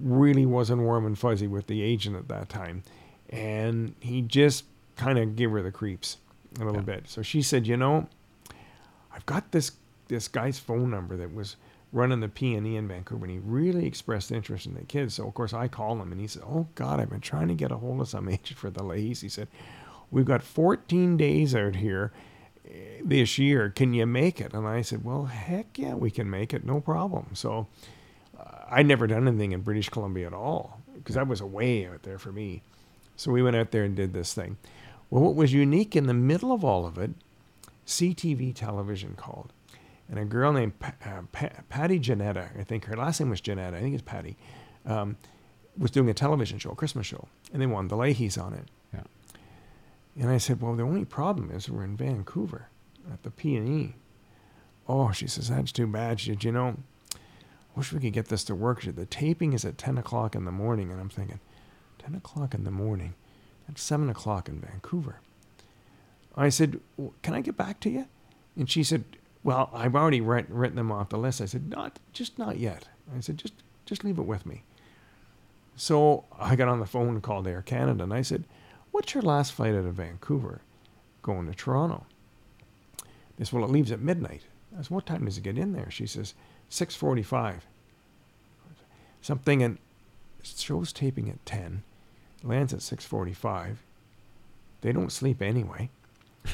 [0.01, 2.83] really wasn't warm and fuzzy with the agent at that time.
[3.29, 6.17] And he just kind of gave her the creeps
[6.59, 6.95] a little Yeah.
[6.95, 7.07] bit.
[7.07, 8.07] So she said, you know,
[9.13, 9.71] I've got this
[10.07, 11.57] this guy's phone number that was
[11.91, 15.15] running the P and E in Vancouver, and he really expressed interest in the kids.
[15.15, 17.53] So of course I called him, and he said, "Oh God, I've been trying to
[17.53, 19.49] get a hold of some agent for the Leahys." He said,
[20.09, 22.13] "We've got 14 days out here
[22.65, 23.69] eh, this year.
[23.69, 26.79] Can you make it?" And I said, "Well, heck yeah, we can make it, no
[26.79, 27.67] problem." So
[28.39, 32.03] uh, I'd never done anything in British Columbia at all because that was way out
[32.03, 32.61] there for me.
[33.17, 34.57] So we went out there and did this thing.
[35.09, 37.11] Well, what was unique in the middle of all of it,
[37.85, 39.51] CTV television called.
[40.09, 43.41] And a girl named pa- uh, pa- Patti Jannetta, I think her last name was
[43.41, 44.37] Jannetta, I think it's Patti,
[44.85, 45.17] um,
[45.77, 48.65] was doing a television show, a Christmas show, and they wanted the Leahys on it.
[48.93, 49.03] Yeah.
[50.19, 52.67] And I said, well, the only problem is we're in Vancouver
[53.11, 53.93] at the PNE.
[54.87, 56.19] Oh, she says, that's too bad.
[56.19, 56.77] She said, you know,
[57.13, 57.17] I
[57.75, 58.81] wish we could get this to work.
[58.81, 60.91] She said, the taping is at 10 o'clock in the morning.
[60.91, 61.39] And I'm thinking,
[62.07, 63.13] 10 o'clock in the morning?
[63.67, 65.19] That's 7 o'clock in Vancouver.
[66.35, 68.07] I said, "W- can I get back to you?
[68.55, 69.03] And she said,
[69.43, 71.41] well, I've already writ- written them off the list.
[71.41, 72.87] I said, not, just not yet.
[73.15, 73.53] I said, just,
[73.85, 74.63] just leave it with me.
[75.75, 78.45] So I got on the phone and called Air Canada, and I said,
[78.91, 80.61] "What's your last flight out of Vancouver,
[81.21, 82.07] going to Toronto?"
[83.37, 84.41] Said, "Well, it leaves at midnight."
[84.75, 86.33] I said, "What time does it get in there?" She says,
[86.71, 87.61] 6:45."
[89.21, 89.77] Something and
[90.41, 91.83] show's taping at 10,
[92.43, 93.77] lands at 6:45.
[94.81, 95.89] They don't sleep anyway,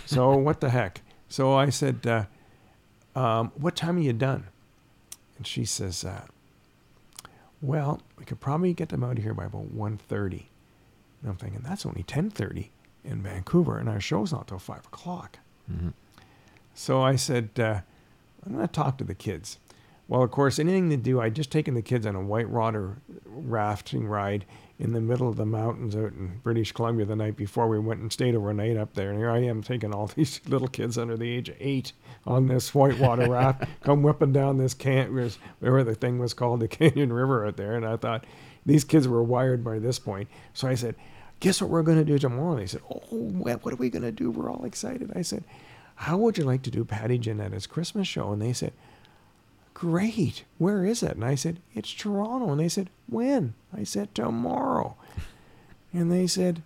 [0.05, 1.01] so what the heck?
[1.29, 4.47] So I said, uh, um, "What time are you done?"
[5.37, 6.25] And she says, uh,
[7.61, 10.43] well, we could probably get them out of here by about 1.30.
[11.21, 12.67] And I'm thinking, that's only 10.30
[13.03, 15.39] in Vancouver, and our show's not till 5 o'clock.
[15.67, 15.89] hmm
[16.75, 17.81] So I said, uh,
[18.45, 19.57] I'm going to talk to the kids.
[20.07, 22.97] Well, of course, anything to do, I'd just taken the kids on a white water
[23.25, 24.45] rafting ride
[24.79, 28.01] in the middle of the mountains out in British Columbia the night before we went
[28.01, 29.09] and stayed overnight up there.
[29.09, 31.93] And here I am taking all these little kids under the age of eight
[32.25, 35.13] on this whitewater raft, come whipping down this can
[35.59, 37.75] whatever the thing was called, the Canyon River out there.
[37.75, 38.25] And I thought
[38.65, 40.27] these kids were wired by this point.
[40.53, 40.95] So I said,
[41.39, 42.53] guess what we're going to do tomorrow?
[42.53, 44.31] And they said, oh, what what are we going to do?
[44.31, 45.11] We're all excited.
[45.15, 45.43] I said,
[45.95, 48.31] how would you like to do Patti Jannetta's Christmas show?
[48.31, 48.73] And they said,
[49.73, 50.43] great.
[50.57, 51.15] Where is it?
[51.15, 52.51] And I said, it's Toronto.
[52.51, 53.53] And they said, when?
[53.75, 54.95] I said, tomorrow.
[55.91, 56.63] And they said,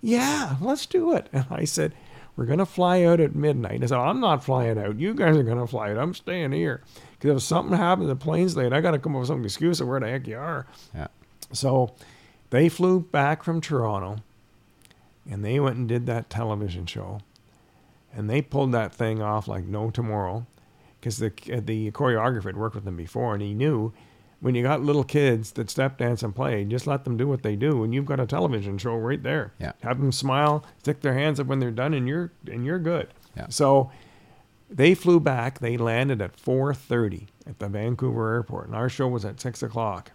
[0.00, 1.28] yeah, let's do it.
[1.32, 1.94] And I said,
[2.36, 3.76] we're going to fly out at midnight.
[3.76, 4.98] And I said, I'm not flying out.
[4.98, 5.98] You guys are going to fly out.
[5.98, 6.82] I'm staying here.
[7.18, 9.80] Because if something happens, the plane's late, I got to come up with some excuse
[9.80, 10.66] of where the heck you are.
[10.94, 11.08] Yeah.
[11.52, 11.94] So
[12.50, 14.18] they flew back from Toronto
[15.30, 17.20] and they went and did that television show.
[18.14, 20.46] And they pulled that thing off like no tomorrow
[21.00, 23.92] because the, uh, the choreographer had worked with them before and he knew
[24.40, 27.42] when you got little kids that step dance and play, just let them do what
[27.42, 29.52] they do, and you've got a television show right there.
[29.60, 29.72] Yeah.
[29.82, 33.08] Have them smile, stick their hands up when they're done, and you're and you're good.
[33.36, 33.48] Yeah.
[33.50, 33.90] So
[34.70, 35.58] they flew back.
[35.58, 40.12] They landed at 4:30 at the Vancouver airport, and our show was at six o'clock.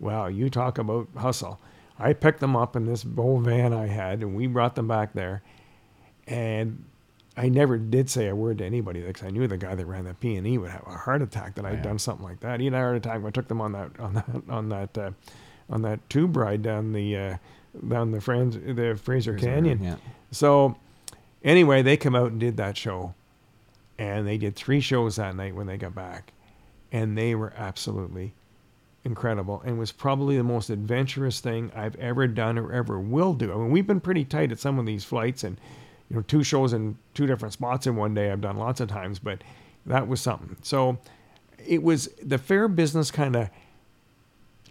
[0.00, 1.60] Wow, you talk about hustle!
[1.98, 5.12] I picked them up in this old van I had, and we brought them back
[5.12, 5.42] there.
[6.26, 6.84] And
[7.38, 10.04] I never did say a word to anybody because I knew the guy that ran
[10.04, 11.82] the P and E would have a heart attack that I'd yeah.
[11.82, 12.58] done something like that.
[12.58, 14.98] He had a heart attack when I took them on that on that on that
[14.98, 15.10] uh,
[15.70, 17.36] on that tube ride down the uh,
[17.86, 19.82] down the Franz, the Fraser Canyon.
[19.82, 19.96] Yeah.
[20.32, 20.76] So
[21.44, 23.14] anyway, they come out and did that show,
[23.98, 26.32] and they did three shows that night when they got back,
[26.90, 28.34] and they were absolutely
[29.04, 33.52] incredible and was probably the most adventurous thing I've ever done or ever will do.
[33.52, 35.56] I mean, we've been pretty tight at some of these flights, and
[36.10, 38.88] you know, two shows in two different spots in one day I've done lots of
[38.88, 39.42] times, but
[39.86, 40.56] that was something.
[40.62, 40.98] So
[41.66, 43.50] it was the fair business kind of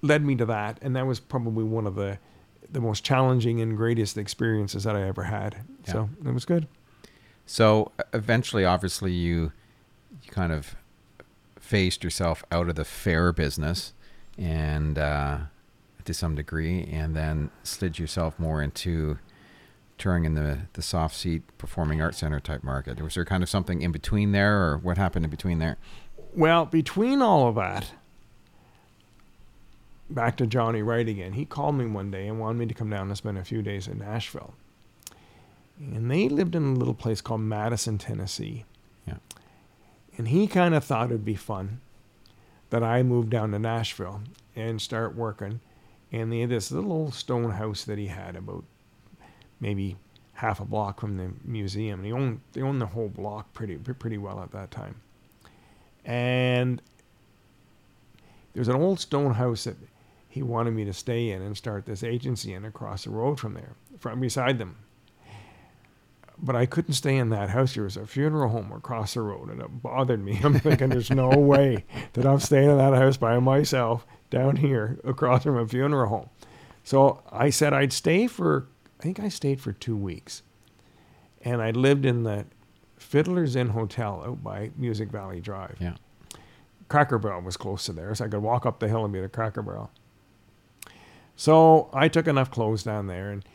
[0.02, 2.18] led me to that, and that was probably one of the
[2.70, 5.58] the most challenging and greatest experiences that I ever had.
[5.86, 6.68] So it was good.
[7.46, 9.52] So eventually, obviously, you
[10.24, 10.76] you kind of
[11.60, 13.94] phased yourself out of the fair business,
[14.38, 15.38] and uh,
[16.04, 19.20] to some degree, and then slid yourself more into
[19.98, 23.02] touring in the the soft seat performing arts center type market.
[23.02, 25.78] Was there kind of something in between there, or what happened in between there?
[26.34, 27.92] Well, between all of that,
[30.10, 31.34] back to Johnny Wright again.
[31.34, 33.62] He called me one day and wanted me to come down and spend a few
[33.62, 34.54] days in Nashville.
[35.80, 38.66] And they lived in a little place called Madison, Tennessee.
[39.08, 39.18] Yeah.
[40.18, 41.82] And he kind of thought it'd be fun
[42.70, 44.22] that I moved down to Nashville
[44.56, 45.60] and start working.
[46.12, 48.64] And they had this little old stone house that he had about
[49.60, 49.98] maybe
[50.34, 52.00] half a block from the museum.
[52.00, 54.96] And he owned they owned the whole block pretty pretty well at that time.
[56.06, 56.82] And
[58.54, 59.76] there's an old stone house that
[60.30, 63.54] he wanted me to stay in and start this agency in across the road from
[63.54, 64.78] there, from beside them.
[66.40, 67.74] But I couldn't stay in that house.
[67.74, 70.40] There was a funeral home across the road, and it bothered me.
[70.44, 75.00] I'm thinking, there's no way that I'm staying in that house by myself down here
[75.04, 76.30] across from a funeral home.
[76.84, 78.68] So I said I'd stay for,
[79.00, 80.44] I think I stayed for two weeks.
[81.42, 82.46] And I lived in the
[82.98, 85.78] Fiddler's Inn Hotel out by Music Valley Drive.
[85.80, 85.96] Yeah.
[86.90, 89.20] Cracker Barrel was close to there, so I could walk up the hill and be
[89.20, 89.92] at Cracker Barrel.
[91.36, 93.46] So I took enough clothes down there, and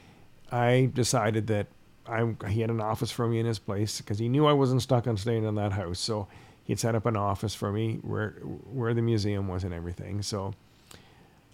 [0.50, 1.66] I decided that
[2.06, 4.82] I he had an office for me in his place because he knew I wasn't
[4.82, 5.98] stuck on staying in that house.
[5.98, 6.28] So
[6.64, 8.30] he'd set up an office for me where
[8.70, 10.22] where the museum was and everything.
[10.22, 10.54] So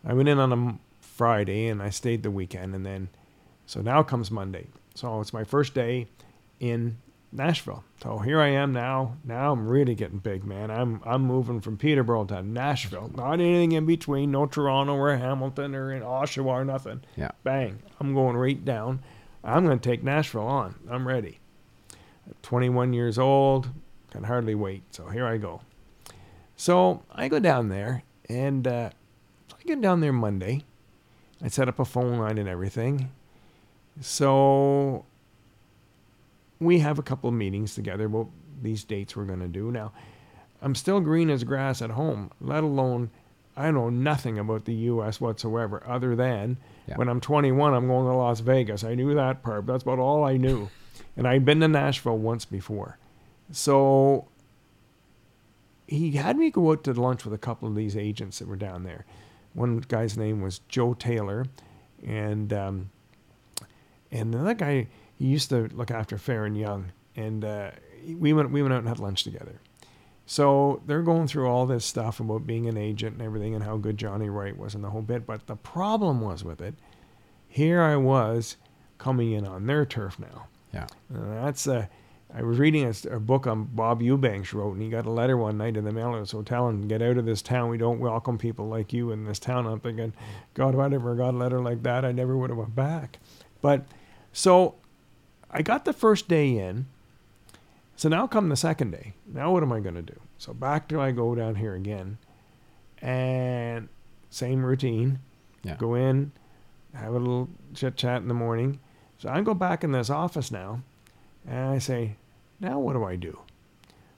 [0.05, 3.09] I went in on a Friday and I stayed the weekend, and then
[3.69, 4.67] so now comes Monday.
[4.95, 6.07] So it's my first day
[6.59, 6.97] in
[7.31, 7.85] Nashville.
[8.03, 9.19] So here I am now.
[9.25, 10.71] Now I'm really getting big, man.
[10.71, 13.11] I'm I'm moving from Peterborough to Nashville.
[13.15, 14.31] Not anything in between.
[14.31, 17.03] No Toronto or Hamilton or in Oshawa or nothing.
[17.15, 17.33] Yeah.
[17.45, 17.81] Bang.
[18.01, 19.05] I'm going right down.
[19.45, 20.75] I'm going to take Nashville on.
[20.91, 21.39] I'm ready.
[22.41, 23.69] 21 years old.
[24.11, 24.83] Can hardly wait.
[24.95, 25.61] So here I go.
[26.57, 28.91] So I go down there, and uh,
[29.53, 30.65] I get down there Monday.
[31.43, 33.11] I set up a phone line and everything.
[34.01, 35.05] So
[36.61, 38.29] we have a couple of meetings together about
[38.63, 39.71] these dates we're going to do.
[39.71, 39.93] Now,
[40.61, 43.11] I'm still green as grass at home, let alone
[43.57, 45.21] I know nothing about the U.S.
[45.21, 46.97] whatsoever, other than Yeah.
[46.97, 48.85] when I'm 21, I'm going to Las Vegas.
[48.85, 49.67] I knew that part.
[49.67, 50.69] But that's about all I knew.
[51.17, 52.99] and I'd been to Nashville once before.
[53.51, 54.29] So
[55.89, 58.57] he had me go out to lunch with a couple of these agents that were
[58.57, 59.05] down there.
[59.55, 61.47] One guy's name was Joe Taylor,
[62.07, 62.91] and um,
[64.11, 67.71] and another guy he used to look after Faron Young, and uh,
[68.17, 69.61] we went we went out and had lunch together.
[70.27, 73.77] So they're going through all this stuff about being an agent and everything, and how
[73.77, 75.27] good Johnny Wright was and the whole bit.
[75.27, 76.75] But the problem was with it.
[77.49, 78.57] Here I was
[78.99, 80.47] coming in on their turf now.
[80.73, 80.87] Yeah.
[81.09, 81.87] And that's uh,
[82.35, 85.37] I was reading a, a book on Bob Eubanks wrote, and he got a letter
[85.37, 87.71] one night in the mail at his hotel and get out of this town.
[87.71, 89.67] We don't welcome people like you in this town.
[89.67, 90.13] I'm thinking,
[90.53, 93.19] God, if I never got a letter like that, I never would have went back.
[93.63, 93.87] But
[94.33, 94.77] so
[95.51, 96.87] I got the first day in.
[97.97, 99.15] So now come the second day.
[99.27, 100.21] Now what am I going to do?
[100.39, 102.19] So back to I go down here again,
[103.03, 103.89] and
[104.31, 105.19] same routine.
[105.65, 105.75] Yeah.
[105.77, 106.31] Go in,
[106.95, 108.79] have a little chit chat in the morning.
[109.19, 110.83] So I go back in this office now,
[111.47, 112.17] and I say,
[112.61, 113.41] now what do I do?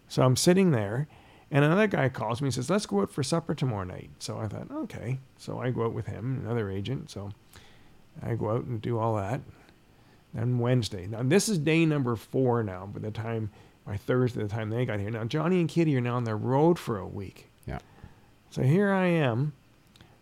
[0.08, 1.08] So I'm sitting there,
[1.50, 4.10] and another guy calls me and says, let's go out for supper tomorrow night.
[4.18, 5.20] So I thought, okay.
[5.38, 7.10] So I go out with him, another agent.
[7.10, 7.30] So
[8.22, 9.40] I go out and do all that.
[10.34, 11.06] Then Wednesday.
[11.06, 12.86] Now this is day number four now.
[12.86, 13.50] By the time
[13.86, 15.10] by Thursday, the time they got here.
[15.10, 17.50] Now Johnny and Kitty are now on the road for a week.
[17.66, 17.78] Yeah.
[18.50, 19.52] So here I am.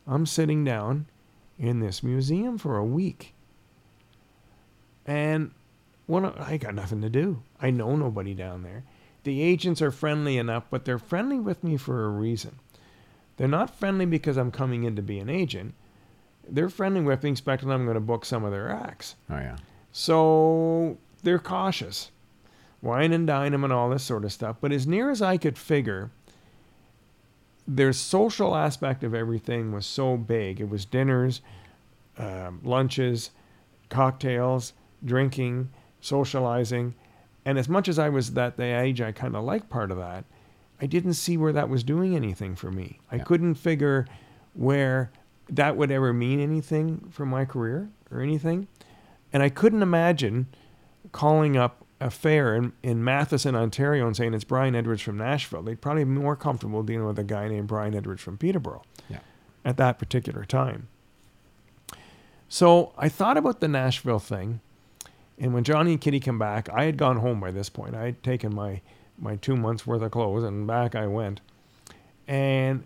[0.07, 1.07] I'm sitting down
[1.59, 3.35] in this museum for a week.
[5.05, 5.53] And
[6.07, 7.43] what I got nothing to do.
[7.61, 8.85] I know nobody down there.
[9.25, 12.59] The agents are friendly enough, but they're friendly with me for a reason.
[13.37, 15.75] They're not friendly because I'm coming in to be an agent.
[16.49, 19.17] They're friendly with me expecting I'm going to book some of their acts.
[19.31, 19.57] Oh yeah.
[19.93, 22.11] So they're cautious.
[22.81, 24.57] Wine and dine them and all this sort of stuff.
[24.61, 26.11] But as near as I could figure,
[27.67, 30.61] their social aspect of everything was so big.
[30.61, 31.41] It was dinners,
[32.17, 33.31] um, lunches,
[33.89, 34.73] cocktails,
[35.05, 35.71] drinking,
[36.01, 36.95] socializing.
[37.45, 39.99] And as much as I was that the age, I kind of liked part of
[39.99, 40.25] that.
[40.81, 43.01] I didn't see where that was doing anything for me.
[43.11, 44.07] I couldn't figure
[44.55, 45.11] where
[45.51, 48.69] that would ever mean anything for my career or anything.
[49.33, 50.47] And I couldn't imagine
[51.13, 55.63] calling up a fair in, in Matheson, Ontario, and saying it's Brian Edwards from Nashville.
[55.63, 59.19] They'd probably be more comfortable dealing with a guy named Brian Edwards from Peterborough Yeah.
[59.65, 60.89] at that particular time.
[62.49, 64.61] So I thought about the Nashville thing.
[65.39, 67.95] And when Johnny and Kitty come back, I had gone home by this point.
[67.95, 68.81] I had taken my,
[69.19, 71.41] my two months worth of clothes and back I went.
[72.27, 72.85] And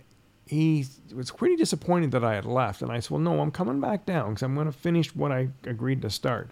[0.53, 2.83] he was pretty disappointed that I had left.
[2.83, 5.33] And I said, Well, no, I'm coming back down because I'm going to finish what
[5.33, 6.51] I agreed to start.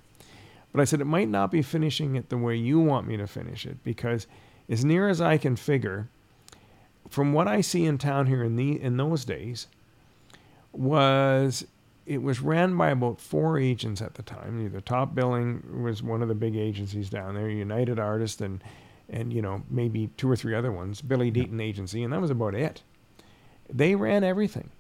[0.73, 3.27] But I said, It might not be finishing it the way you want me to
[3.27, 4.27] finish it because,
[4.71, 6.09] as near as I can figure,
[7.11, 9.67] from what I see in town here in, the, in those days,
[10.73, 11.67] was
[12.07, 14.65] it was ran by about four agents at the time.
[14.65, 18.65] Either Top Billing was one of the big agencies down there, United Artists, and
[19.11, 22.31] and you know maybe two or three other ones, Billy Deaton Agency, and that was
[22.31, 22.83] about it.
[23.73, 24.71] They ran everything,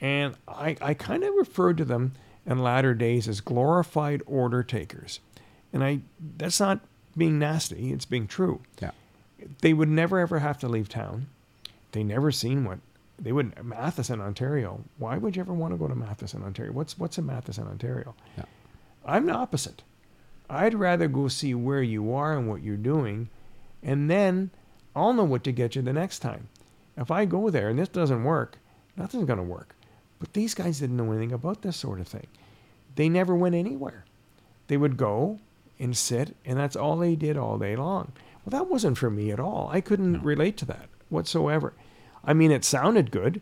[0.00, 2.12] and I I kind of referred to them
[2.46, 5.20] in latter days as glorified order takers.
[5.72, 6.00] And I
[6.36, 6.80] that's not
[7.16, 8.60] being nasty, it's being true.
[8.80, 8.90] Yeah.
[9.60, 11.26] They would never ever have to leave town.
[11.92, 12.78] They never seen what
[13.18, 14.82] they would Matheson, Ontario.
[14.98, 16.72] Why would you ever want to go to Matheson, Ontario?
[16.72, 18.14] What's what's in Matheson, Ontario?
[18.36, 18.44] Yeah.
[19.04, 19.82] I'm the opposite.
[20.48, 23.28] I'd rather go see where you are and what you're doing,
[23.82, 24.50] and then
[24.94, 26.48] I'll know what to get you the next time.
[26.96, 28.58] If I go there and this doesn't work,
[28.96, 29.74] nothing's going to work.
[30.20, 32.26] But these guys didn't know anything about this sort of thing.
[32.94, 34.04] They never went anywhere.
[34.68, 35.40] They would go
[35.78, 38.12] and sit, and that's all they did all day long.
[38.44, 39.68] Well, that wasn't for me at all.
[39.72, 40.18] I couldn't No.
[40.20, 41.72] relate to that whatsoever.
[42.24, 43.40] I mean, it sounded good.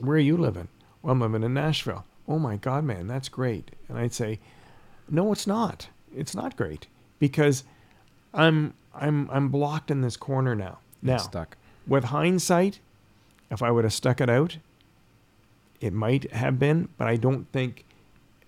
[0.00, 0.68] Where are you living?
[1.02, 2.04] Well, I'm living in Nashville.
[2.28, 3.72] Oh my God, man, that's great.
[3.88, 4.38] And I'd say,
[5.08, 5.88] no, it's not.
[6.14, 6.86] It's not great
[7.18, 7.64] because
[8.32, 10.78] I'm I'm I'm blocked in this corner now.
[11.02, 11.56] Now, Stuck.
[11.86, 12.80] With hindsight,
[13.50, 14.58] if I would have stuck it out,
[15.80, 17.84] it might have been, but I don't think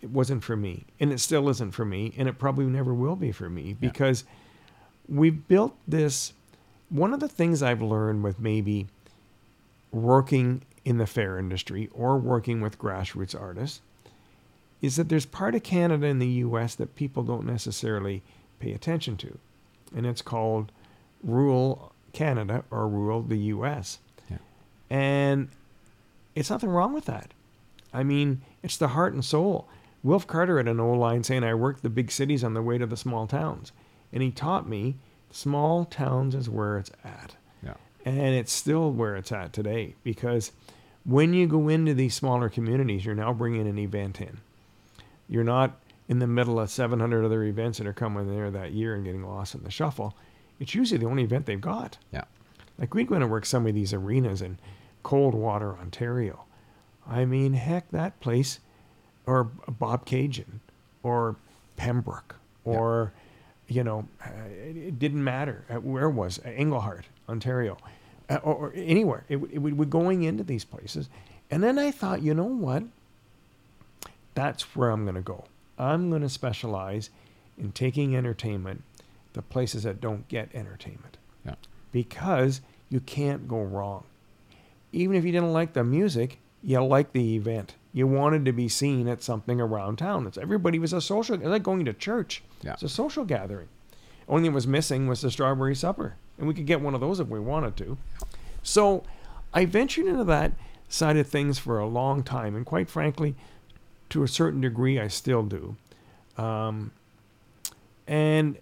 [0.01, 0.85] it wasn't for me.
[1.01, 2.13] And it still isn't for me.
[2.17, 4.25] And it probably never will be for me because
[5.09, 6.35] we've built this.
[6.91, 8.89] One of the things I've learned with maybe
[9.93, 13.81] working in the fair industry or working with grassroots artists
[14.81, 18.23] is that there's part of Canada and the US that people don't necessarily
[18.59, 19.39] pay attention to.
[19.95, 20.73] And it's called
[21.23, 23.99] rural Canada or rural the US.
[24.31, 24.39] Yeah.
[24.91, 25.49] And
[26.35, 27.33] it's nothing wrong with that.
[27.93, 29.69] I mean, it's the heart and soul.
[30.03, 32.79] Wilf Carter had an old line saying, I work the big cities on the way
[32.79, 33.73] to the small towns.
[34.13, 34.97] And he taught me
[35.31, 37.37] small towns is where it's at.
[37.63, 37.75] Yeah.
[38.05, 40.53] And it's still where it's at today because
[41.05, 44.39] when you go into these smaller communities, you're now bringing an event in.
[45.29, 45.79] You're not
[46.09, 49.27] in the middle of 700 other events that are coming there that year and getting
[49.27, 50.15] lost in the shuffle.
[50.63, 51.99] It's usually the only event they've got.
[52.13, 52.23] Yeah.
[52.79, 54.59] Like we'd go to work some of these arenas in
[55.03, 56.45] Coldwater, Ontario.
[57.07, 58.61] I mean, heck, that place,
[59.27, 60.61] or Bobcaygeon,
[61.03, 61.35] or
[61.77, 62.73] Pembroke, Yeah.
[62.73, 63.13] or,
[63.67, 65.65] you know, uh, it, it didn't matter.
[65.69, 67.77] Uh, where it was uh, Englehart, Ontario,
[68.31, 69.25] uh, or, anywhere.
[69.29, 71.09] It, it, we're going into these places.
[71.51, 72.85] And then I thought, you know what?
[74.35, 75.45] That's where I'm going to go.
[75.77, 77.11] I'm going to specialize
[77.59, 78.85] in taking entertainment
[79.35, 81.55] to places that don't get entertainment Yeah.
[81.91, 84.05] because you can't go wrong.
[84.93, 87.75] Even if you didn't like the music, you liked the event.
[87.95, 90.27] You wanted to be seen at something around town.
[90.27, 91.35] It's everybody was a social.
[91.37, 92.43] It's like going to church.
[92.63, 92.75] Yeah.
[92.75, 93.69] It's a social gathering.
[94.29, 97.21] Only thing was missing was the strawberry supper, and we could get one of those
[97.21, 97.99] if we wanted to.
[98.63, 99.03] So,
[99.53, 100.53] I ventured into that
[100.89, 103.35] side of things for a long time, and quite frankly,
[104.11, 105.77] to a certain degree, I still do.
[106.39, 106.93] Um,
[108.07, 108.59] and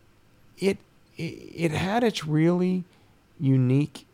[0.60, 0.78] it,
[1.16, 2.84] it it had its really
[3.38, 4.06] unique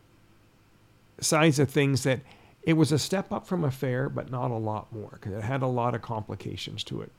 [1.19, 2.21] sides of things that
[2.63, 5.43] it was a step up from a fair, but not a lot more because it
[5.43, 7.11] had a lot of complications to it.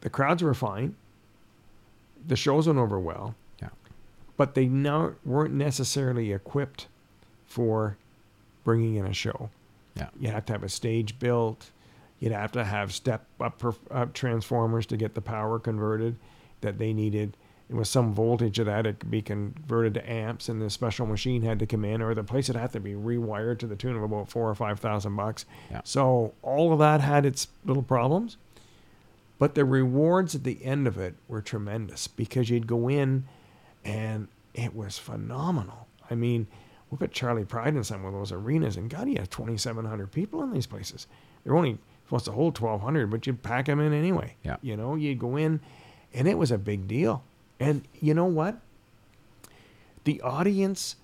[0.00, 0.94] The crowds were fine.
[2.26, 3.34] The shows went over well.
[3.60, 3.68] Yeah.
[4.36, 6.86] But they weren't necessarily equipped
[7.46, 7.96] for
[8.64, 9.50] bringing in a show.
[9.96, 10.08] Yeah.
[10.18, 11.70] You have to have a stage built.
[12.20, 16.16] You'd have to have step up, up transformers to get the power converted
[16.60, 17.36] that they needed.
[17.70, 21.04] It was some voltage of that it could be converted to amps, and the special
[21.04, 23.76] machine had to come in, or the place would have to be rewired to the
[23.76, 25.44] tune of about four or five thousand bucks.
[25.70, 25.82] Yeah.
[25.84, 28.38] So all of that had its little problems,
[29.38, 33.24] but the rewards at the end of it were tremendous because you'd go in,
[33.84, 35.88] and it was phenomenal.
[36.10, 36.46] I mean,
[36.90, 39.84] we put Charley Pride in some of those arenas, and God, you have twenty seven
[39.84, 41.06] hundred people in these places.
[41.44, 41.76] They're only
[42.06, 44.36] supposed to hold twelve hundred, but you'd pack them in anyway.
[44.42, 44.56] Yeah.
[44.62, 45.60] You know, you'd go in,
[46.14, 47.24] and it was a big deal.
[47.60, 48.58] And you know what?
[50.04, 50.96] The audience,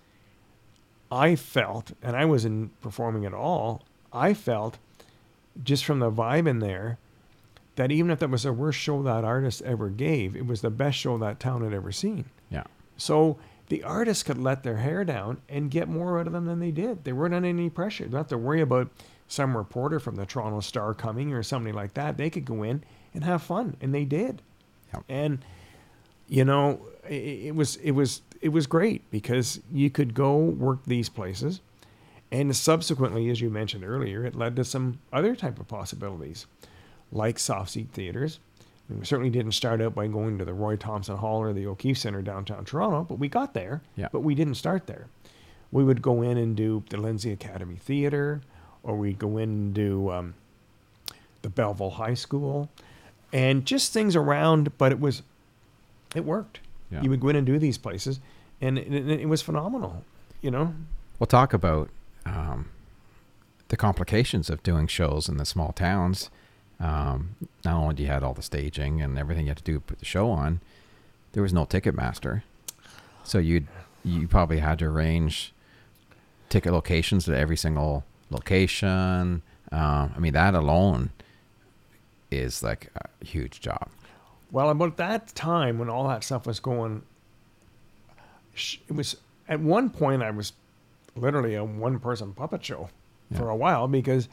[1.11, 3.83] I felt, and I wasn't performing at all,
[4.13, 4.79] I felt
[5.63, 6.99] just from the vibe in there
[7.77, 10.71] that even if that was the worst show that artist ever gave, it was the
[10.71, 12.25] best show that town had ever seen.
[12.51, 12.65] Yeah.
[12.97, 13.37] So
[13.69, 16.71] the artists could let their hair down and get more out of them than they
[16.71, 17.05] did.
[17.05, 18.05] They weren't under any pressure.
[18.05, 18.89] They don't have to worry about
[19.27, 22.17] some reporter from the Toronto Star coming or somebody like that.
[22.17, 24.43] They could go in and have fun, and they did.
[24.93, 25.01] Yeah.
[25.09, 25.45] And
[26.29, 27.15] you know, it,
[27.49, 31.61] it was it was it was great because you could go work these places,
[32.31, 36.47] and subsequently, as you mentioned earlier, it led to some other type of possibilities,
[37.13, 38.41] like soft seat theaters.
[38.89, 41.67] And we certainly didn't start out by going to the Roy Thomson Hall or the
[41.67, 43.81] O'Keefe Center downtown Toronto, but we got there.
[43.97, 44.09] Yeah.
[44.13, 45.07] But we didn't start there.
[45.73, 48.43] We would go in and do the Lindsay Academy Theater,
[48.83, 50.35] or we'd go in and do um,
[51.43, 52.69] the Belleville High School,
[53.33, 54.77] and just things around.
[54.77, 55.23] But it was,
[56.15, 56.61] it worked.
[56.91, 57.03] Yeah.
[57.03, 58.21] You would go in and do these places,
[58.61, 60.05] and it, it, was phenomenal.
[60.43, 60.75] You know,
[61.19, 61.91] We'll talk about
[62.27, 62.69] um,
[63.69, 66.31] the complications of doing shows in the small towns
[66.81, 69.75] um, not only do you had all the staging and everything you had to do
[69.75, 70.61] to put the show on,
[71.33, 72.45] there was no ticket master,
[73.23, 73.67] so you
[74.05, 75.53] you probably had to arrange
[76.49, 79.43] ticket locations at every single location.
[79.73, 81.11] Um, I mean, that alone
[82.31, 83.89] is like a huge job.
[84.51, 87.03] Well, about that time when all that stuff was going,
[88.55, 89.17] it was
[89.49, 90.53] at one point I was
[91.17, 92.89] literally a one person puppet show
[93.33, 94.29] for a while because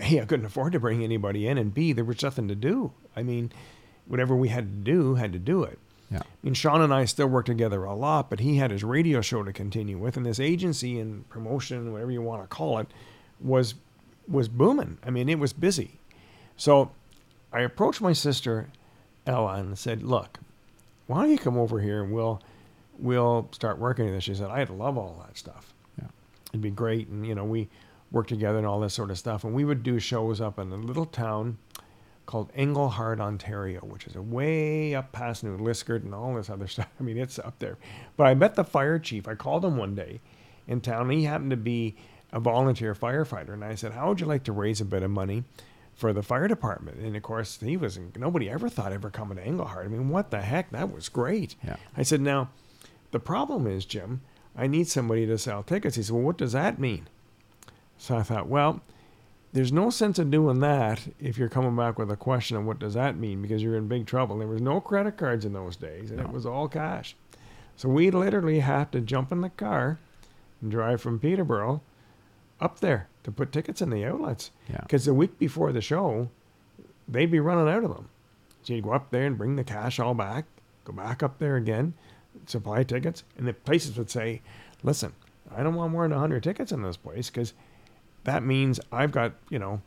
[0.00, 2.92] A, I couldn't afford to bring anybody in, and B, there was nothing to do.
[3.14, 3.52] I mean,
[4.06, 5.78] whatever we had to do, had to do it.
[6.10, 6.20] Yeah.
[6.22, 9.20] I mean, Sean and I still work together a lot, but he had his radio
[9.20, 12.86] show to continue with, and this agency and promotion, whatever you want to call it,
[13.40, 13.74] was
[14.28, 14.98] was booming.
[15.04, 15.98] I mean, it was busy.
[16.56, 16.90] So
[17.52, 18.68] I approached my sister
[19.26, 20.38] Ella and said, "Look,
[21.06, 22.42] why don't you come over here and we'll
[22.98, 25.74] we'll start working on this?" She said, "I'd love all that stuff.
[25.98, 26.08] Yeah.
[26.50, 27.68] It'd be great." And you know, we
[28.10, 30.72] worked together and all this sort of stuff, and we would do shows up in
[30.72, 31.58] a little town
[32.26, 36.66] called Englehart, Ontario, which is a way up past New Liskeard and all this other
[36.66, 36.88] stuff.
[36.98, 37.78] I mean, it's up there.
[38.16, 39.28] But I met the fire chief.
[39.28, 40.20] I called him one day
[40.66, 41.02] in town.
[41.02, 41.94] And he happened to be
[42.32, 45.10] a volunteer firefighter, and I said, "How would you like to raise a bit of
[45.10, 45.44] money
[45.96, 49.44] for the fire department?" And of course, he was nobody ever thought ever coming to
[49.44, 49.86] Englehart.
[49.86, 50.70] I mean, what the heck?
[50.70, 51.56] That was great.
[51.64, 51.76] Yeah.
[51.96, 52.50] I said, "Now,
[53.10, 54.20] the problem is, Jim,
[54.54, 57.08] I need somebody to sell tickets." He said, "Well, what does that mean?"
[57.98, 58.82] So I thought, well,
[59.52, 62.78] there's no sense in doing that if you're coming back with a question of what
[62.78, 64.36] does that mean because you're in big trouble.
[64.36, 67.16] There was no credit cards in those days, and it was all cash.
[67.74, 69.98] So we literally had to jump in the car
[70.60, 71.80] and drive from Peterborough
[72.60, 74.50] up there to put tickets in the outlets.
[74.68, 74.80] Yeah.
[74.82, 76.28] Because the week before the show,
[77.08, 78.08] they'd be running out of them.
[78.62, 80.44] So you'd go up there and bring the cash all back,
[80.84, 81.94] go back up there again,
[82.46, 84.42] supply tickets, and the places would say,
[84.82, 85.12] "Listen,
[85.54, 87.52] I don't want more than hundred tickets in this place because
[88.24, 89.80] that means I've got you know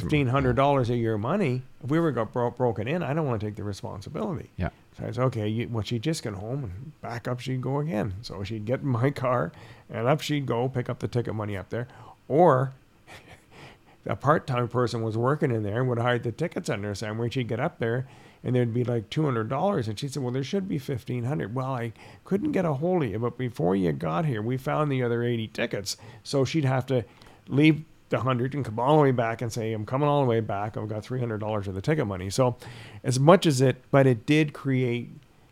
[0.00, 1.62] fifteen hundred dollars a year money.
[1.82, 4.70] If we were got bro- broken in, I don't want to take the responsibility." Yeah.
[4.98, 7.80] So I said, okay, you, well, she'd just get home and back up she'd go
[7.80, 8.14] again.
[8.22, 9.52] So she'd get in my car
[9.90, 11.88] and up she'd go, pick up the ticket money up there.
[12.28, 12.72] Or
[14.06, 17.30] a part time person was working in there and would hide the tickets under somewhere.
[17.30, 18.06] She'd get up there
[18.44, 19.88] and there'd be like $200.
[19.88, 21.92] And she said, well, there should be 1500 Well, I
[22.24, 25.24] couldn't get a hold of you, but before you got here, we found the other
[25.24, 25.96] 80 tickets.
[26.22, 27.04] So she'd have to
[27.48, 30.28] leave the 100 and come all the way back and say, I'm coming all the
[30.28, 30.76] way back.
[30.76, 32.30] I've got $300 of the ticket money.
[32.30, 32.56] So
[33.02, 35.10] as much as it, but it did create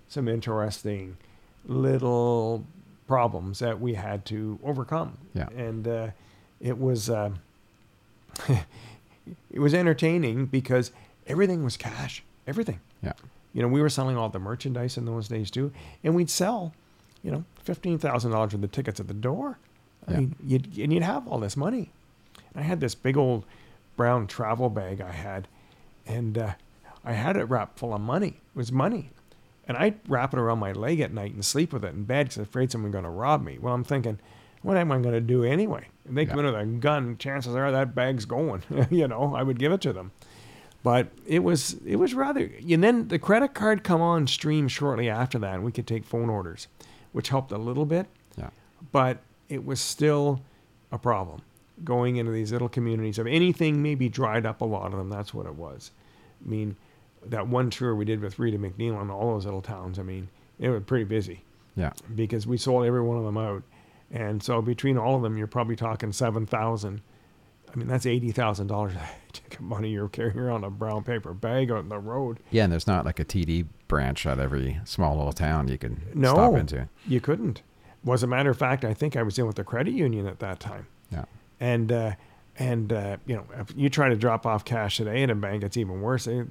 [0.08, 1.16] some interesting
[1.66, 2.64] little
[3.06, 5.18] problems that we had to overcome.
[5.34, 5.48] Yeah.
[5.56, 6.08] And uh,
[6.60, 7.30] it was, uh,
[8.48, 10.90] it was entertaining because
[11.26, 12.80] everything was cash, everything.
[13.02, 13.12] Yeah.
[13.54, 15.72] You know, we were selling all the merchandise in those days too,
[16.02, 16.72] and we'd sell,
[17.22, 19.58] you know, fifteen thousand dollars worth of tickets at the door.
[20.08, 20.18] I Yeah.
[20.20, 21.90] mean, you'd and you'd have all this money.
[22.54, 23.44] I had this big old
[23.96, 25.48] brown travel bag I had,
[26.06, 26.52] and uh,
[27.04, 28.28] I had it wrapped full of money.
[28.54, 29.10] It was money,
[29.66, 32.26] and I'd wrap it around my leg at night and sleep with it in bed
[32.26, 33.58] because I'm afraid someone's going to rob me.
[33.58, 34.18] Well, I'm thinking,
[34.62, 35.88] what am I going to do anyway?
[36.08, 38.62] If they come in with a gun, chances are that bag's going.
[38.90, 40.12] you know, I would give it to them.
[40.84, 45.08] But it was it was rather and then the credit card come on stream shortly
[45.08, 46.66] after that and we could take phone orders,
[47.12, 48.06] which helped a little bit,
[48.36, 48.50] Yeah.
[48.90, 49.18] but
[49.48, 50.40] it was still
[50.90, 51.42] a problem
[51.84, 55.32] going into these little communities of anything maybe dried up a lot of them that's
[55.34, 55.90] what it was.
[56.44, 56.76] I mean
[57.26, 60.28] that one tour we did with Rita MacNeil in all those little towns i mean
[60.58, 61.44] it was pretty busy.
[61.74, 61.92] Yeah.
[62.14, 63.62] because we sold every one of them out.
[64.10, 67.00] And so between all of them you're probably talking 7000
[67.72, 68.94] i mean that's $80000
[69.32, 72.38] ticket money you're carrying around a brown paper bag on the road.
[72.50, 76.02] Yeah, and there's not like a TD branch at every small little town you can
[76.14, 76.88] no stop into.
[77.06, 77.62] you couldn't.
[78.04, 80.40] Was a matter of fact i think i was in with the credit union at
[80.40, 80.86] that time.
[81.10, 81.24] Yeah.
[81.62, 82.12] And uh,
[82.58, 85.62] and uh, you know if you try to drop off cash today in a bank
[85.62, 86.24] it's even worse.
[86.24, 86.42] They,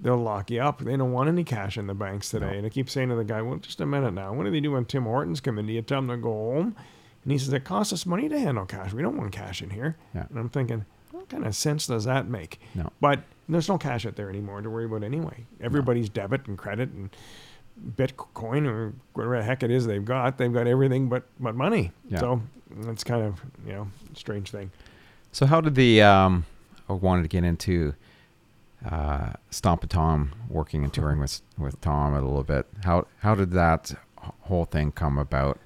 [0.00, 0.80] they'll lock you up.
[0.80, 2.50] They don't want any cash in the banks today.
[2.52, 2.52] No.
[2.58, 4.32] and i keep saying to the guy well just a minute now.
[4.32, 5.82] What do they do when tim hortons come in do you?
[5.82, 6.74] Tell them to go home?
[7.22, 8.92] And he says it costs us money to handle cash.
[8.92, 9.96] We don't want cash in here.
[10.14, 10.26] Yeah.
[10.30, 12.60] and i'm thinking what kind of sense does that make?
[12.74, 12.90] No.
[13.00, 15.46] but there's no cash out there anymore to worry about anyway.
[15.60, 17.10] Everybody's debit and credit and
[17.96, 21.92] bitcoin or whatever the heck it is they've got they've got everything but but money
[22.08, 22.20] Yeah.
[22.20, 22.42] so
[22.88, 24.70] it's kind of you know strange thing
[25.32, 26.46] So how did the um
[26.88, 27.94] I wanted to get into
[28.88, 32.66] uh Stompin' Tom working and touring with with Tom a little bit.
[32.84, 33.94] How how did that
[34.42, 35.58] whole thing come about?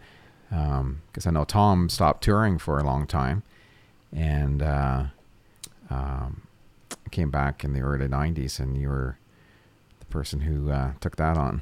[0.51, 3.43] Um because I know Tom stopped touring for a long time
[4.13, 5.05] and uh
[5.91, 6.43] um
[7.11, 9.19] came back in the early 90s and you were
[9.99, 11.61] the person who uh, took that on.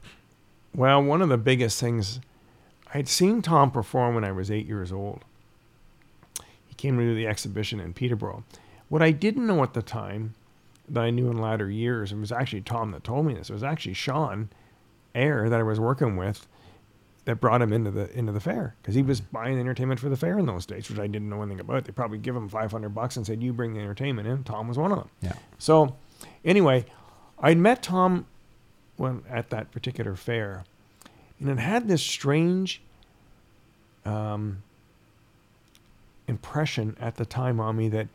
[0.75, 2.21] Well, one of the biggest things,
[2.95, 5.25] I'd seen Tom perform when I was eight years old.
[6.67, 8.45] He came to do the exhibition in Peterborough.
[8.89, 10.35] What I didn't know at the time
[10.91, 12.13] that I knew in latter years.
[12.13, 13.51] It was actually Tom that told me this.
[13.51, 14.49] It was actually Sean
[15.15, 16.47] Air that I was working with
[17.25, 20.17] that brought him into the into the fair because he was buying entertainment for the
[20.17, 21.85] fair in those days, which I didn't know anything about.
[21.85, 24.79] They probably give him 500 bucks and said, "You bring the entertainment in." Tom was
[24.79, 25.09] one of them.
[25.21, 25.35] Yeah.
[25.59, 25.97] So,
[26.45, 26.87] anyway,
[27.39, 28.27] I met Tom
[28.99, 30.65] when at that particular fair,
[31.41, 32.83] and it had this strange
[34.05, 34.63] um,
[36.27, 38.09] impression at the time on me that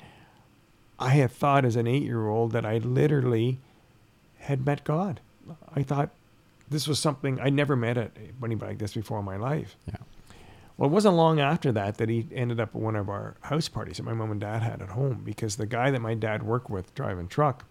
[0.99, 3.59] I had thought as an eight-year-old that I literally
[4.39, 5.19] had met God.
[5.75, 6.11] I thought
[6.69, 9.75] this was something I'd never met anybody like this before in my life.
[9.87, 9.97] Yeah.
[10.77, 13.69] Well, it wasn't long after that that he ended up at one of our house
[13.69, 16.43] parties that my mom and dad had at home because the guy that my dad
[16.43, 17.65] worked with driving truck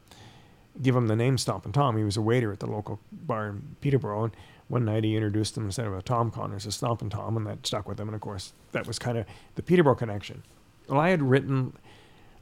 [0.81, 1.97] give him the name Stompin' Tom.
[1.97, 4.25] He was a waiter at the local bar in Peterborough.
[4.25, 4.37] And
[4.69, 7.67] one night he introduced him instead of a Tom Connors as Stompin' Tom, and that
[7.67, 8.09] stuck with him.
[8.09, 10.43] And of course, that was kind of the Peterborough connection.
[10.89, 11.75] Well, I had written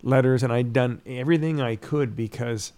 [0.02, 2.72] letters and I'd done everything I could because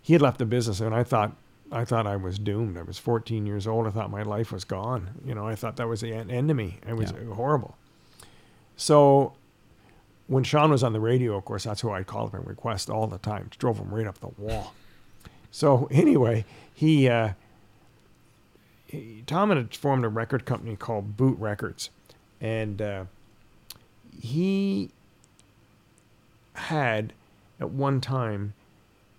[0.00, 1.36] he had left the business, and I thought
[1.72, 2.76] I thought I was doomed.
[2.78, 3.86] I was 14 years old.
[3.86, 5.10] I thought my life was gone.
[5.24, 6.78] You know, I thought that was the end, end of me.
[6.86, 7.34] It was Yeah.
[7.34, 7.76] horrible.
[8.76, 9.32] So
[10.26, 12.88] when Sean was on the radio, of course, that's who I'd call him and request
[12.88, 13.50] all the time.
[13.58, 14.74] Drove him right up the wall.
[15.50, 17.30] So anyway, he, uh,
[18.86, 21.90] he Tom had formed a record company called Boot Records,
[22.40, 23.04] and uh,
[24.20, 24.90] he
[26.54, 27.12] had
[27.60, 28.54] at one time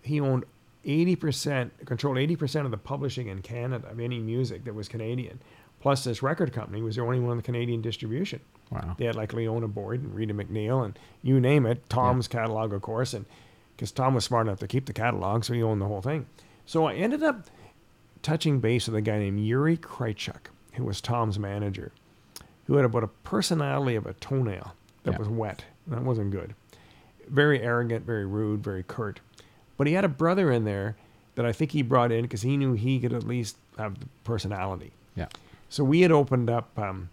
[0.01, 0.45] he owned
[0.85, 5.39] 80% controlled 80% of the publishing in Canada of any music that was Canadian.
[5.81, 8.39] Plus this record company was the only one with Canadian distribution.
[8.71, 8.95] Wow.
[8.97, 11.87] They had like Liona Boyd and Rita MacNeil and you name it.
[11.89, 13.25] Tom's catalog, of course, and
[13.75, 16.25] because Tom was smart enough to keep the catalog, so he owned the whole thing.
[16.65, 17.45] So I ended up
[18.21, 21.91] touching base with a guy named Jury Krytiuk, who was Tom's manager,
[22.65, 24.73] who had about a personality of a toenail
[25.03, 25.17] that Yeah.
[25.19, 25.65] was wet.
[25.87, 26.55] That wasn't good.
[27.27, 29.19] Very arrogant, very rude, very curt.
[29.77, 30.95] But he had a brother in there
[31.35, 34.05] that I think he brought in because he knew he could at least have the
[34.23, 34.93] personality.
[35.15, 35.27] Yeah.
[35.69, 37.09] So we had opened up um,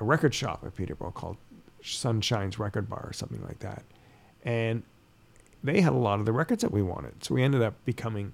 [0.00, 1.36] a record shop at Peterborough called
[1.82, 3.84] Sunshine's Record Bar or something like that.
[4.42, 4.82] And
[5.62, 7.24] they had a lot of the records that we wanted.
[7.24, 8.32] So we ended up becoming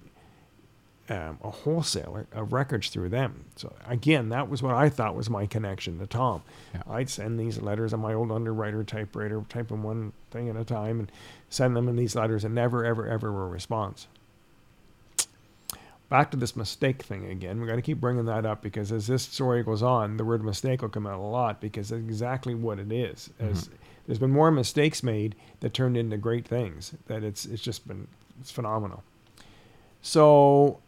[1.09, 3.47] um, a wholesaler of records through them.
[3.57, 6.43] So again, that was what I thought was my connection to Tom.
[6.75, 6.83] Yeah.
[6.89, 11.01] I'd send these letters on my old underwriter typewriter, typing one thing at a time,
[11.01, 11.13] and
[11.51, 14.07] send them in these letters, and never, ever, ever a response.
[16.09, 17.61] Back to this mistake thing again.
[17.61, 20.45] We're going to keep bringing that up because as this story goes on, the word
[20.45, 23.31] mistake will come out a lot because that's exactly what it is.
[23.41, 23.75] As mm-hmm.
[24.07, 26.93] there's been more mistakes made that turned into great things.
[27.07, 28.07] That it's it's just been
[28.41, 29.03] it's phenomenal.
[30.03, 30.79] So,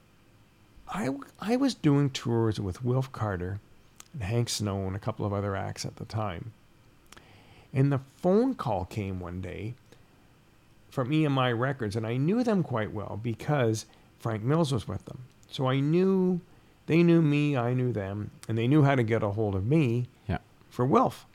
[0.88, 1.08] I
[1.40, 3.60] I was doing tours with Wilf Carter
[4.12, 6.52] and Hank Snow and a couple of other acts at the time.
[7.72, 9.74] And the phone call came one day
[10.90, 13.86] from EMI Records, and I knew them quite well because
[14.26, 15.20] Frank Mills was with them.
[15.52, 16.40] So I knew
[16.86, 19.64] they knew me, I knew them, and they knew how to get a hold of
[19.64, 20.38] me Yeah.
[20.68, 21.26] for Wilf.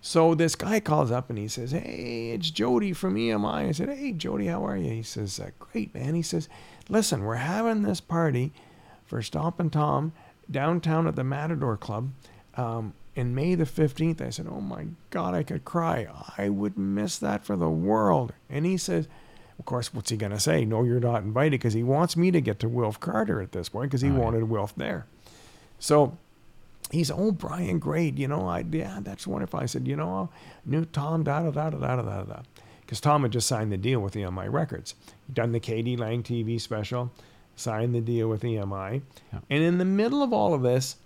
[0.00, 3.68] So this guy calls up and he says, Hey, it's Jody from EMI.
[3.68, 4.90] I said, Hey, Jody, how are you?
[4.92, 6.14] He says, uh, Great, man.
[6.14, 6.48] He says,
[6.88, 8.52] Listen, we're having this party
[9.04, 10.12] for Stompin' Tom
[10.50, 12.10] downtown at the Matador Club
[12.56, 14.22] um, in May the 15th.
[14.22, 16.06] I said, Oh my God, I could cry.
[16.38, 18.32] I would miss that for the world.
[18.48, 19.06] And he says,
[19.58, 20.64] of course, what's he going to say?
[20.64, 23.68] No, you're not invited because he wants me to get to Wilf Carter at this
[23.68, 24.44] point because he oh, wanted yeah.
[24.44, 25.06] Wilf there.
[25.78, 26.16] So
[26.90, 29.60] he's oh Brian, grade, You know, I yeah, that's wonderful.
[29.60, 30.28] I said, you know,
[30.64, 32.40] new Tom da da da da da da da
[32.80, 34.94] because Tom had just signed the deal with EMI Records.
[35.26, 37.10] He'd done the KD Lang TV special,
[37.56, 39.02] signed the deal with EMI,
[39.32, 39.40] yeah.
[39.50, 40.96] and in the middle of all of this.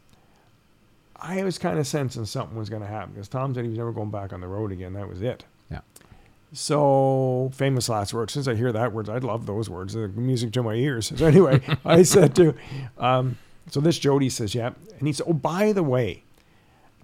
[1.23, 3.77] I was kind of sensing something was going to happen because Tom said he was
[3.77, 4.95] never going back on the road again.
[4.95, 5.45] That was it.
[6.53, 8.33] So famous last words.
[8.33, 9.95] Since I hear that words, I love those words.
[9.95, 11.13] They're music to my ears.
[11.17, 12.55] So anyway, I said to,
[12.99, 16.25] um, so this Jody says, yeah, and he said, oh, by the way,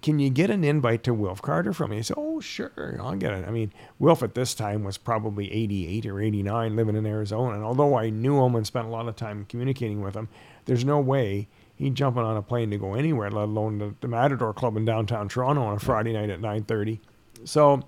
[0.01, 1.97] can you get an invite to Wilf Carter from me?
[1.97, 3.47] I said, oh, sure, I'll get it.
[3.47, 7.55] I mean, Wilf at this time was probably 88 or 89, living in Arizona.
[7.55, 10.27] And although I knew him and spent a lot of time communicating with him,
[10.65, 11.47] there's no way
[11.77, 14.85] he'd jumping on a plane to go anywhere, let alone the, the Matador Club in
[14.85, 16.99] downtown Toronto on a Friday night at 9:30.
[17.45, 17.83] So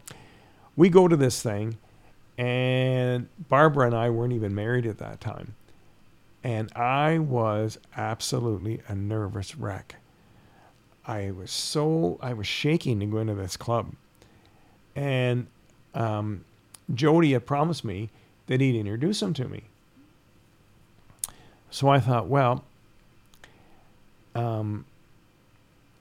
[0.79, 1.77] we go to this thing,
[2.37, 5.55] and Barbara and I weren't even married at that time.
[6.41, 9.97] And I was absolutely a nervous wreck.
[11.05, 13.91] I was so, I was shaking to go into this club.
[14.95, 15.47] And
[15.93, 16.45] um,
[16.95, 18.09] Jody had promised me
[18.47, 19.63] that he'd introduce him to me.
[21.71, 22.63] So I thought, well,
[24.33, 24.85] um,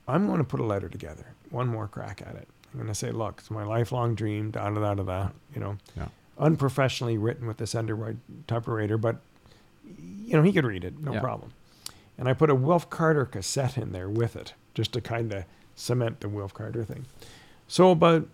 [0.07, 2.47] I'm going to put a letter together, one more crack at it.
[2.73, 5.29] I'm going to say, look, it's my lifelong dream, da da da da da.
[5.53, 6.07] You know, Yeah.
[6.37, 9.17] unprofessionally written with this underwrite uh, typewriter, but
[9.97, 11.19] you know he could read it, no Yeah.
[11.19, 11.51] problem.
[12.17, 15.45] And I put a Wilf Carter cassette in there with it, just to kind of
[15.75, 17.05] cement the Wilf Carter thing.
[17.67, 18.27] So about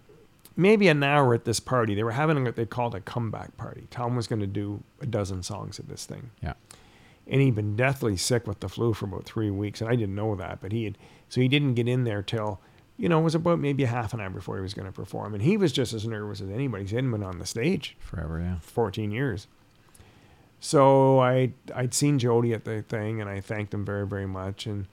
[0.58, 3.88] maybe an hour at this party, they were having what they called a comeback party.
[3.92, 6.54] Tom was going to do a dozen songs at this thing Yeah.
[7.28, 10.16] and he'd been deathly sick with the flu for about three weeks, and I didn't
[10.16, 10.98] know that, but he had,
[11.30, 12.60] so he didn't get in there till,
[12.98, 14.92] you know, it was about maybe a half an hour before he was going to
[14.92, 16.86] perform, and he was just as nervous as anybody.
[16.86, 18.40] He hadn't been on the stage Forever.
[18.40, 18.60] Yeah.
[18.60, 19.48] for 14 years.
[20.60, 24.66] So I I'd seen Jody at the thing, and I thanked him very very much,
[24.66, 24.88] and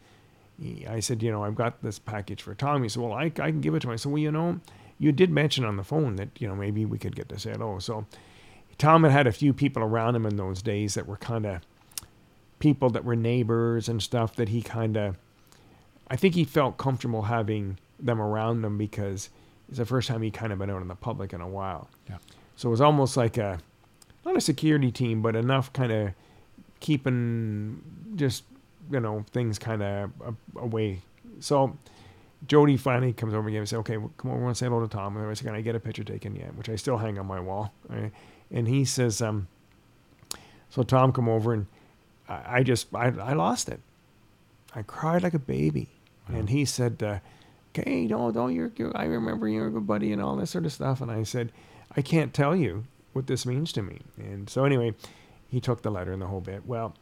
[0.60, 2.82] he, I said, you know, I've got this package for Tom.
[2.82, 3.92] He said, well, I, I can give it to him.
[3.92, 4.60] I said, well, you know,
[4.98, 7.52] you did mention on the phone that you know maybe we could get to say
[7.52, 7.78] hello.
[7.78, 8.06] So
[8.78, 11.60] Tom had had a few people around him in those days that were kind of
[12.58, 15.16] people that were neighbors and stuff that he kind of
[16.08, 19.30] I think he felt comfortable having them around him because
[19.68, 21.88] it's the first time he kind of been out in the public in a while.
[22.08, 22.18] Yeah.
[22.56, 23.58] So it was almost like a
[24.24, 26.10] not a security team, but enough kind of
[26.80, 27.82] keeping
[28.16, 28.44] just
[28.90, 30.10] you know things kind of
[30.56, 31.00] away.
[31.40, 31.76] So
[32.46, 34.88] Jody finally comes over again and says, "Okay, well, come over and say hello to
[34.88, 37.18] Tom." And I said, "Can I get a picture taken yet?" Which I still hang
[37.18, 37.72] on my wall.
[37.88, 38.12] Right?
[38.50, 39.48] And he says, um,
[40.70, 41.66] "So Tom come over and
[42.28, 43.80] I, I just I, I lost it.
[44.74, 45.88] I cried like a baby."
[46.28, 47.18] And he said, uh,
[47.78, 50.72] "Okay, no, you're, you're I remember you're a good buddy and all this sort of
[50.72, 51.52] stuff." And I said,
[51.96, 54.94] "I can't tell you what this means to me." And so anyway,
[55.48, 56.66] he took the letter and the whole bit.
[56.66, 56.94] Well,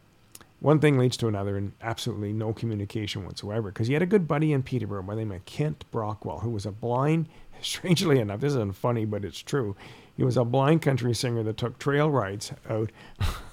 [0.61, 4.27] one thing leads to another and absolutely no communication whatsoever because he had a good
[4.27, 7.27] buddy in Peterborough by the name of Kent Brockwell, who was a blind,
[7.61, 9.75] strangely enough, this isn't funny, but it's true.
[10.21, 12.91] He was a blind country singer that took trail rides out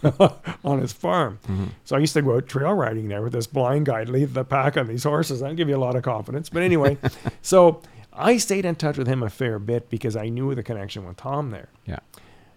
[0.62, 1.38] on his farm.
[1.44, 1.64] Mm-hmm.
[1.86, 4.44] So I used to go out trail riding there with this blind guy, lead the
[4.44, 5.40] pack on these horses.
[5.40, 6.50] That'd give you a lot of confidence.
[6.50, 6.98] But anyway,
[7.40, 7.80] so
[8.12, 11.16] I stayed in touch with him a fair bit because I knew the connection with
[11.16, 11.70] Tom there.
[11.86, 12.00] Yeah.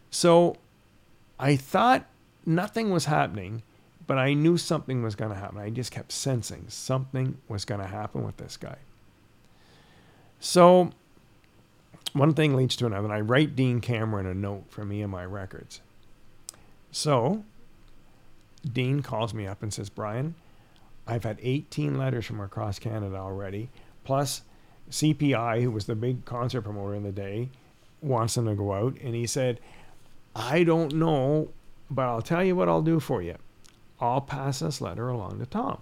[0.09, 0.57] So
[1.39, 2.05] I thought
[2.45, 3.63] nothing was happening,
[4.07, 5.57] but I knew something was going to happen.
[5.57, 8.79] I just kept sensing something was going to happen with this guy.
[10.41, 10.91] So
[12.13, 15.81] one thing leads to another, and I write Dean Cameron a note from EMI Records.
[16.91, 17.43] So
[18.69, 20.35] Dean calls me up and says, Brian,
[21.07, 23.69] I've had 18 letters from across Canada already,
[24.03, 24.41] plus
[24.89, 27.49] CPI, who was the big concert promoter in the day,
[28.01, 28.97] wants them to go out.
[29.01, 29.59] And he said,
[30.35, 31.49] I don't know,
[31.89, 33.37] but I'll tell you what I'll do for you.
[33.99, 35.79] I'll pass this letter along to Tom.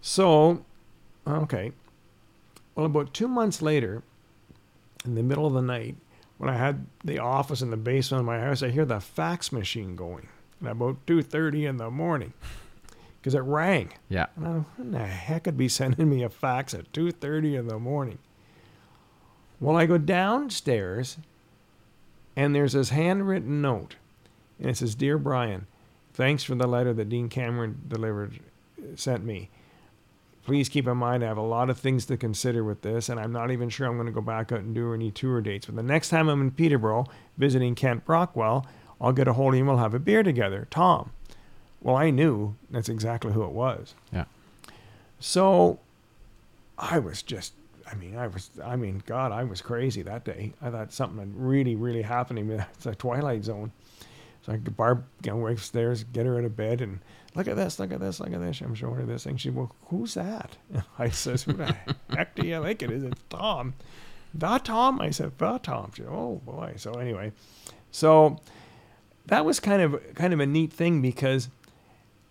[0.00, 0.64] So,
[1.26, 1.72] okay.
[2.76, 4.02] Well, about two months later,
[5.04, 5.96] in the middle of the night,
[6.38, 9.50] when I had the office in the basement of my house, I hear the fax
[9.50, 10.28] machine going
[10.64, 12.34] at about 2.30 in the morning
[13.18, 13.92] because it rang.
[14.08, 14.26] Yeah.
[14.36, 17.68] And I, who in the heck could be sending me a fax at 2.30 in
[17.68, 18.18] the morning?
[19.58, 21.16] Well, I go downstairs,
[22.36, 23.96] and there's this handwritten note.
[24.60, 25.66] And it says, Dear Brian,
[26.12, 28.40] thanks for the letter that Dean Cameron delivered,
[28.78, 29.48] uh, sent me.
[30.46, 33.18] Please keep in mind I have a lot of things to consider with this, and
[33.18, 35.66] I'm not even sure I'm going to go back out and do any tour dates.
[35.66, 37.06] But the next time I'm in Peterborough
[37.36, 38.64] visiting Kent Brockwell,
[39.00, 39.66] I'll get a hold of him.
[39.66, 40.68] And we'll have a beer together.
[40.70, 41.10] Tom.
[41.82, 43.96] Well, I knew that's exactly who it was.
[44.12, 44.26] Yeah.
[45.18, 45.80] So
[46.78, 47.52] I was just,
[47.90, 50.52] I mean, I was, I mean, God, I was crazy that day.
[50.62, 52.60] I thought something had really, really happened to me.
[52.74, 53.72] It's a twilight zone.
[54.42, 57.00] So I could Barb, you know, upstairs, get her out of bed, and
[57.36, 58.60] look at this, look at this, look at this.
[58.60, 59.36] I'm showing her this thing.
[59.36, 60.56] She, well, who's that?
[60.98, 61.76] I says, who the
[62.10, 63.02] heck do you think it is?
[63.04, 63.74] It's Tom.
[64.34, 65.00] The Tom?
[65.00, 65.92] I said, the Tom.
[65.94, 66.74] She, oh boy.
[66.76, 67.32] So anyway,
[67.90, 68.38] so
[69.26, 71.48] that was kind of kind of a neat thing because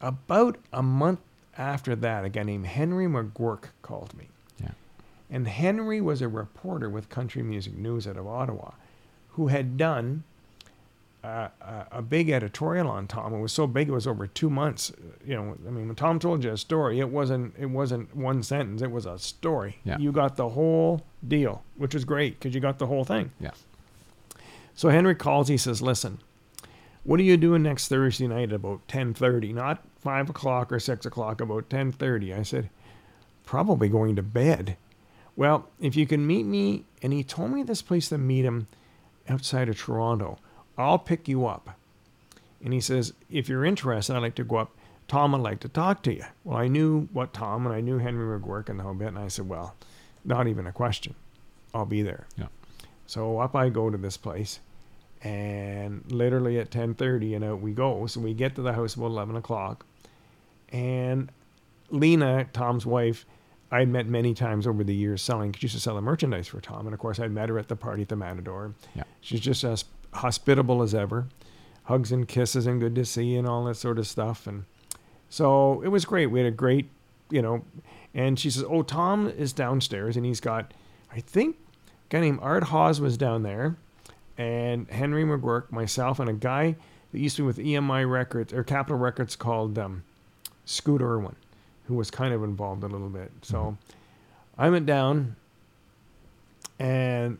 [0.01, 1.19] about a month
[1.57, 4.27] after that, a guy named Henry McGurk called me.
[4.61, 4.71] Yeah.
[5.29, 8.71] And Henry was a reporter with Country Music News out of Ottawa
[9.29, 10.23] who had done
[11.25, 13.33] a, a big editorial on Tom.
[13.33, 14.91] It was so big it was over two months.
[15.25, 18.43] You know, I mean, when Tom told you a story, it wasn't it wasn't one
[18.43, 18.81] sentence.
[18.81, 19.79] It was a story.
[19.83, 19.97] Yeah.
[19.97, 23.31] You got the whole deal, which was great because you got the whole thing.
[23.39, 23.51] Yeah.
[24.75, 25.47] So Henry calls.
[25.47, 26.19] He says, "Listen,
[27.03, 29.53] what are you doing next Thursday night at about ten thirty?
[29.53, 31.41] Not five o'clock or six o'clock.
[31.41, 32.33] About ten thirty.
[32.33, 32.69] I said,
[33.45, 34.77] "Probably going to bed."
[35.37, 38.67] Well, if you can meet me, and he told me this place to meet him
[39.27, 40.37] outside of Toronto.
[40.77, 41.77] I'll pick you up.
[42.63, 44.75] And he says, if you're interested, I'd like to go up.
[45.07, 46.23] Tom would like to talk to you.
[46.43, 49.19] Well, I knew what Tom and I knew Henry McGurk and the whole bit, and
[49.19, 49.75] I said, well,
[50.23, 51.13] not even a question.
[51.73, 52.25] I'll be there.
[52.37, 52.47] Yeah.
[53.05, 54.59] So up I go to this place,
[55.21, 58.07] and literally at 10:30, and out we go.
[58.07, 59.85] So we get to the house about 11 o'clock,
[60.69, 61.31] and
[61.91, 63.25] Lena, Tom's wife,
[63.71, 65.53] I'd met many times over the years selling.
[65.53, 67.67] She used to sell the merchandise for Tom, and of course I'd met her at
[67.67, 68.73] the party at the Matador.
[68.95, 69.03] Yeah.
[69.21, 69.83] She's just as
[70.15, 71.27] hospitable as ever,
[71.83, 74.47] hugs and kisses and good to see you and all that sort of stuff.
[74.47, 74.65] And
[75.29, 76.27] so it was great.
[76.27, 76.89] We had a great,
[77.29, 77.63] you know.
[78.13, 80.73] And she says, "Oh, Tom is downstairs, and he's got,
[81.11, 83.75] I think, a guy named Art Hawes was down there,
[84.37, 86.75] and Henry McGurk, myself, and a guy
[87.11, 90.03] that used to be with EMI Records or Capitol Records called um,
[90.65, 91.35] Scoot Irwin,
[91.87, 93.31] who was kind of involved a little bit.
[93.41, 93.77] So
[94.57, 95.35] I went down,
[96.79, 97.37] and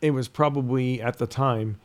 [0.00, 1.78] it was probably at the time,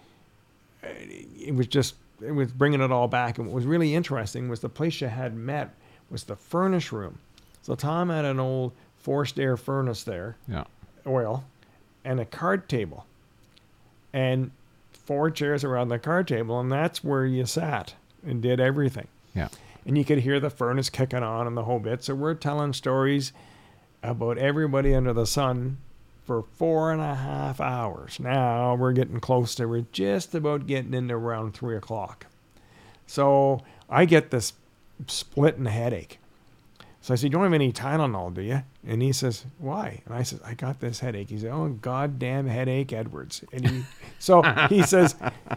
[0.84, 3.38] it was just it was bringing it all back.
[3.38, 5.74] And what was really interesting was the place you had met
[6.10, 7.20] was the furnace room.
[7.62, 10.64] So Tom had an old forced air furnace there, Yeah.
[11.06, 11.44] oil,
[12.06, 13.06] and a card table,
[14.14, 14.52] and
[14.92, 17.96] four chairs around the card table, and that's where you sat
[18.26, 19.08] and did everything.
[19.36, 19.50] Yeah.
[19.86, 22.04] And you could hear the furnace kicking on and the whole bit.
[22.04, 23.34] So we're telling stories
[24.02, 25.78] about everybody under the sun
[26.26, 28.20] for four and a half hours.
[28.20, 32.28] Now we're getting close to, we're just about getting into around three o'clock.
[33.06, 34.54] So I get this
[35.08, 36.20] splitting headache.
[37.04, 38.64] So I said, You don't have any Tylenol, do you?
[38.88, 40.02] And he says, Why?
[40.06, 41.30] And I said, I got this headache.
[41.30, 43.44] He said, Oh, goddamn headache, Edwards.
[43.52, 43.84] And he,
[44.20, 45.14] so he says,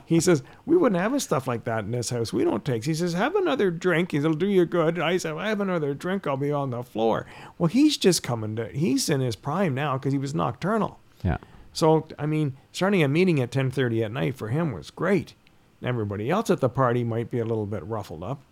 [0.06, 2.32] he says, We wouldn't have stuff like that in this house.
[2.32, 2.84] We don't take.
[2.84, 4.10] He says, Have another drink.
[4.10, 4.96] He said, It'll do you good.
[4.96, 6.26] And I said, I have another drink.
[6.26, 7.26] I'll be on the floor.
[7.58, 10.98] Well, he's just coming to, he's in his prime now because he was nocturnal.
[11.22, 11.36] Yeah.
[11.72, 15.34] So I mean, starting a meeting at 10:30 at night for him was great.
[15.80, 18.42] Everybody else at the party might be a little bit ruffled up.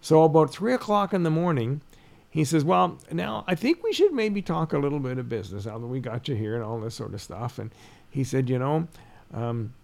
[0.00, 1.82] So about three o'clock in the morning,
[2.30, 5.66] he says, "Well, now I think we should maybe talk a little bit of business
[5.66, 7.70] now that we got you here and all this sort of stuff." And
[8.08, 8.88] he said, "You know,"
[9.34, 9.74] um,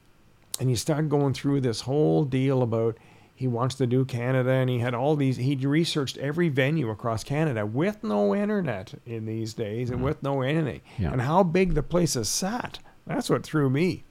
[0.60, 2.97] and he started going through this whole deal about
[3.35, 5.36] he wants to do Canada, and he had all these.
[5.36, 10.40] He researched every venue across Canada with no internet in these days, and with no
[10.40, 11.12] anything, Yeah.
[11.12, 12.78] and how big the places sat.
[13.06, 14.05] That's what threw me.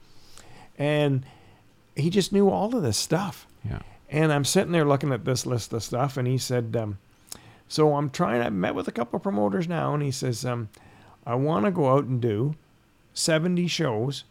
[0.77, 1.25] And
[1.95, 3.47] he just knew all of this stuff.
[3.67, 3.79] Yeah.
[4.09, 6.99] And I'm sitting there looking at this list of stuff, and he said, um,
[7.67, 8.41] "So I'm trying.
[8.41, 10.69] I met with a couple of promoters now, and he says, um,
[11.25, 12.55] I want to go out and do
[13.13, 14.25] 70 shows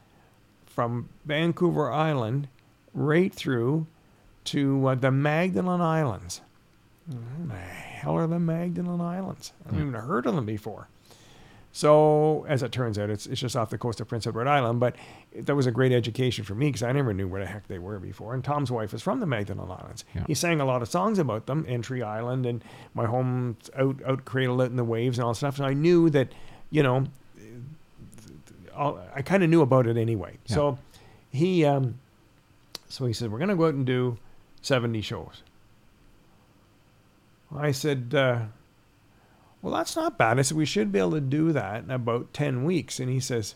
[0.66, 2.48] from Vancouver Island
[2.92, 3.86] right through
[4.44, 6.40] to uh, the Magdalen Islands.
[7.08, 9.52] Who the hell are the Magdalen Islands?
[9.64, 10.88] I haven't even heard of them before.
[11.76, 14.78] So, as it turns out, it's, it's just off the coast of Prince Edward Island.
[14.78, 14.94] But
[15.34, 17.80] that was a great education for me because I never knew where the heck they
[17.80, 18.32] were before.
[18.32, 20.04] And Tom's wife is from the Magdalen Islands.
[20.14, 20.22] Yeah.
[20.28, 22.62] He sang a lot of songs about them, Entry Island and
[22.94, 25.56] My Home Out, out Cradle Out in the Waves and all that stuff.
[25.56, 26.28] So I knew that,
[26.70, 27.08] you know,
[28.76, 30.38] I kind of knew about it anyway.
[30.46, 30.54] Yeah.
[30.54, 30.78] So
[31.32, 31.98] he, um,
[32.88, 34.16] so he said, we're going to go out and do
[34.62, 35.42] 70 shows.
[37.52, 38.42] I said, uh,
[39.64, 40.38] well, that's not bad.
[40.38, 43.00] I said, we should be able to do that in about 10 weeks.
[43.00, 43.54] And he says,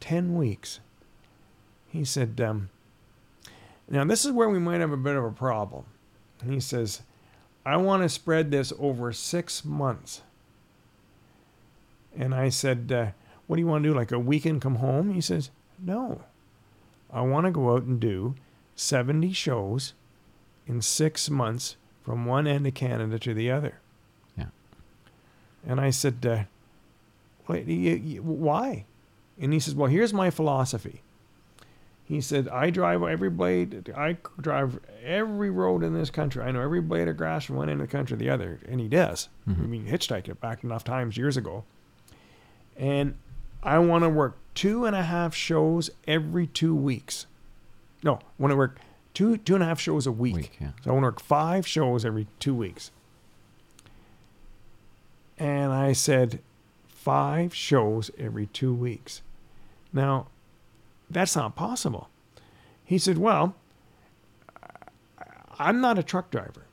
[0.00, 0.80] 10 weeks.
[1.88, 2.68] He said, um,
[3.88, 5.86] now this is where we might have a bit of a problem.
[6.42, 7.00] And he says,
[7.64, 10.20] I want to spread this over six months.
[12.14, 13.06] And I said, uh,
[13.46, 13.96] what do you want to do?
[13.96, 15.14] Like a weekend come home?
[15.14, 15.48] He says,
[15.82, 16.24] no.
[17.10, 18.34] I want to go out and do
[18.74, 19.94] 70 shows
[20.66, 23.80] in six months from one end of Canada to the other.
[25.66, 26.44] And I said, uh,
[27.48, 28.84] Wait, you, you, why?
[29.40, 31.02] And he says, Well, here's my philosophy.
[32.04, 36.42] He said, I drive every blade, I drive every road in this country.
[36.44, 38.60] I know every blade of grass from one end of the country to the other.
[38.68, 39.28] And he does.
[39.46, 39.68] I Mhm.
[39.68, 41.64] mean, hitchhiked it back enough times years ago.
[42.76, 43.14] And
[43.62, 47.26] I want to work two and a half shows every two weeks.
[48.04, 48.78] No, I want to work
[49.12, 50.36] two two and a half shows a week.
[50.36, 50.70] Week, yeah.
[50.84, 52.92] So I want to work five shows every two weeks.
[55.38, 56.40] And I said,
[56.86, 59.22] five shows every two weeks.
[59.92, 60.26] Now,
[61.08, 62.08] that's not possible.
[62.84, 63.54] He said, well,
[65.58, 66.66] I'm not a truck driver.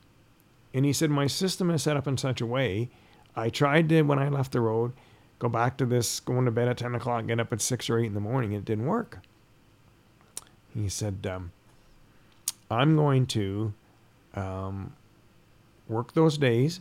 [0.74, 2.90] And he said, my system is set up in such a way.
[3.36, 4.94] I tried to, when I left the road,
[5.40, 8.00] go back to this, going to bed at 10 o'clock, get up at 6 or
[8.00, 8.54] 8 in the morning.
[8.54, 9.20] It didn't work.
[10.74, 11.52] He said, um,
[12.72, 13.74] I'm going to
[14.34, 14.94] um,
[15.88, 16.80] work those days.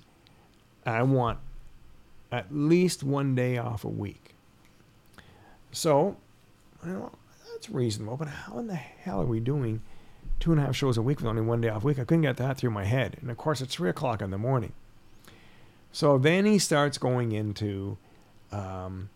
[0.86, 1.38] I want
[2.32, 4.34] at least one day off a week.
[5.70, 6.16] So,
[6.84, 7.12] well,
[7.52, 9.82] that's reasonable, but how in the hell are we doing
[10.40, 11.98] two and a half shows a week with only one day off a week?
[11.98, 13.18] I couldn't get that through my head.
[13.20, 14.72] And of course, it's three o'clock in the morning.
[15.92, 17.98] So then he starts going into
[18.50, 19.10] um,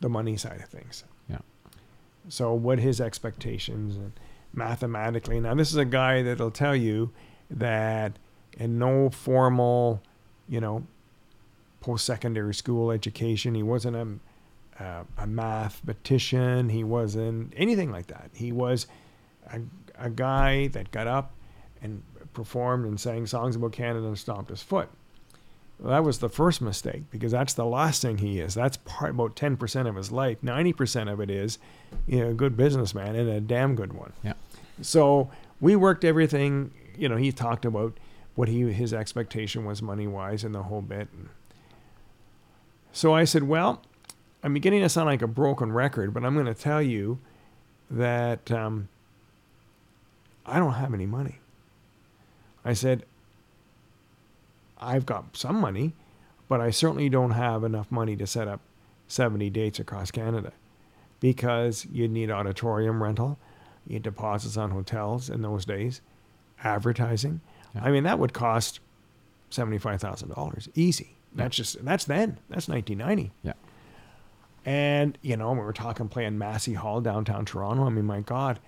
[0.00, 1.04] the money side of things.
[1.28, 1.38] Yeah.
[2.28, 4.12] So what his expectations and
[4.52, 5.40] mathematically.
[5.40, 7.10] Now this is a guy that'll tell you
[7.50, 8.18] that
[8.58, 10.02] in no formal,
[10.48, 10.86] you know,
[11.80, 13.54] post-secondary school education.
[13.54, 16.68] He wasn't a, a, a mathematician.
[16.68, 18.30] He wasn't anything like that.
[18.34, 18.86] He was
[19.52, 19.60] a,
[19.98, 21.32] a guy that got up
[21.82, 22.02] and
[22.32, 24.88] performed and sang songs about Canada and stomped his foot.
[25.78, 28.52] Well, that was the first mistake because that's the last thing he is.
[28.52, 30.36] That's part about ten percent of his life.
[30.42, 31.58] Ninety percent of it is,
[32.06, 34.12] you know, a good businessman and a damn good one.
[34.22, 34.34] Yeah.
[34.82, 36.72] So we worked everything.
[36.98, 37.96] You know, he talked about
[38.34, 41.08] what he his expectation was money wise and the whole bit.
[42.92, 43.82] So I said, well,
[44.42, 47.18] I'm beginning to sound like a broken record, but I'm going to tell you
[47.90, 48.88] that um,
[50.46, 51.38] I don't have any money.
[52.64, 53.04] I said,
[54.78, 55.94] I've got some money,
[56.48, 58.60] but I certainly don't have enough money to set up
[59.08, 60.52] 70 dates across Canada
[61.20, 63.38] because you'd need auditorium rental,
[63.86, 66.00] you had deposits on hotels in those days,
[66.64, 67.40] advertising.
[67.74, 67.84] Yeah.
[67.84, 68.80] I mean, that would cost
[69.50, 71.16] $75,000 easy.
[71.34, 72.38] That's just, that's then.
[72.48, 73.32] That's 1990.
[73.42, 73.52] Yeah.
[74.64, 77.84] And, you know, we were talking playing Massey Hall downtown Toronto.
[77.84, 78.58] I mean, my God.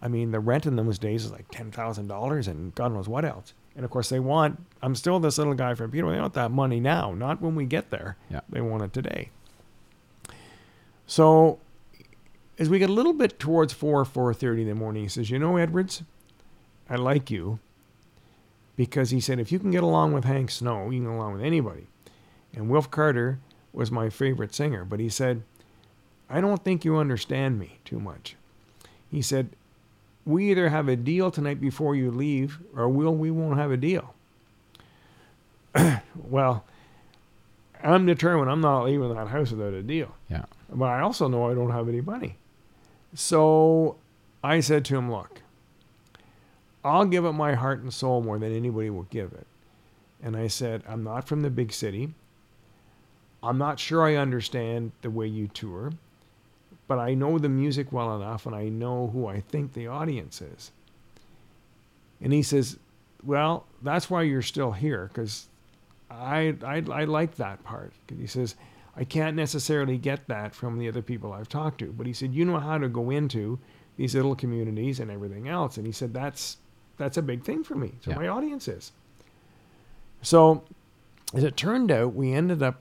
[0.00, 3.54] I mean, the rent in those days is like $10,000 and God knows what else.
[3.76, 6.10] And of course, they want, I'm still this little guy from Peter.
[6.10, 8.16] They want that money now, not when we get there.
[8.30, 8.40] Yeah.
[8.48, 9.30] They want it today.
[11.06, 11.60] So
[12.58, 15.38] as we get a little bit towards 4, 4.30 in the morning, he says, you
[15.38, 16.02] know, Edwards,
[16.88, 17.60] I like you
[18.76, 21.34] because he said, if you can get along with Hank Snow, you can get along
[21.34, 21.86] with anybody.
[22.54, 23.38] And Wilf Carter
[23.72, 25.42] was my favorite singer, but he said,
[26.28, 28.36] I don't think you understand me too much.
[29.10, 29.50] He said,
[30.24, 33.76] we either have a deal tonight before you leave or we'll, we won't have a
[33.76, 34.14] deal.
[36.14, 36.64] well,
[37.82, 40.14] I'm determined I'm not leaving that house without a deal.
[40.30, 40.44] Yeah.
[40.70, 42.36] But I also know I don't have any money.
[43.14, 43.96] So
[44.42, 45.42] I said to him, Look,
[46.84, 49.46] I'll give it my heart and soul more than anybody will give it.
[50.22, 52.14] And I said, I'm not from the big city.
[53.42, 55.92] I'm not sure I understand the way you tour,
[56.86, 60.40] but I know the music well enough and I know who I think the audience
[60.40, 60.70] is.
[62.20, 62.78] And he says,
[63.24, 65.46] Well, that's why you're still here, because
[66.10, 67.92] I, I, I like that part.
[68.16, 68.54] he says,
[68.96, 71.86] I can't necessarily get that from the other people I've talked to.
[71.92, 73.58] But he said, You know how to go into
[73.96, 75.76] these little communities and everything else.
[75.78, 76.58] And he said, That's
[76.98, 77.92] that's a big thing for me.
[78.02, 78.18] So Yeah.
[78.18, 78.92] my audience is.
[80.20, 80.62] So
[81.34, 82.80] as it turned out, we ended up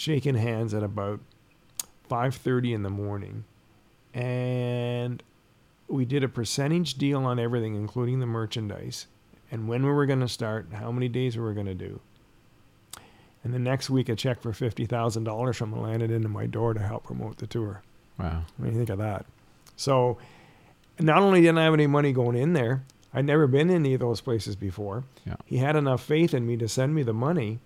[0.00, 1.20] shaking hands at about
[2.08, 3.44] 5:30 in the morning.
[4.14, 5.22] And
[5.88, 9.06] we did a percentage deal on everything including the merchandise
[9.50, 11.74] and when we were going to start and how many days we were going to
[11.74, 12.00] do.
[13.44, 16.80] And the next week a check for $50,000 from him landed into my door to
[16.80, 17.82] help promote the tour.
[18.18, 18.44] Wow.
[18.56, 19.26] what do you think of that?
[19.76, 20.18] So
[20.98, 23.94] not only didn't I have any money going in there I'd never been in any
[23.94, 25.04] of those places before.
[25.26, 25.34] Yeah.
[25.44, 27.58] he had enough faith in me to send me the money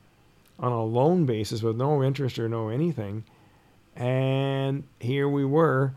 [0.59, 3.25] on a loan basis with no interest or no anything.
[3.97, 5.95] And here we were,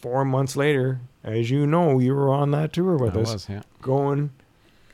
[0.00, 1.00] four months later.
[1.22, 3.62] As you know, you were on that tour with That us, was, yeah.
[3.80, 4.30] going,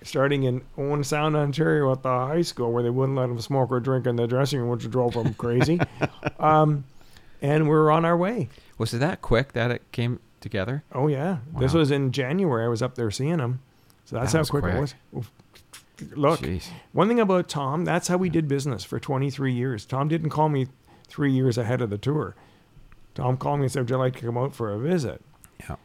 [0.02, 3.70] starting in Owen Sound, Ontario at the high school where they wouldn't let them smoke
[3.72, 5.80] or drink in the dressing room, which drove them crazy.
[6.38, 6.84] um,
[7.42, 8.48] and we were on our way.
[8.78, 10.84] Was it that quick that it came together?
[10.92, 12.64] Oh yeah, this was in January.
[12.64, 13.60] I was up there seeing them.
[14.04, 14.94] so that's That how was quick, it was.
[15.16, 15.30] Oof.
[16.14, 16.68] Look, Jeez.
[16.92, 19.84] one thing about Tom, that's how we did business for 23 years.
[19.84, 20.68] Tom didn't call me
[21.08, 22.34] three years ahead of the tour.
[23.14, 25.22] Tom called me and said, Would you like to come out for a visit?
[25.58, 25.76] Yeah.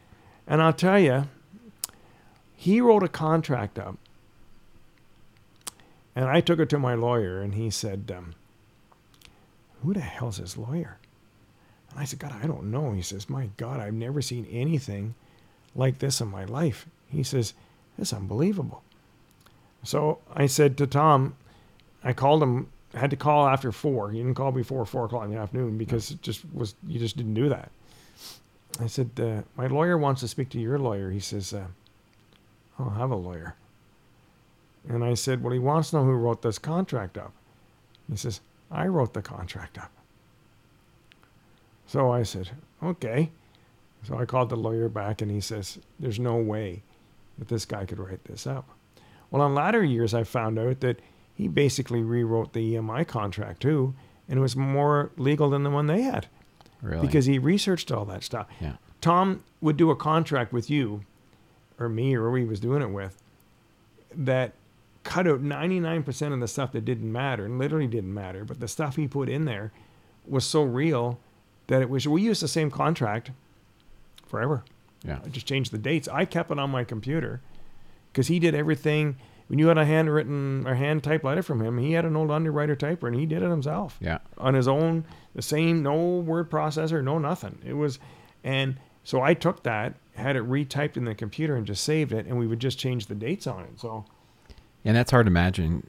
[0.46, 1.28] And I'll tell you,
[2.54, 3.96] he wrote a contract up.
[6.14, 8.34] And I took it to my lawyer, and he said, um,
[9.82, 10.98] Who the hell's his lawyer?
[11.90, 12.92] And I said, God, I don't know.
[12.92, 15.14] He says, My God, I've never seen anything
[15.74, 16.86] like this in my life.
[17.08, 17.52] He says,
[17.98, 18.82] This is unbelievable.
[19.86, 21.36] So I said to Tom,
[22.02, 22.68] I called him.
[22.94, 24.10] I had to call after four.
[24.10, 26.74] He didn't call before four o'clock in the afternoon because it just was.
[26.86, 27.70] You just didn't do that.
[28.80, 31.10] I said, uh, my lawyer wants to speak to your lawyer.
[31.10, 31.66] He says, uh,
[32.78, 33.54] I don't have a lawyer.
[34.88, 37.32] And I said, well, he wants to know who wrote this contract up.
[38.10, 38.40] He says,
[38.70, 39.90] I wrote the contract up.
[41.86, 42.50] So I said,
[42.82, 43.30] okay.
[44.02, 46.82] So I called the lawyer back and he says, there's no way
[47.38, 48.68] that this guy could write this up.
[49.30, 51.00] Well, in latter years, I found out that
[51.34, 53.94] he basically rewrote the EMI contract too,
[54.28, 56.26] and it was more legal than the one they had
[56.82, 57.06] Really?
[57.06, 58.46] because he researched all that stuff.
[58.60, 58.76] yeah.
[59.00, 61.02] Tom would do a contract with you,
[61.78, 63.22] or me, or who he was doing it with,
[64.14, 64.52] that
[65.04, 68.66] cut out 99% of the stuff that didn't matter, and literally didn't matter, but the
[68.68, 69.72] stuff he put in there
[70.26, 71.18] was so real
[71.68, 72.08] that it was.
[72.08, 73.30] We used the same contract
[74.26, 74.64] forever.
[75.04, 75.18] Yeah.
[75.24, 76.08] I just changed the dates.
[76.08, 77.40] I kept it on my computer
[78.16, 79.14] because he did everything
[79.48, 82.30] when you had a handwritten or hand typed letter from him, he had an old
[82.30, 84.18] underwriter typer and he did it himself Yeah.
[84.38, 87.58] on his own, the same, no word processor, no nothing.
[87.64, 87.98] It was,
[88.42, 92.24] and so I took that, had it retyped in the computer, and just saved it,
[92.26, 93.78] and we would just change the dates on it.
[93.78, 94.06] So
[94.84, 95.86] And that's hard to imagine,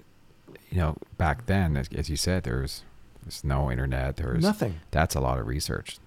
[0.70, 2.84] you know, back then, as, as you said, there's
[3.24, 4.18] there's no internet.
[4.18, 4.82] There's nothing.
[4.92, 5.98] That's a lot of research.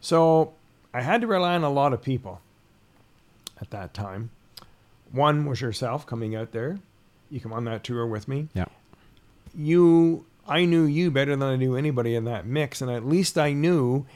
[0.00, 0.54] So
[0.94, 2.40] I had to rely on a lot of people
[3.60, 4.30] at that time.
[5.14, 6.78] One was yourself coming out there.
[7.30, 8.48] You come on that tour with me.
[8.52, 8.66] Yeah.
[9.56, 13.38] You, I knew you better than I knew anybody in that mix, and at least
[13.38, 14.06] I knew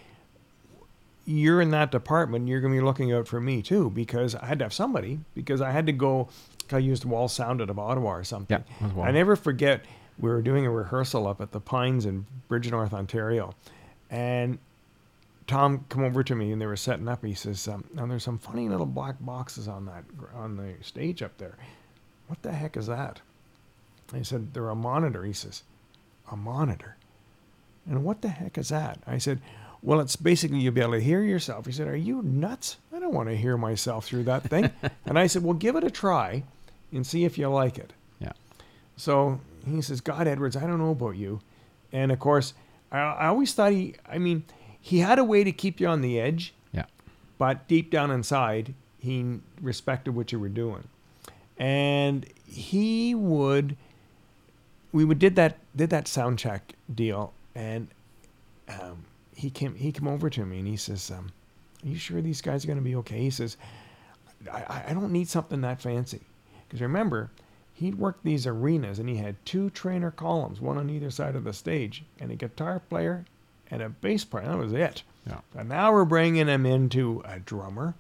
[1.24, 2.48] you're in that department.
[2.48, 5.20] You're going to be looking out for me too, because I had to have somebody.
[5.34, 6.28] Because I had to go.
[6.72, 8.62] I used Wall Sound out of Ottawa or something.
[8.80, 8.88] Yeah.
[8.94, 9.06] well.
[9.06, 9.84] I never forget
[10.18, 13.54] we were doing a rehearsal up at the Pines in Bridgenorth, Ontario,
[14.10, 14.58] and
[15.48, 17.24] Tom come over to me and they were setting up.
[17.24, 20.04] He says, um, "Now there's some funny little black boxes on that
[20.34, 21.56] on the stage up there.
[22.28, 23.20] What the heck is that?"
[24.12, 25.64] I said, "They're a monitor." He says,
[26.30, 26.96] "A monitor."
[27.86, 29.00] And what the heck is that?
[29.06, 29.40] I said,
[29.82, 32.76] "Well, it's basically you'll be able to hear yourself." He said, "Are you nuts?
[32.94, 34.70] I don't want to hear myself through that thing."
[35.06, 36.44] and I said, "Well, give it a try,
[36.92, 38.32] and see if you like it." Yeah.
[38.96, 41.40] So he says, God, Edwards, I don't know about you.
[41.92, 42.54] And of course,
[42.90, 44.44] I, I always thought he, I mean,
[44.80, 46.84] he had a way to keep you on the edge, Yeah.
[47.38, 50.84] but deep down inside, he respected what you were doing.
[51.58, 53.76] And he would,
[54.92, 57.32] we would did that, did that sound check deal.
[57.54, 57.88] And
[58.68, 61.32] um, he came, he came over to me and he says, um,
[61.84, 63.20] are you sure these guys are going to be okay?
[63.20, 63.56] He says,
[64.52, 66.20] I, I don't need something that fancy.
[66.68, 67.30] Because remember,
[67.74, 71.44] he'd worked these arenas and he had two trainer columns, one on either side of
[71.44, 73.24] the stage, and a guitar player
[73.70, 74.46] and a bass player.
[74.46, 75.02] That was it.
[75.26, 75.40] Yeah.
[75.56, 77.94] And now we're bringing him into a drummer.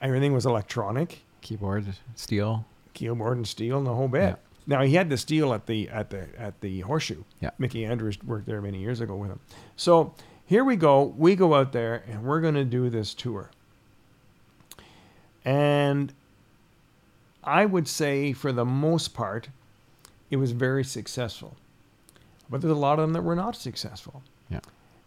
[0.00, 2.64] Everything was electronic, Keyboard, steel.
[2.94, 4.20] keyboard and steel, and the whole bit.
[4.20, 4.36] Yeah.
[4.66, 7.22] Now he had the steel at the at the at the horseshoe.
[7.40, 7.50] Yeah.
[7.58, 9.40] Mickey Andrews worked there many years ago with him.
[9.76, 10.14] So
[10.46, 11.14] here we go.
[11.16, 13.50] We go out there and we're going to do this tour.
[15.44, 16.12] And
[17.42, 19.48] I would say, for the most part,
[20.30, 21.56] it was very successful.
[22.54, 24.22] But there's a lot of them that were not successful.
[24.48, 24.60] Yeah.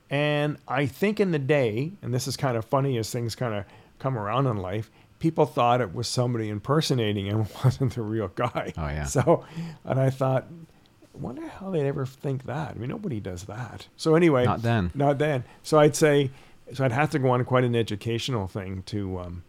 [0.09, 3.53] And I think in the day, and this is kind of funny as things kind
[3.55, 3.63] of
[3.99, 8.73] come around in life, people thought it was somebody impersonating him, wasn't the real guy.
[8.77, 9.05] Oh, yeah.
[9.05, 9.45] So,
[9.85, 12.71] and I thought, I wonder how they'd ever think that.
[12.71, 13.87] I mean, nobody does that.
[13.95, 14.91] So anyway, Not then.
[14.93, 15.45] not then.
[15.63, 16.31] So I'd say,
[16.73, 19.43] so I'd have to go on quite an educational thing to, um,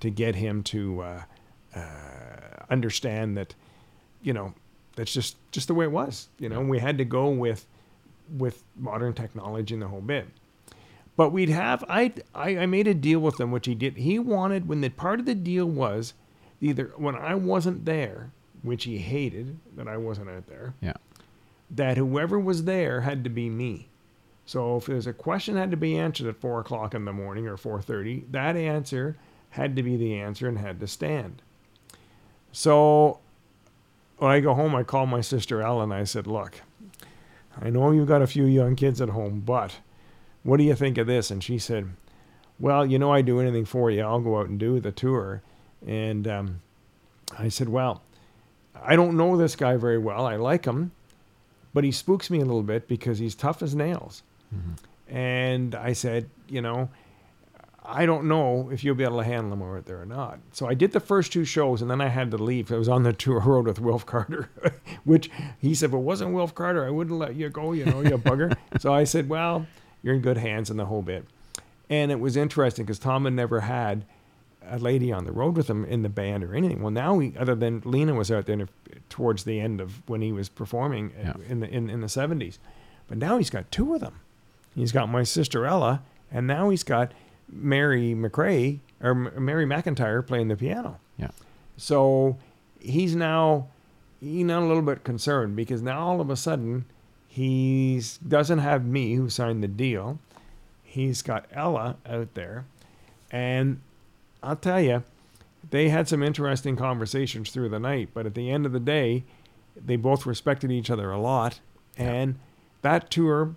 [0.00, 1.22] to get him to uh,
[1.74, 1.80] uh,
[2.68, 3.54] understand that,
[4.20, 4.52] you know,
[4.96, 6.28] that's just just the way it was.
[6.38, 7.66] You know, we had to go with
[8.38, 10.26] with modern technology and the whole bit.
[11.16, 13.96] But we'd have I I I made a deal with him, which he did.
[13.98, 16.14] He wanted when the part of the deal was
[16.60, 18.30] either when I wasn't there,
[18.62, 20.94] which he hated that I wasn't out there Yeah.
[21.70, 23.88] that whoever was there had to be me.
[24.46, 27.46] So if there's a question had to be answered at four o'clock in the morning
[27.46, 29.16] or four thirty, that answer
[29.50, 31.42] had to be the answer and had to stand.
[32.52, 33.18] So
[34.22, 35.90] when I go home, I call my sister Ellen.
[35.90, 36.60] I said, "Look,
[37.60, 39.78] I know you've got a few young kids at home, but
[40.44, 41.88] what do you think of this?" And she said,
[42.60, 44.02] "Well, you know, I do anything for you.
[44.02, 45.42] I'll go out and do the tour."
[45.86, 46.60] And um,
[47.38, 48.02] I said, "Well."
[48.84, 50.26] I don't know this guy very well.
[50.26, 50.90] I like him,
[51.74, 54.22] but he spooks me a little bit because he's tough as nails.
[54.52, 55.14] Mhm.
[55.14, 56.88] And I said, you know,
[57.84, 60.38] I don't know if you'll be able to handle them out there or not.
[60.52, 62.70] So I did the first two shows and then I had to leave.
[62.70, 64.48] I was on the tour road with Wilf Carter,
[65.04, 68.00] which he said, if it wasn't Wilf Carter, I wouldn't let you go, you know,
[68.00, 68.56] you bugger.
[68.80, 69.66] so I said, well,
[70.02, 71.24] you're in good hands in the whole bit.
[71.90, 74.04] And it was interesting because Tom had never had
[74.64, 76.80] a lady on the road with him in the band or anything.
[76.82, 78.68] Well, now he, other than Lena was out there
[79.08, 81.44] towards the end of when he was performing uh, Yeah.
[81.48, 82.60] in the in, in the seventies,
[83.08, 84.20] but now he's got two of them.
[84.76, 87.12] He's got my sister Ella, and now he's got
[87.52, 90.98] Mary McRae or Mary McIntyre playing the piano.
[91.18, 91.30] Yeah.
[91.76, 92.38] So
[92.80, 93.68] he's now
[94.20, 96.86] he's now a little bit concerned because now all of a sudden
[97.28, 100.18] he doesn't have me who signed the deal.
[100.82, 102.66] He's got Ella out there,
[103.30, 103.80] and
[104.42, 105.02] I'll tell you,
[105.70, 108.10] they had some interesting conversations through the night.
[108.12, 109.24] But at the end of the day,
[109.74, 111.60] they both respected each other a lot,
[111.96, 112.38] and
[112.82, 113.54] that tour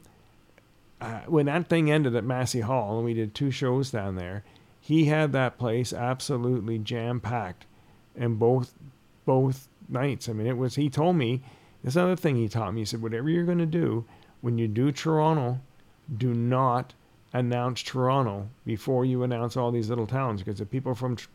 [1.01, 4.43] uh, when that thing ended at Massey Hall and we did two shows down there,
[4.79, 7.65] he had that place absolutely jam packed,
[8.15, 8.73] and both
[9.25, 10.29] both nights.
[10.29, 10.75] I mean, it was.
[10.75, 11.41] He told me
[11.83, 12.81] this other thing he taught me.
[12.81, 14.05] He said, whatever you're going to do
[14.41, 15.59] when you do Toronto,
[16.17, 16.93] do not
[17.33, 21.27] announce Toronto before you announce all these little towns because the people from tr-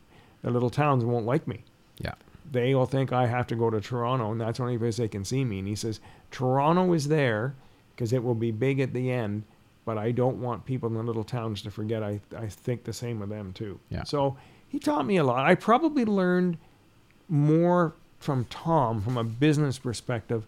[0.43, 1.65] the little towns won't like me.
[1.99, 2.15] Yeah.
[2.51, 5.09] they will think I have to go to Toronto, and that's the only place they
[5.09, 5.59] can see me.
[5.59, 6.01] And he says,
[6.31, 7.55] Toronto is there
[7.95, 9.43] because it will be big at the end,
[9.85, 12.93] but I don't want people in the little towns to forget I, I think the
[12.93, 13.79] same of them too.
[13.89, 14.05] Yeah.
[14.05, 14.37] So
[14.69, 15.45] he taught me a lot.
[15.47, 16.59] I probably learned
[17.29, 20.47] more from Tom from a business perspective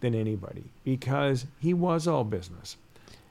[0.00, 2.76] than anybody because he was all business.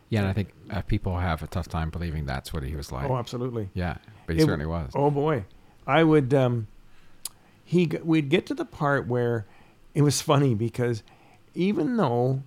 [0.10, 2.92] Yeah, and I think uh, people have a tough time believing that's what he was
[2.92, 3.10] like.
[3.10, 3.70] Oh, absolutely.
[3.74, 4.92] yeah, but he It- certainly was.
[4.96, 5.46] Oh boy,
[5.86, 6.34] I would.
[6.34, 6.68] Um,
[7.64, 9.46] he we'd get to the part where
[9.94, 11.04] it was funny because
[11.54, 12.42] even though,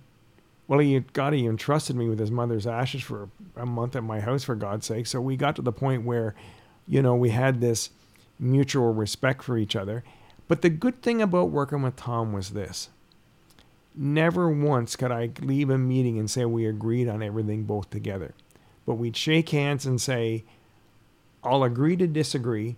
[0.73, 4.03] well, he had God, he entrusted me with his mother's ashes for a month at
[4.03, 5.05] my house for God's sake.
[5.05, 6.33] So we got to the point where,
[6.87, 7.91] you know, we had this
[8.39, 10.03] mutual respect for each other.
[10.47, 12.89] But the good thing about working with Tom was this.
[13.93, 18.33] Never once could I leave a meeting and say we agreed on everything both together.
[18.87, 20.43] But we'd shake hands and say,
[21.43, 22.77] I'll agree to disagree,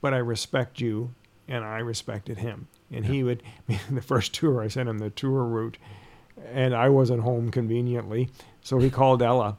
[0.00, 1.12] but I respect you
[1.48, 2.68] and I respected him.
[2.88, 3.42] And he would,
[3.90, 5.76] the first tour, I sent him the tour route
[6.52, 8.28] and I wasn't home conveniently.
[8.62, 9.58] So he called Ella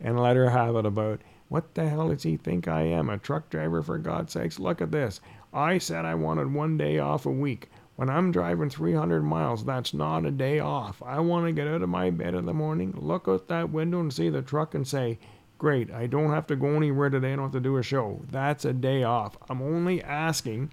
[0.00, 3.10] and let her have it about what the hell does he think I am?
[3.10, 4.58] A truck driver, for God's sakes?
[4.58, 5.20] Look at this.
[5.52, 7.68] I said I wanted one day off a week.
[7.96, 11.02] When I'm driving 300 miles, that's not a day off.
[11.04, 14.00] I want to get out of my bed in the morning, look out that window
[14.00, 15.18] and see the truck and say,
[15.58, 17.34] Great, I don't have to go anywhere today.
[17.34, 18.22] I don't have to do a show.
[18.30, 19.36] That's a day off.
[19.48, 20.72] I'm only asking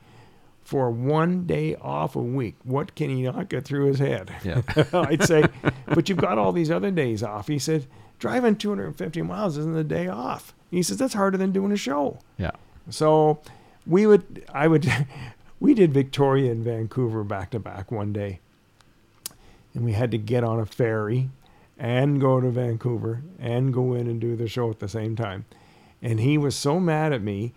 [0.70, 2.54] for one day off a week.
[2.64, 4.32] What can he not get through his head?
[4.44, 4.62] Yeah.
[4.94, 5.44] I'd say,
[5.88, 7.48] but you've got all these other days off.
[7.48, 7.88] He said,
[8.20, 10.54] driving 250 miles isn't a day off.
[10.70, 12.20] He says, that's harder than doing a show.
[12.38, 12.52] Yeah.
[12.88, 13.42] So
[13.88, 14.88] we would, I would,
[15.60, 18.40] we did Victoria and Vancouver back to back one day.
[19.74, 21.32] And we had to get on a ferry
[21.80, 25.46] and go to Vancouver and go in and do the show at the same time.
[26.00, 27.54] And he was so mad at me.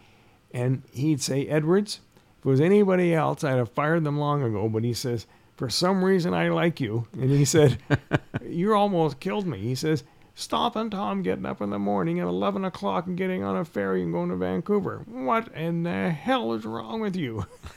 [0.50, 2.00] And he'd say, Edwards,
[2.42, 4.68] if it was anybody else, I'd have fired them long ago.
[4.68, 7.06] But he says, for some reason, I like you.
[7.12, 7.78] And he said,
[8.44, 9.58] You almost killed me.
[9.58, 10.02] He says,
[10.34, 14.02] Stompin' Tom getting up in the morning at 11 o'clock and getting on a ferry
[14.02, 15.04] and going to Vancouver.
[15.06, 17.46] What in the hell is wrong with you?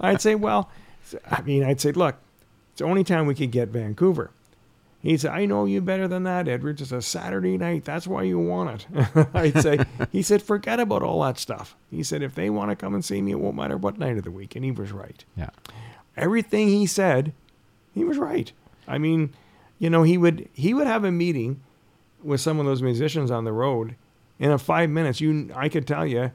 [0.00, 0.70] I'd say, Well,
[1.28, 2.14] I mean, I'd say, Look,
[2.70, 4.30] it's the only time we could get Vancouver.
[5.06, 6.82] He said, I know you better than that, Edwards.
[6.82, 7.84] It's a Saturday night.
[7.84, 9.06] That's why you want it.
[9.34, 9.78] I'd say,
[10.10, 11.76] he said, forget about all that stuff.
[11.92, 14.16] He said, if they want to come and see me, it won't matter what night
[14.16, 14.56] of the week.
[14.56, 15.24] And he was right.
[15.36, 15.50] Yeah.
[16.16, 17.32] Everything he said,
[17.94, 18.50] he was right.
[18.88, 19.32] I mean,
[19.78, 21.60] you know, he would he would have a meeting
[22.24, 23.94] with some of those musicians on the road.
[24.40, 26.32] And in five minutes, you I could tell you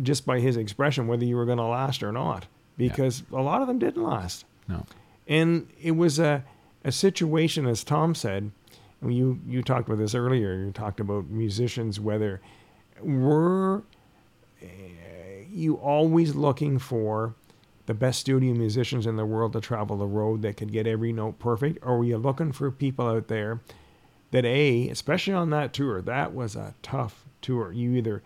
[0.00, 2.46] just by his expression whether you were going to last or not,
[2.78, 4.44] because a lot of them didn't last.
[4.68, 4.86] No.
[5.26, 6.44] And it was a,
[6.86, 8.50] a situation, as Tom said,
[9.06, 12.40] you, you talked about this earlier, you talked about musicians, whether
[13.02, 13.82] were
[14.62, 14.66] uh,
[15.50, 17.34] you always looking for
[17.86, 21.12] the best studio musicians in the world to travel the road that could get every
[21.12, 21.78] note perfect?
[21.82, 23.60] Or were you looking for people out there
[24.30, 27.72] that A, especially on that tour, that was a tough tour.
[27.72, 28.22] You either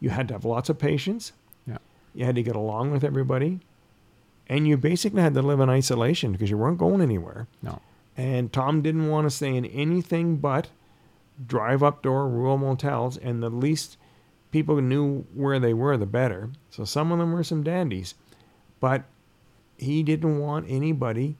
[0.00, 1.32] you had to have lots of patience,
[1.66, 1.78] Yeah.
[2.14, 3.60] you had to get along with everybody,
[4.48, 7.46] and you basically had to live in isolation because you weren't going anywhere.
[7.62, 7.80] No.
[8.18, 10.68] And Tom didn't want to stay in anything but
[11.46, 13.96] drive up door rural motels, and the least
[14.50, 16.50] people knew where they were, the better.
[16.70, 18.14] So some of them were some dandies,
[18.80, 19.04] but
[19.76, 21.36] he didn't want anybody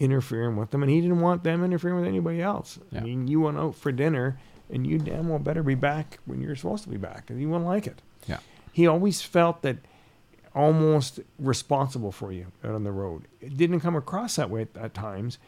[0.00, 2.80] interfering with them, and he didn't want them interfering with anybody else.
[2.90, 3.00] Yeah.
[3.00, 4.40] I mean, you went out for dinner,
[4.70, 7.48] and you damn well better be back when you're supposed to be back, and you
[7.48, 8.02] wouldn't like it.
[8.26, 8.38] Yeah.
[8.72, 9.76] He always felt that
[10.54, 13.26] almost responsible for you out on the road.
[13.40, 15.38] It didn't come across that way at, at times,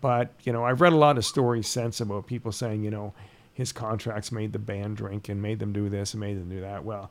[0.00, 3.14] but you know, I've read a lot of stories since about people saying, you know,
[3.52, 6.60] his contracts made the band drink and made them do this and made them do
[6.60, 6.84] that.
[6.84, 7.10] Well,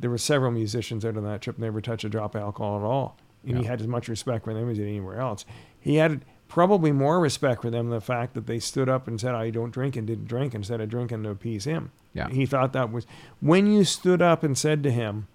[0.00, 2.84] there were several musicians out on that trip never touched a drop of alcohol at
[2.84, 5.44] all, and he had as much respect for them as he did anywhere else.
[5.78, 9.20] He had probably more respect for them than the fact that they stood up and
[9.20, 11.92] said, "I don't drink," and didn't drink instead of drinking to appease him.
[12.14, 12.28] Yeah.
[12.28, 13.06] He thought that was
[13.40, 15.28] when you stood up and said to him,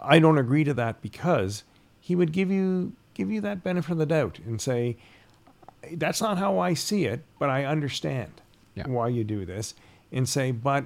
[0.00, 1.64] I don't agree to that because
[2.00, 4.96] he would give you give you that benefit of the doubt and say,
[5.92, 8.32] That's not how I see it, but I understand
[8.74, 8.86] Yeah.
[8.88, 9.74] why you do this.
[10.12, 10.84] And say, but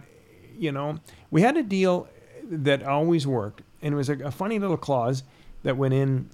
[0.58, 0.98] you know,
[1.30, 2.08] we had a deal
[2.44, 5.22] that always worked, and it was a, a funny little clause
[5.62, 6.28] that went in.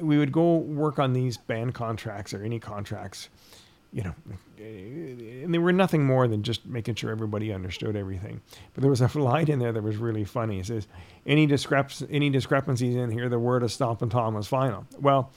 [0.00, 3.28] We would go work on these band contracts or any contracts,
[3.92, 4.14] you know,
[4.58, 8.40] and they were nothing more than just making sure everybody understood everything.
[8.74, 10.58] But there was a line in there that was really funny.
[10.60, 10.86] It says,
[11.26, 15.30] "Any discrep- any discrepancies in here, the word of Stompin' Tom was final." Well,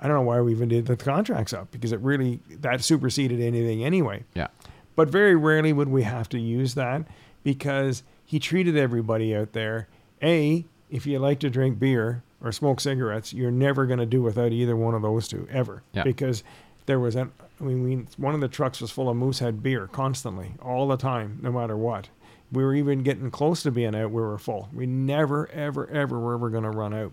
[0.00, 3.40] I don't know why we even did the contracts up because it really that superseded
[3.40, 4.24] anything anyway.
[4.34, 4.48] Yeah.
[4.96, 7.06] But very rarely would we have to use that
[7.44, 9.88] because he treated everybody out there
[10.22, 14.22] a if you like to drink beer or smoke cigarettes, you're never going to do
[14.22, 15.82] without either one of those two ever.
[15.92, 16.02] Yeah.
[16.02, 16.42] Because
[16.86, 19.86] there was an, I mean, we, one of the trucks was full of Moosehead beer
[19.86, 22.08] constantly, all the time, no matter what.
[22.50, 24.10] We were even getting close to being out.
[24.10, 24.68] We were full.
[24.72, 27.12] We never, ever, ever were ever going to run out.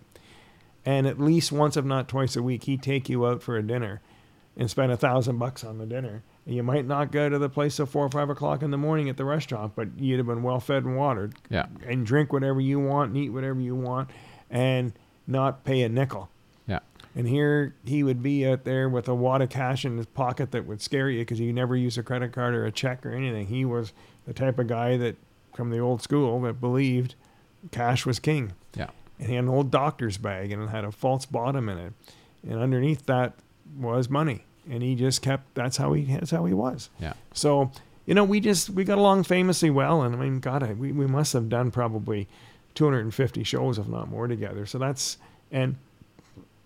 [0.88, 3.62] And at least once, if not twice a week, he'd take you out for a
[3.62, 4.00] dinner
[4.56, 6.24] and spend a thousand bucks on the dinner.
[6.46, 8.78] And you might not go to the place till four or five o'clock in the
[8.78, 11.66] morning at the restaurant, but you'd have been well fed and watered Yeah.
[11.86, 14.10] and drink whatever you want and eat whatever you want
[14.50, 14.94] and
[15.28, 16.30] not pay a nickel.
[16.68, 16.80] Yeah.
[17.18, 20.52] And here he would be out there with a wad of cash in his pocket
[20.52, 23.12] that would scare you because he never used a credit card or a check or
[23.12, 23.48] anything.
[23.48, 23.92] He was
[24.26, 25.18] the type of guy that,
[25.54, 27.16] from the old school, that believed
[27.72, 28.54] cash was king.
[28.74, 28.88] Yeah.
[29.20, 31.94] And he had an old doctor's bag and it had a false bottom in it.
[32.48, 33.34] And underneath that
[33.80, 34.44] was money.
[34.70, 36.90] And he just kept, that's how he, that's how he was.
[37.00, 37.14] Yeah.
[37.34, 37.72] So,
[38.06, 40.92] you know, we just we got along famously well, and I mean, God, I, we
[40.94, 42.28] we must have done probably
[42.76, 44.66] 250 shows, if not more, together.
[44.66, 45.18] So that's
[45.52, 45.76] and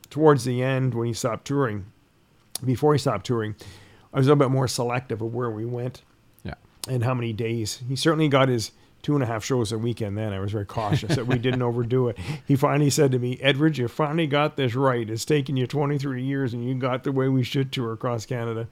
[0.10, 1.86] towards the end when he stopped touring,
[2.66, 3.56] before he stopped touring,
[4.14, 6.02] I was a little bit more selective of where we went
[6.44, 6.56] Yeah.
[6.88, 7.82] and how many days.
[7.88, 8.72] He certainly got his
[9.02, 10.34] two and a half shows a weekend then.
[10.34, 12.18] I was very cautious that we didn't overdo it.
[12.48, 15.10] He finally said to me, Edward, you finally got this right.
[15.10, 18.68] It's taken you 23 years and you got the way we should tour across Canada.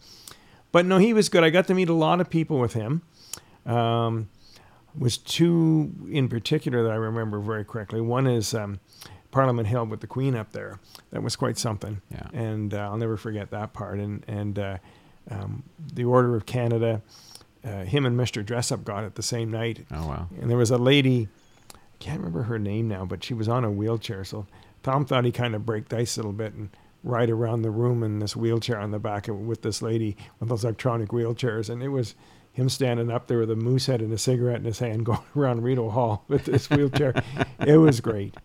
[0.72, 1.44] But no, he was good.
[1.44, 3.02] I got to meet a lot of people with him.
[3.66, 4.30] Um,
[4.98, 8.02] was two in particular that I remember very correctly.
[8.02, 8.80] One is um,
[9.32, 10.80] Parliament Hill with the Queen up there.
[11.12, 12.28] That was quite something Yeah.
[12.34, 14.00] and uh, I'll never forget that part.
[14.00, 14.78] And and uh,
[15.30, 17.02] um, the Order of Canada,
[17.64, 19.86] uh, him and Mister Dressup got it the same night.
[19.92, 20.28] Oh wow.
[20.40, 21.28] And there was a lady,
[21.74, 24.24] I can't remember her name now, but she was on a wheelchair.
[24.24, 24.48] So
[24.84, 26.70] Tom thought he kind of break dice a little bit and
[27.04, 30.50] ride around the room in this wheelchair on the back of, with this lady with
[30.50, 32.16] those electronic wheelchairs, and it was.
[32.52, 35.62] Him standing up there with a Moosehead and a cigarette in his hand, going around
[35.62, 37.14] Rideau Hall with this wheelchair.
[37.66, 38.36] it was great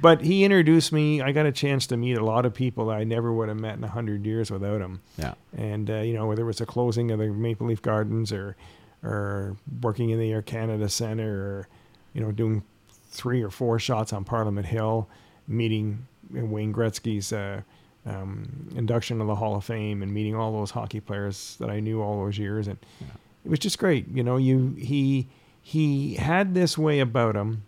[0.00, 1.20] but he introduced me.
[1.20, 3.58] I got a chance to meet a lot of people that I never would have
[3.58, 5.00] met in a hundred years without him.
[5.18, 5.34] Yeah.
[5.56, 8.56] And uh, you know, whether it was a closing of the Maple Leaf Gardens or
[9.02, 11.68] or working in the Air Canada Center or
[12.14, 12.62] you know doing
[13.10, 15.08] three or four shots on Parliament Hill,
[15.46, 17.60] meeting Wayne Gretzky's uh,
[18.06, 21.80] um, induction to the Hall of Fame, and meeting all those hockey players that I
[21.80, 23.06] knew all those years, and Yeah.
[23.44, 24.08] it was just great.
[24.08, 25.28] You know, you he
[25.62, 27.62] he had this way about him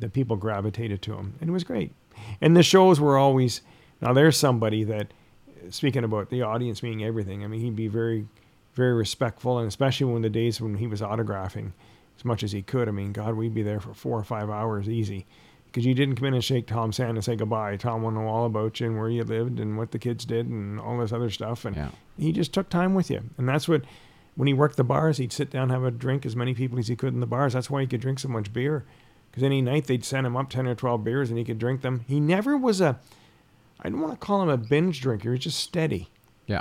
[0.00, 1.92] that people gravitated to him, and it was great.
[2.40, 3.60] And the shows were always
[4.00, 4.12] now.
[4.12, 5.08] There's somebody that,
[5.70, 7.44] speaking about the audience being everything.
[7.44, 8.26] I mean, he'd be very,
[8.74, 11.72] very respectful, and especially when the days when he was autographing
[12.18, 12.88] as much as he could.
[12.88, 15.26] I mean, God, we'd be there for four or five hours easy.
[15.66, 17.76] Because you didn't come in and shake Tom's hand and say goodbye.
[17.76, 20.24] Tom wanted to know all about you and where you lived and what the kids
[20.24, 21.64] did and all this other stuff.
[21.64, 21.88] And Yeah.
[22.16, 23.22] he just took time with you.
[23.38, 23.82] And that's what,
[24.36, 26.86] when he worked the bars, he'd sit down, have a drink, as many people as
[26.86, 27.54] he could in the bars.
[27.54, 28.84] That's why he could drink so much beer.
[29.34, 31.80] Because any night they'd send him up 10 or 12 beers and he could drink
[31.82, 32.04] them.
[32.06, 33.00] He never was a,
[33.80, 35.24] I don't want to call him a binge drinker.
[35.24, 36.08] He was just steady.
[36.46, 36.60] Yeah.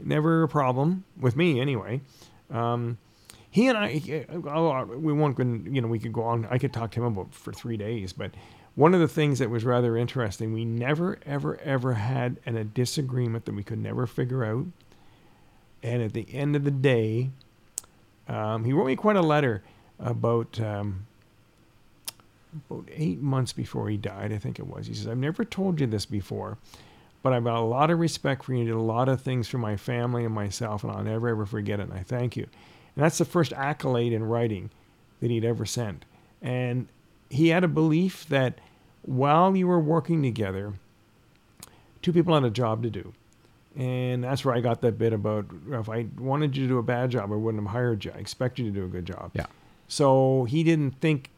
[0.00, 2.00] Never a problem with me anyway.
[2.48, 2.98] Um,
[3.50, 6.46] he and I, oh, we won't, you know, we could go on.
[6.48, 8.30] I could talk to him about for three days, but
[8.76, 12.62] one of the things that was rather interesting, we never, ever, ever had an, a
[12.62, 14.66] disagreement that we could never figure out.
[15.82, 17.30] And at the end of the day,
[18.28, 19.64] um, he wrote me quite a letter
[19.98, 21.08] about um,
[22.54, 24.32] about eight months before he died.
[24.32, 24.86] I think it was.
[24.86, 26.58] He says, "I've never told you this before,
[27.22, 28.60] but I've got a lot of respect for you.
[28.60, 31.46] You did a lot of things for my family and myself, and I'll never ever
[31.46, 31.84] forget it.
[31.84, 32.46] And I thank you."
[32.94, 34.70] And that's the first accolade in writing
[35.20, 36.04] that he'd ever sent.
[36.42, 36.88] And
[37.30, 38.58] he had a belief that
[39.02, 40.74] while you were working together,
[42.02, 43.14] two people had a job to do.
[43.74, 46.82] And that's where I got that bit about if I wanted you to do a
[46.82, 48.12] bad job, I wouldn't have hired you.
[48.14, 49.30] I expect you to do a good job.
[49.32, 49.46] Yeah.
[49.88, 51.30] So he didn't think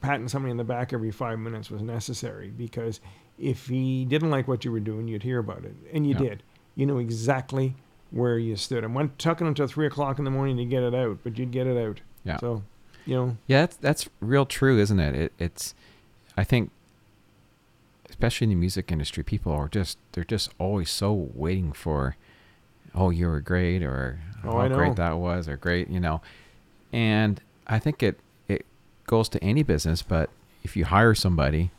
[0.00, 3.00] patting somebody in the back every five minutes was necessary because
[3.38, 5.74] if he didn't like what you were doing, you'd hear about it.
[5.92, 6.18] And you Yeah.
[6.20, 6.42] did.
[6.76, 7.74] You knew exactly
[8.10, 8.84] where you stood.
[8.84, 11.50] And went tucking until three o'clock in the morning to get it out, but you'd
[11.52, 12.00] get it out.
[12.24, 12.38] Yeah.
[12.38, 12.62] So,
[13.06, 15.14] you know, Yeah, that's that's real true, isn't it?
[15.14, 15.32] it?
[15.38, 15.74] It's,
[16.36, 16.70] I think,
[18.08, 22.16] especially in the music industry, people are just they're just always so waiting for,
[22.94, 26.20] oh, you were great, or Oh, how I great that was, or great, you know,
[26.92, 28.18] and I think it
[29.10, 30.30] goes to any business, but
[30.62, 31.72] if you hire somebody,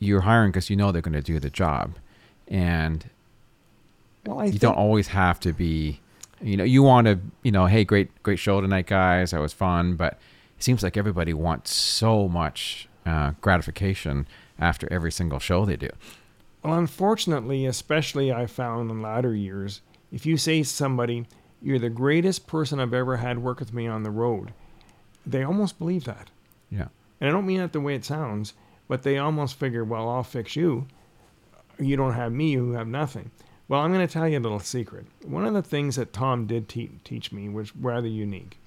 [0.00, 1.96] you're hiring because you know they're going to do the job,
[2.48, 3.10] and
[4.24, 6.00] well, you think, don't always have to be
[6.40, 9.32] you know you want to you know hey great great show tonight guys.
[9.32, 9.94] That was fun.
[9.94, 10.14] But
[10.56, 14.26] it seems like everybody wants so much uh, gratification
[14.58, 15.90] after every single show they do.
[16.62, 21.26] Well, unfortunately, especially I found in latter years, if you say to somebody,
[21.60, 24.52] you're the greatest person I've ever had work with me on the road,
[25.30, 26.30] they almost believe that.
[26.70, 26.88] yeah
[27.20, 28.54] And I don't mean that the way it sounds,
[28.88, 30.86] but they almost figure, well, I'll fix you.
[31.78, 33.30] You don't have me, you have nothing.
[33.68, 35.06] Well, I'm going to tell you a little secret.
[35.24, 38.58] One of the things that Tom did te- teach me was rather unique.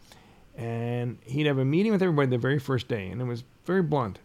[0.55, 3.81] And he'd have a meeting with everybody the very first day, and it was very
[3.81, 4.19] blunt.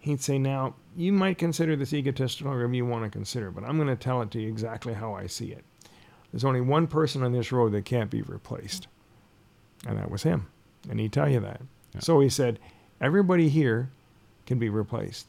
[0.00, 3.62] He'd say, Now, you might consider this egotistical or whatever you want to consider, but
[3.62, 5.64] I'm going to tell it to you exactly how I see it.
[6.32, 8.88] There's only one person on this road that can't be replaced,
[9.86, 10.48] and that was him.
[10.88, 11.60] And he'd tell you that.
[11.94, 12.00] Yeah.
[12.00, 12.58] So he said,
[13.00, 13.90] Everybody here
[14.46, 15.26] can be replaced.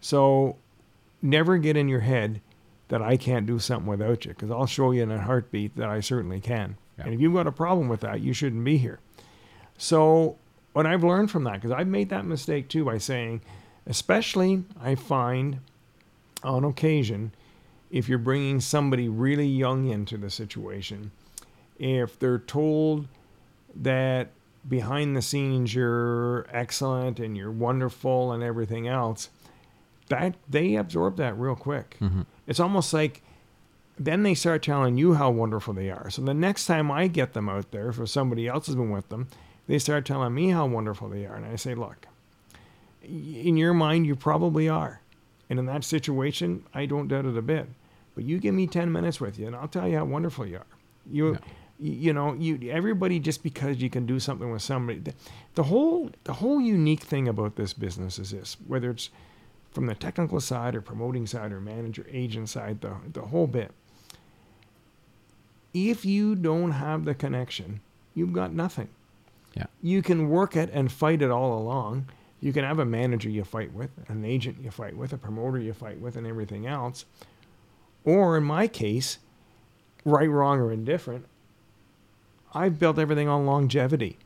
[0.00, 0.56] So
[1.20, 2.40] never get in your head
[2.88, 5.88] that I can't do something without you, because I'll show you in a heartbeat that
[5.88, 6.76] I certainly can.
[6.98, 7.04] Yeah.
[7.04, 8.98] And if you've got a problem with that, you shouldn't be here.
[9.78, 10.36] So
[10.72, 13.42] what I've learned from that, because I've made that mistake too by saying,
[13.86, 15.60] especially I find
[16.42, 17.32] on occasion,
[17.90, 21.10] if you're bringing somebody really young into the situation,
[21.78, 23.08] if they're told
[23.74, 24.28] that
[24.68, 29.30] behind the scenes you're excellent and you're wonderful and everything else,
[30.08, 31.96] that they absorb that real quick.
[32.00, 32.26] Mhm.
[32.46, 33.22] It's almost like
[33.98, 36.08] then they start telling you how wonderful they are.
[36.08, 39.08] So the next time I get them out there, if somebody else has been with
[39.10, 39.28] them,
[39.66, 41.36] they start telling me how wonderful they are.
[41.36, 42.06] And I say, look,
[43.02, 45.00] in your mind, you probably are.
[45.50, 47.68] And in that situation, I don't doubt it a bit.
[48.14, 50.58] But you give me 10 minutes with you, and I'll tell you how wonderful you
[50.58, 50.66] are.
[51.10, 51.38] You.
[51.80, 54.98] You, know, you everybody just because you can do something with somebody.
[55.00, 55.14] The,
[55.54, 59.10] the whole the whole unique thing about this business is this: whether it's
[59.72, 63.72] from the technical side or promoting side or manager agent side, the the whole bit.
[65.72, 67.80] If you don't have the connection,
[68.14, 68.88] you've got nothing.
[69.54, 69.66] Yeah.
[69.82, 72.06] You can work it and fight it all along.
[72.40, 75.58] You can have a manager you fight with, an agent you fight with, a promoter
[75.58, 77.04] you fight with, and everything else.
[78.04, 79.18] Or in my case,
[80.04, 81.26] right, wrong, or indifferent,
[82.52, 84.18] I've built everything on longevity.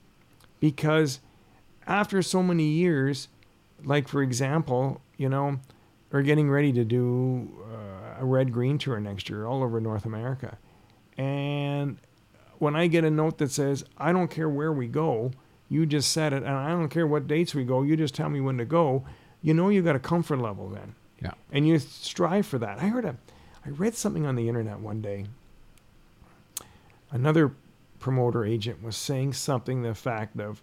[0.60, 1.20] Because
[1.86, 3.28] after so many years,
[3.84, 5.58] like for example, you know,
[6.10, 10.04] we're getting ready to do uh, a Red Green tour next year all over North
[10.04, 10.58] America.
[11.18, 11.98] And
[12.58, 15.32] when I get a note that says, I don't care where we go,
[15.68, 18.28] you just said it, and I don't care what dates we go, you just tell
[18.28, 19.04] me when to go,
[19.42, 20.94] you know you've got a comfort level then.
[21.22, 21.32] Yeah.
[21.52, 22.78] And you strive for that.
[22.78, 23.16] I heard a
[23.66, 25.26] I read something on the internet one day.
[27.10, 27.52] Another
[28.04, 30.60] promoter agent was saying something the fact of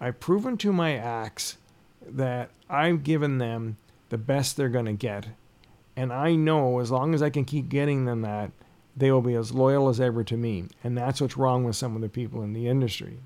[0.00, 1.58] I've proven to my acts
[2.00, 3.76] that I've given them
[4.08, 5.26] the best they're going to get.
[5.96, 8.52] And I know as long as I can keep getting them that,
[8.96, 10.64] they will be as loyal as ever to me.
[10.82, 13.18] And that's what's wrong with some of the people in the industry.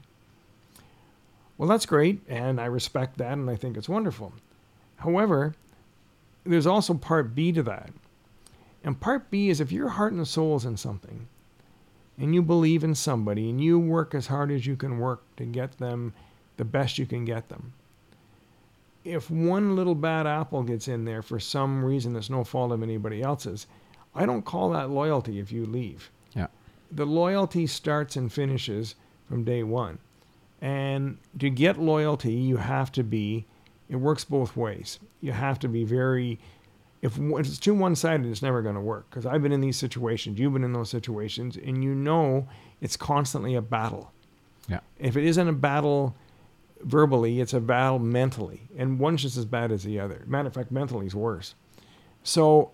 [1.57, 2.23] Well, that's great.
[2.29, 3.35] And I respect that.
[3.35, 4.33] And I think it's wonderful.
[4.97, 5.55] However,
[6.43, 7.91] there's also part B to that.
[8.83, 11.29] And part B is if your heart and soul is in something
[12.21, 15.45] and you believe in somebody and you work as hard as you can work to
[15.45, 16.13] get them
[16.59, 17.73] the best you can get them.
[19.03, 22.83] If one little bad apple gets in there for some reason that's no fault of
[22.83, 23.67] anybody else's,
[24.15, 26.11] I don't call that loyalty if you leave.
[26.35, 26.49] Yeah.
[26.93, 29.99] The loyalty starts and finishes from day one.
[30.61, 33.47] And to get loyalty, you have to be,
[33.89, 34.99] it works both ways.
[35.23, 36.39] You have to be very,
[37.03, 39.09] if it's too one sided, it's never going to work.
[39.09, 42.49] Because I've been in these situations, you've been in those situations, and you know
[42.81, 44.13] it's constantly a battle.
[44.69, 44.81] Yeah.
[44.99, 46.15] If it isn't a battle
[46.83, 48.69] verbally, it's a battle mentally.
[48.77, 50.23] And one's just as bad as the other.
[50.27, 51.55] Matter of fact, mentally is worse.
[52.23, 52.73] So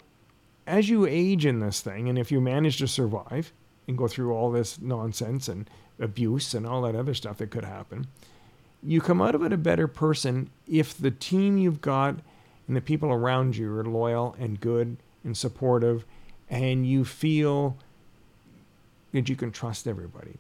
[0.67, 3.53] as you age in this thing, and if you manage to survive
[3.87, 7.65] and go through all this nonsense and abuse and all that other stuff that could
[7.65, 8.09] happen,
[8.83, 12.17] you come out of it a better person if the team you've got
[12.67, 16.05] and the people around you are loyal and good and supportive,
[16.49, 17.77] and you feel
[19.13, 20.37] that you can trust everybody.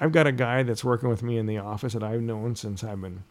[0.00, 2.82] I've got a guy that's working with me in the office that I've known since
[2.82, 3.22] I've been,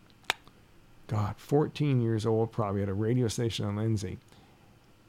[1.07, 4.17] God, 14 years old, probably at a radio station in Lindsay.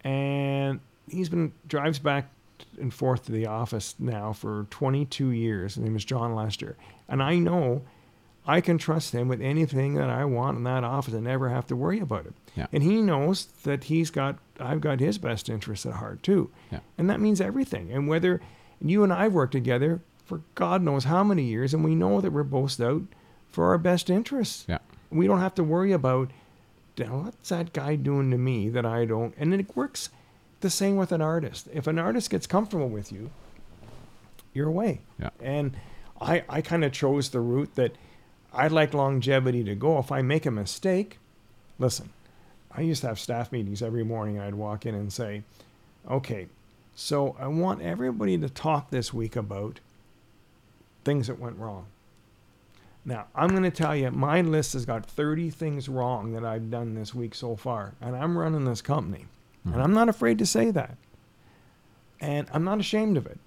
[0.03, 2.29] And he's been, drives back
[2.79, 5.75] and forth to the office now for 22 years.
[5.77, 6.77] His name is John Lester.
[7.09, 7.83] And I know
[8.47, 11.67] I can trust him with anything that I want in that office and never have
[11.69, 12.35] to worry about it.
[12.55, 12.67] Yeah.
[12.73, 16.51] And he knows that he's got, I've got his best interests at heart too.
[16.71, 16.81] Yeah.
[16.97, 17.93] And that means everything.
[17.93, 18.41] And whether
[18.81, 22.33] you and I work together for God knows how many years, and we know that
[22.33, 23.03] we're both out
[23.51, 24.65] for our best interests.
[24.69, 24.79] Yeah.
[25.11, 26.31] We don't have to worry about
[26.97, 29.35] what's that guy doing to me that I don't.
[29.37, 30.11] And it works
[30.61, 31.69] the same with an artist.
[31.73, 33.31] If an artist gets comfortable with you,
[34.53, 35.03] you're away.
[35.21, 35.31] Yeah.
[35.41, 35.77] And
[36.21, 37.97] I, I kind of chose the route that
[38.53, 39.99] I'd like longevity to go.
[39.99, 41.19] If I make a mistake,
[41.79, 42.11] listen,
[42.77, 44.37] I used to have staff meetings every morning.
[44.37, 45.43] and I'd walk in and say,
[46.11, 46.49] okay,
[46.95, 49.81] so I want everybody to talk this week about
[51.05, 51.87] things that went wrong.
[53.05, 56.71] Now, I'm going to tell you, my list has got 30 things wrong that I've
[56.71, 59.27] done this week so far, and I'm running this company.
[59.67, 59.75] Mhm.
[59.75, 60.97] And I'm not afraid to say that.
[62.21, 63.39] And I'm not ashamed of it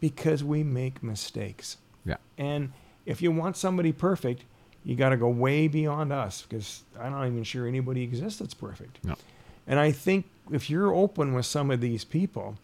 [0.00, 1.76] because we make mistakes.
[2.04, 2.16] Yeah.
[2.38, 2.72] And
[3.04, 4.44] if you want somebody perfect,
[4.84, 8.54] you got to go way beyond us because I'm not even sure anybody exists that's
[8.54, 9.04] perfect.
[9.04, 9.14] No.
[9.66, 12.56] And I think if you're open with some of these people,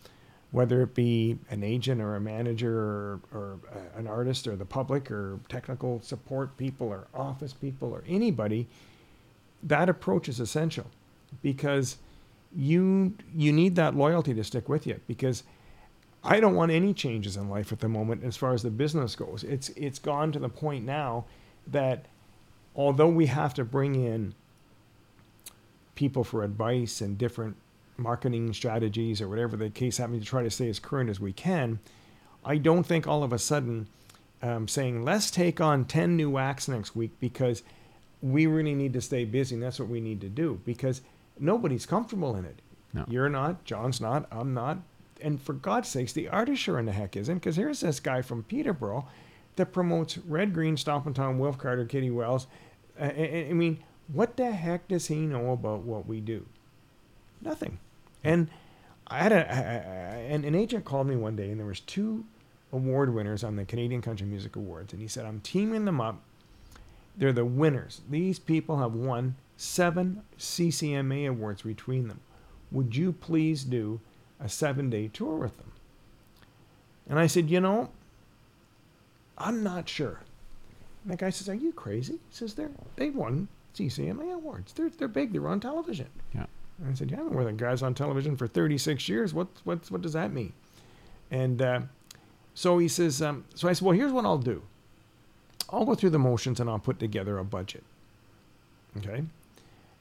[0.51, 4.65] whether it be an agent or a manager or, or uh, an artist or the
[4.65, 8.67] public or technical support people or office people or anybody,
[9.63, 10.87] that approach is essential
[11.43, 11.99] because
[12.57, 15.43] you you need that loyalty to stick with you because
[16.25, 19.15] I don't want any changes in life at the moment as far as the business
[19.15, 19.45] goes.
[19.45, 21.27] It's it's gone to the point now
[21.71, 22.07] that
[22.75, 24.35] although we have to bring in
[25.95, 27.57] people for advice and different
[27.97, 31.33] marketing strategies or whatever the case happens to try to stay as current as we
[31.33, 31.81] can,
[32.45, 33.89] I don't think all of a sudden
[34.41, 37.63] um, saying let's take on 10 new acts next week because
[38.23, 41.03] we really need to stay busy and that's what we need to do because
[41.39, 42.61] nobody's comfortable in it.
[42.93, 43.05] No.
[43.09, 44.79] You're not, John's not, I'm not.
[45.21, 48.23] And for God's sakes, the artist sure in the heck isn't because here's this guy
[48.23, 49.07] from Peterborough
[49.59, 52.47] that promotes Red Green, Stompin' Tom, Wilf Carter, Kitty Wells.
[53.01, 53.79] I I mean,
[54.13, 56.47] what the heck does he know about what we do?
[57.43, 57.79] Nothing.
[58.25, 58.49] And
[59.07, 62.25] I had a, I- an agent called me one day, and there was two
[62.73, 66.21] award winners on the Canadian Country Music Awards, and he said, "I'm teaming them up.
[67.17, 68.01] They're the winners.
[68.11, 72.21] These people have won seven CCMA awards between them.
[72.71, 74.01] Would you please do
[74.41, 75.73] a seven-day tour with them?"
[77.09, 77.91] And I said, "You know,
[79.39, 80.21] I'm not sure."
[81.05, 84.73] And the guy says, "Are you crazy?" He says, "They're they won CCMA awards.
[84.73, 85.33] They're they're big.
[85.33, 86.47] They're on television." Yeah.
[86.79, 89.33] And I said, "Yeah, we're the guys on television for 36 years.
[89.33, 90.53] What what what does that mean?"
[91.31, 91.81] And uh,
[92.55, 94.63] so he says, um, "So I said, well, here's what I'll do.
[95.71, 97.85] I'll go through the motions and I'll put together a budget."
[98.99, 99.25] Okay.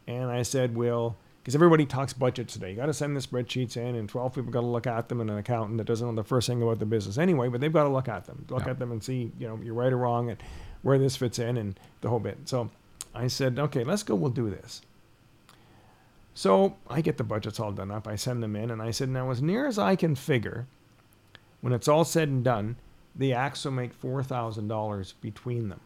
[0.07, 1.15] And I said, "Well."
[1.47, 2.71] Because everybody talks budgets today.
[2.71, 5.21] You got to send the spreadsheets in, and 12 people got to look at them,
[5.21, 7.71] and an accountant that doesn't know the first thing about the business anyway, but they've
[7.71, 8.71] got to look at them, look Yeah.
[8.71, 10.43] at them, and see, you know, you're right or wrong, and
[10.81, 12.37] where this fits in, and the whole bit.
[12.49, 12.69] So
[13.15, 14.13] I said, okay, let's go.
[14.13, 14.81] We'll do this.
[16.33, 18.09] So I get the budgets all done up.
[18.09, 20.67] I send them in, and I said, now as near as I can figure,
[21.61, 22.75] when it's all said and done,
[23.15, 25.79] the acts will make four thousand dollars between them.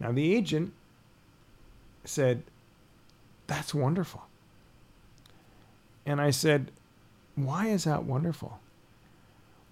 [0.00, 0.72] Now the agent
[2.04, 2.42] said,
[3.46, 4.22] "That's wonderful."
[6.06, 6.70] And I said,
[7.34, 8.60] "Why is that wonderful?"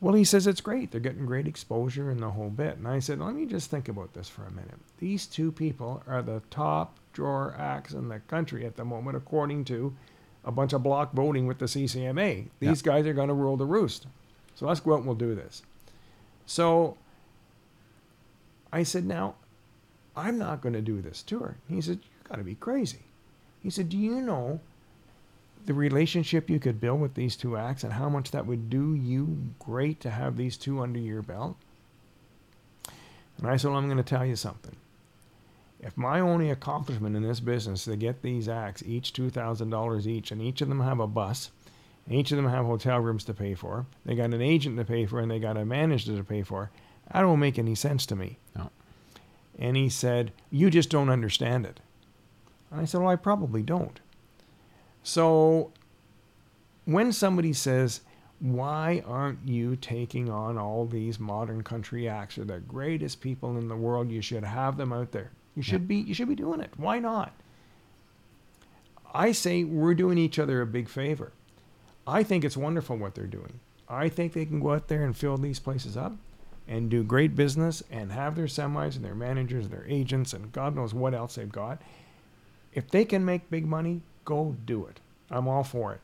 [0.02, 0.91] Well, he says it's great.
[0.91, 2.76] They're getting great exposure and the whole bit.
[2.76, 4.81] And I said, let me just think about this for a minute.
[4.99, 9.65] These two people are the top drawer acts in the country at the moment, according
[9.67, 9.94] to
[10.44, 12.49] a bunch of block voting with the CCMA.
[12.59, 14.09] These guys are going to rule the roost.
[14.57, 15.62] So let's go out and we'll do this.
[16.47, 16.97] So
[18.73, 19.36] I said, now,
[20.17, 21.59] I'm not going to do this tour.
[21.68, 23.05] He said, "You've got to be crazy.
[23.62, 24.60] He said, do you know
[25.65, 28.94] the relationship you could build with these two acts and how much that would do
[28.94, 31.57] you great to have these two under your belt?
[33.39, 34.76] And I said, well, I'm going to tell you something.
[35.81, 40.31] If my only accomplishment in this business is to get these acts each $2,000 each,
[40.31, 41.50] and each of them have a bus,
[42.07, 44.84] and each of them have hotel rooms to pay for, they got an agent to
[44.84, 46.70] pay for, and they got a manager to pay for,
[47.12, 48.39] that don't make any sense to me.
[48.57, 48.70] No.
[49.58, 51.81] And he said, You just don't understand it.
[52.73, 54.01] And I said, Well, I probably don't.
[55.02, 55.73] So
[56.86, 58.01] when somebody says,
[58.41, 62.36] Why aren't you taking on all these modern country acts?
[62.36, 64.10] They're the greatest people in the world.
[64.10, 65.31] You should have them out there.
[65.55, 66.73] You should be you should be doing it.
[66.76, 67.34] Why not?
[69.15, 71.33] I say we're doing each other a big favor.
[72.07, 73.60] I think it's wonderful what they're doing.
[73.89, 76.15] I think they can go out there and fill these places up
[76.67, 80.51] and do great business and have their semis and their managers and their agents and
[80.52, 81.83] God knows what else they've got.
[82.75, 85.01] If they can make big money, go do it.
[85.31, 86.01] I'm all for it.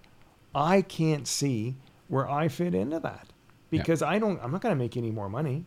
[0.55, 1.77] I can't see
[2.09, 3.27] where I fit into that
[3.71, 3.81] Yeah.
[3.81, 4.43] because I don't.
[4.43, 5.65] I'm not going to make any more money.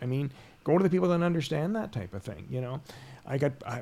[0.00, 0.32] I mean,
[0.64, 2.46] go to the people that understand that type of thing.
[2.50, 2.80] You know,
[3.26, 3.78] I got I,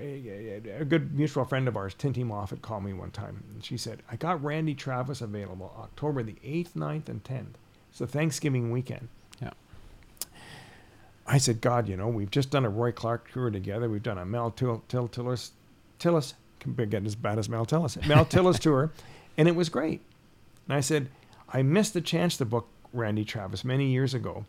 [0.78, 4.02] a good mutual friend of ours, Tinty Moffat, called me one time, and she said,
[4.10, 7.56] "I got Randy Travis available October the eighth, 9th, and tenth.
[7.92, 9.08] So Thanksgiving weekend."
[9.40, 9.50] Yeah.
[11.26, 13.88] I said, God, you know, we've just done a Roy Clark tour together.
[13.88, 15.50] We've done a Mel Till, Till Tillis,
[16.00, 16.34] Tillis,
[16.76, 18.90] getting as bad as Mel Tillis, Mel Tillis tour,
[19.36, 20.00] and it was great.
[20.68, 21.08] And I said,
[21.52, 24.44] I missed the chance to book Randy Travis many years ago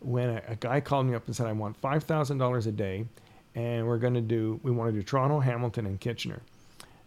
[0.00, 3.06] when a, a guy called me up and said, I want $5,000 a day,
[3.54, 6.42] and we're going to do, we want to do Toronto, Hamilton, and Kitchener.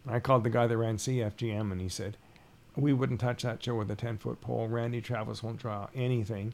[0.06, 2.18] And I called the guy that ran CFGM, and he said,
[2.76, 4.68] we wouldn't touch that show with a 10 foot pole.
[4.68, 6.54] Randy Travis won't draw anything.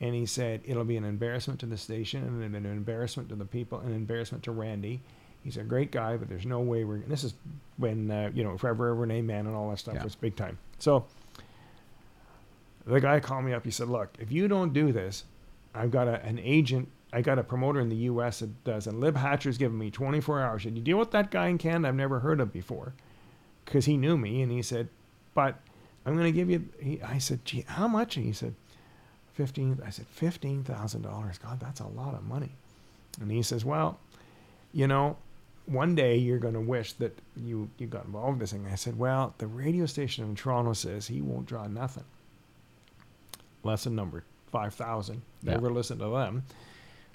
[0.00, 3.44] And he said, it'll be an embarrassment to the station and an embarrassment to the
[3.44, 5.00] people, and an embarrassment to Randy.
[5.46, 6.98] He's a great guy, but there's no way we're.
[6.98, 7.34] This is
[7.76, 10.02] when, uh, you know, Forever and Ever amen, and all that stuff Yeah.
[10.02, 10.58] was big time.
[10.80, 11.04] So
[12.84, 13.64] the guy called me up.
[13.64, 15.22] He said, look, if you don't do this,
[15.72, 18.40] I've got a, an agent, I got a promoter in the U.S.
[18.40, 20.62] that does, and Lib Hatcher's giving me 24 hours.
[20.64, 22.92] Said, you deal with that guy in Canada I've never heard of before,
[23.64, 24.88] because he knew me, and he said,
[25.32, 25.60] but
[26.04, 26.68] I'm going to give you.
[26.82, 28.16] He, I said, gee, how much?
[28.16, 28.54] And he said,
[29.34, 29.78] fifteen.
[29.86, 31.38] I said, fifteen thousand dollars.
[31.38, 32.50] God, that's a lot of money.
[33.20, 33.98] And he says, well,
[34.72, 35.16] you know,
[35.66, 38.66] one day you're going to wish that you you got involved in this thing.
[38.70, 42.04] I said, well, the radio station in Toronto says he won't draw nothing.
[43.62, 45.22] Lesson number five thousand.
[45.42, 45.52] Yeah.
[45.52, 46.44] Never listen to them.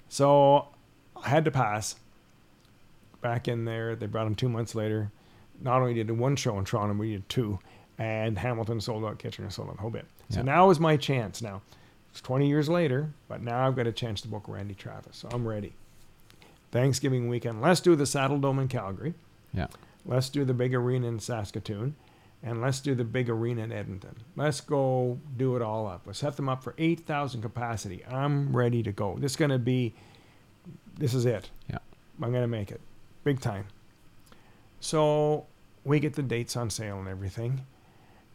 [0.08, 0.68] So
[1.22, 1.96] I had to pass.
[3.22, 5.10] Back in there, they brought him two months later.
[5.60, 7.58] Not only did one show in Toronto, we did two,
[7.96, 10.06] and Hamilton sold out, Kitchener sold out, the whole bit.
[10.30, 10.42] So Yeah.
[10.42, 11.40] now is my chance.
[11.40, 11.62] Now
[12.10, 15.28] it's 20 years later, but now I've got a chance to book Randy Travis, so
[15.32, 15.72] I'm ready.
[16.72, 19.14] Thanksgiving weekend, let's do the Saddledome in Calgary.
[19.54, 19.68] Yeah.
[20.04, 21.94] Let's do the big arena in Saskatoon.
[22.44, 24.16] And let's do the big arena in Edmonton.
[24.34, 26.02] Let's go do it all up.
[26.06, 28.04] Let's set them up for 8,000 capacity.
[28.04, 29.16] I'm ready to go.
[29.16, 29.94] This is going to be,
[30.98, 31.50] this is it.
[31.70, 31.78] Yeah.
[32.20, 32.80] I'm going to make it
[33.22, 33.66] big time.
[34.80, 35.46] So
[35.84, 37.64] we get the dates on sale and everything.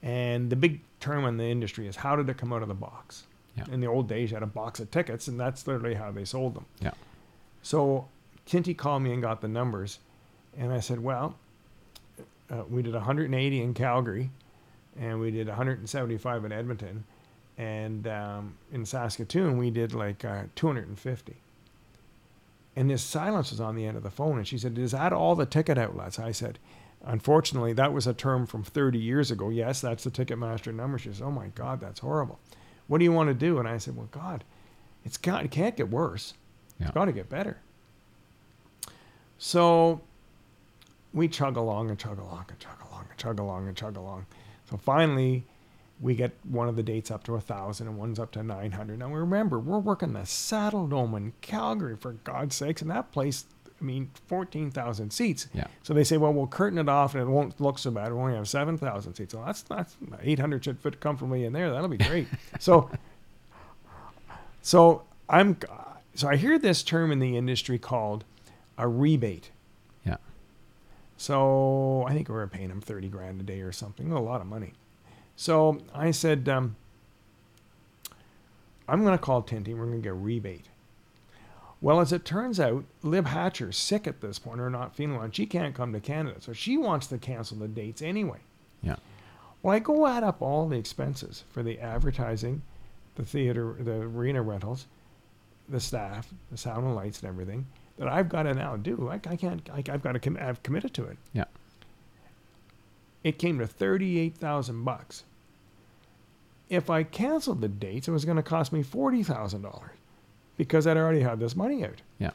[0.02, 2.76] And the big term in the industry is how did it come out of the
[2.76, 3.26] box?
[3.58, 3.66] Yeah.
[3.72, 6.24] In the old days, you had a box of tickets, and that's literally how they
[6.24, 6.66] sold them.
[6.80, 6.92] Yeah.
[7.62, 8.08] So
[8.48, 10.00] Tinty called me and got the numbers.
[10.58, 11.36] And I said, well,
[12.50, 14.32] uh, we did 180 in Calgary,
[15.00, 17.04] and we did 175 in Edmonton,
[17.58, 21.36] and um, in Saskatoon we did like uh, 250.
[22.76, 25.12] And this silence was on the end of the phone, and she said, "Is that
[25.12, 26.60] all the ticket outlets?" I said,
[27.04, 29.50] "Unfortunately, that was a term from 30 years ago.
[29.50, 32.40] Yes, that's the Ticketmaster number." She says, "Oh my God, that's horrible.
[32.86, 34.44] What do you want to do?" And I said, "Well, God,
[35.04, 36.36] it's got it can't get worse.
[36.80, 36.88] Yeah.
[36.88, 37.58] It's got to get better."
[39.38, 40.02] So
[41.14, 44.26] we chug along and chug along and chug along and chug along and chug along.
[44.70, 45.46] So finally,
[46.00, 49.00] we get one of the dates up to a thousand and one's up to 900.
[49.00, 53.46] Now remember, we're working the Saddledome in Calgary for God's sakes, and that place,
[53.82, 55.48] I mean, 14,000 seats.
[55.54, 55.68] Yeah.
[55.84, 58.14] So they say, well, we'll curtain it off and it won't look so bad.
[58.14, 59.34] We only have 7,000 seats.
[59.34, 61.72] Well, that's that's 800 should fit comfortably in there.
[61.72, 62.28] That'll be great.
[62.60, 62.92] so,
[64.62, 65.58] so I'm,
[66.14, 68.24] so I hear this term in the industry called
[68.78, 69.52] a rebate.
[70.06, 70.18] Yeah.
[71.18, 74.42] So I think we were paying him 30 grand a day or something, a lot
[74.42, 74.74] of money.
[75.36, 76.76] So I said, um,
[78.88, 79.74] I'm going to call Tinty.
[79.74, 80.66] We're going to get a rebate.
[81.80, 85.26] Well, as it turns out, Lib Hatcher's sick at this point or not feeling well,
[85.26, 86.38] and she can't come to Canada.
[86.40, 88.40] So she wants to cancel the dates anyway.
[88.82, 88.96] Yeah.
[89.62, 92.64] Well, I go add up all the expenses for the advertising,
[93.16, 94.88] the theater, the arena rentals,
[95.70, 99.10] the staff, the sound and lights and everything that I've got to now do.
[99.10, 101.18] I, I can't, I, I've got to, com- I've committed to it.
[101.34, 101.46] Yeah.
[103.24, 105.24] It came to 38,000 bucks.
[106.70, 109.90] If I canceled the dates, it was going to cost me $40,000
[110.58, 112.02] because I'd already had this money out.
[112.20, 112.32] Yeah.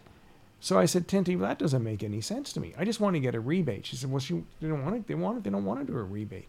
[0.61, 2.73] So I said, Tinty, that doesn't make any sense to me.
[2.79, 3.85] I just want to get a rebate.
[3.85, 5.07] She said, Well, she they don't want it.
[5.09, 5.45] They want it.
[5.45, 6.49] They don't want to do a rebate.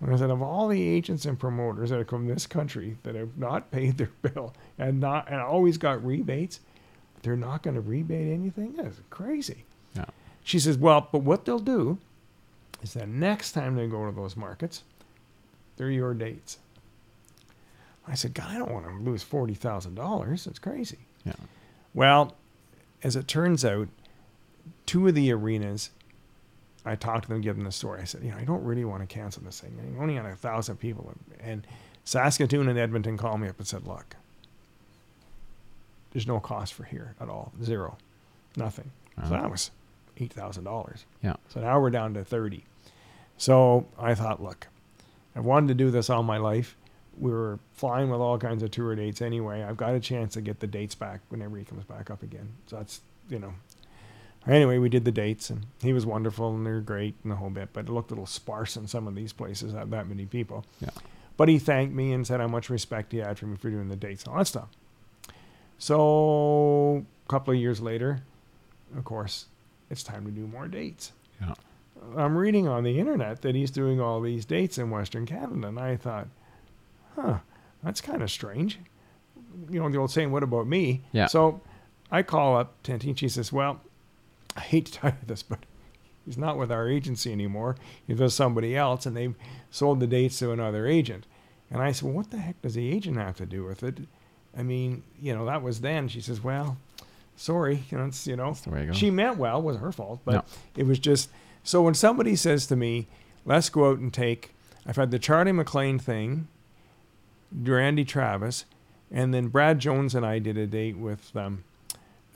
[0.00, 2.96] And I said, of all the agents and promoters that have come to this country
[3.02, 6.60] that have not paid their bill and not and always got rebates,
[7.22, 8.74] they're not going to rebate anything.
[8.76, 9.64] That's crazy.
[9.94, 10.06] Yeah.
[10.44, 11.98] She says, Well, but what they'll do
[12.82, 14.82] is that next time they go to those markets,
[15.76, 16.58] they're your dates.
[18.06, 20.44] I said, God, I don't want to lose forty thousand dollars.
[20.44, 20.98] That's crazy.
[21.24, 21.34] Yeah.
[21.92, 22.34] Well,
[23.02, 23.88] as it turns out,
[24.86, 25.90] two of the arenas,
[26.84, 28.00] I talked to them, give them the story.
[28.00, 29.78] I said, you know, I don't really want to cancel this thing.
[29.78, 31.66] I'm only had a thousand people, and
[32.04, 34.16] Saskatoon and Edmonton called me up and said, look,
[36.12, 37.96] there's no cost for here at all, zero,
[38.56, 38.90] nothing.
[39.16, 39.42] So Uh-huh.
[39.42, 39.70] that was
[40.18, 41.04] eight thousand dollars.
[41.22, 41.34] Yeah.
[41.48, 42.64] So now we're down to thirty.
[43.36, 44.66] So I thought, look,
[45.36, 46.76] I've wanted to do this all my life.
[47.18, 49.62] We were flying with all kinds of tour dates anyway.
[49.62, 52.48] I've got a chance to get the dates back whenever he comes back up again.
[52.66, 53.54] So that's you know.
[54.46, 57.50] Anyway, we did the dates and he was wonderful and they're great and the whole
[57.50, 60.24] bit, but it looked a little sparse in some of these places, not that many
[60.24, 60.64] people.
[60.80, 60.90] Yeah.
[61.36, 63.88] But he thanked me and said how much respect he had for me for doing
[63.88, 64.68] the dates and all that stuff.
[65.78, 68.22] So a couple of years later,
[68.96, 69.46] of course,
[69.90, 71.12] it's time to do more dates.
[71.40, 71.54] Yeah.
[72.16, 75.78] I'm reading on the internet that he's doing all these dates in Western Canada, and
[75.78, 76.28] I thought,
[77.16, 77.38] huh,
[77.82, 78.78] that's kind of strange.
[79.70, 81.02] You know, the old saying, what about me?
[81.12, 81.26] Yeah.
[81.26, 81.60] So
[82.10, 83.80] I call up Tinty, and she says, well,
[84.56, 85.60] I hate to tell you this, but
[86.24, 87.76] he's not with our agency anymore.
[88.06, 89.34] He's with somebody else, and they've
[89.70, 91.26] sold the dates to another agent.
[91.70, 93.98] And I said, well, what the heck does the agent have to do with it?
[94.58, 96.08] I mean, you know, that was then.
[96.08, 96.76] She says, well,
[97.36, 98.96] sorry, you know, it's, you know, That's the way it goes.
[98.96, 100.44] she meant well, it wasn't her fault, but No.
[100.76, 101.30] it was just,
[101.62, 103.06] so when somebody says to me,
[103.44, 104.52] let's go out and take,
[104.84, 106.48] I've had the Charly McClain thing,
[107.52, 108.64] Randy Travis,
[109.12, 111.62] and then Brad Jones and I did a date with um,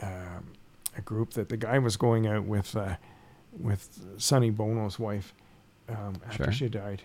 [0.01, 0.53] um,
[0.97, 2.97] a group that the guy was going out with, uh,
[3.59, 5.35] with Sonny Bono's wife
[5.89, 6.53] um, after Sure.
[6.53, 7.03] she died.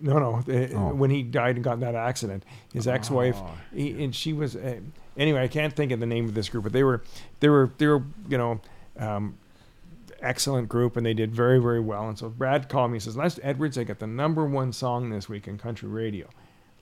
[0.00, 0.94] No, no, the- Oh.
[0.94, 3.50] when he died and got in that accident, his ex-wife, Oh.
[3.74, 4.80] he, and she was uh,
[5.16, 5.42] anyway.
[5.42, 7.02] I can't think of the name of this group, but they were,
[7.40, 8.60] they were, they were, you know,
[8.98, 9.36] um,
[10.20, 12.08] excellent group, and they did very, very well.
[12.08, 15.10] And so Brad called me and says, "Les Edwards, I got the number one song
[15.10, 16.28] this week in country radio.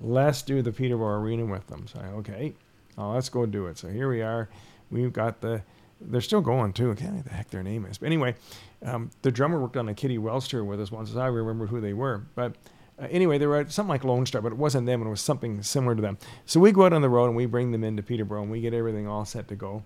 [0.00, 2.55] Let's do the Peterborough Arena with them." So I, okay,
[2.97, 3.78] oh, let's go do it.
[3.78, 4.48] So here we are.
[4.90, 5.62] We've got the.
[6.00, 6.92] They're still going too.
[6.92, 7.98] I can't think the heck their name is.
[7.98, 8.36] But anyway,
[8.84, 11.14] um, the drummer worked on a Kitty Wells tour with us once.
[11.16, 12.55] I remember who they were, but.
[13.00, 15.02] Uh, anyway, they were at something like Lone Star, but it wasn't them.
[15.02, 16.18] It was something similar to them.
[16.46, 18.60] So we go out on the road and we bring them into Peterborough and we
[18.60, 19.84] get everything all set to go.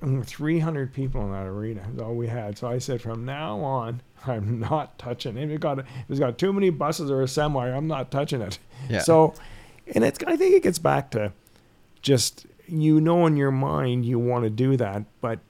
[0.00, 2.58] And 300 people in that arena is all we had.
[2.58, 5.44] So I said, from now on, I'm not touching it.
[5.44, 8.42] If it got, if it's got too many buses or a semi, I'm not touching
[8.42, 8.58] it.
[8.88, 9.00] Yeah.
[9.00, 9.34] So,
[9.94, 11.32] and it's, I think it gets back to
[12.02, 15.40] just, you know, in your mind, you want to do that, but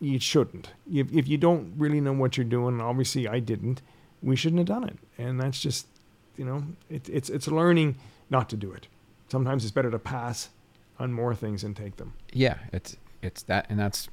[0.00, 0.70] you shouldn't.
[0.90, 3.82] If, if you don't really know what you're doing, obviously I didn't,
[4.22, 4.96] we shouldn't have done it.
[5.18, 5.86] And that's just,
[6.36, 7.96] you know, it, it's, it's learning
[8.28, 8.86] not to do it.
[9.28, 10.48] Sometimes it's better to pass
[10.98, 12.12] on more things and take them.
[12.32, 14.08] yeah, it's it's that, and that's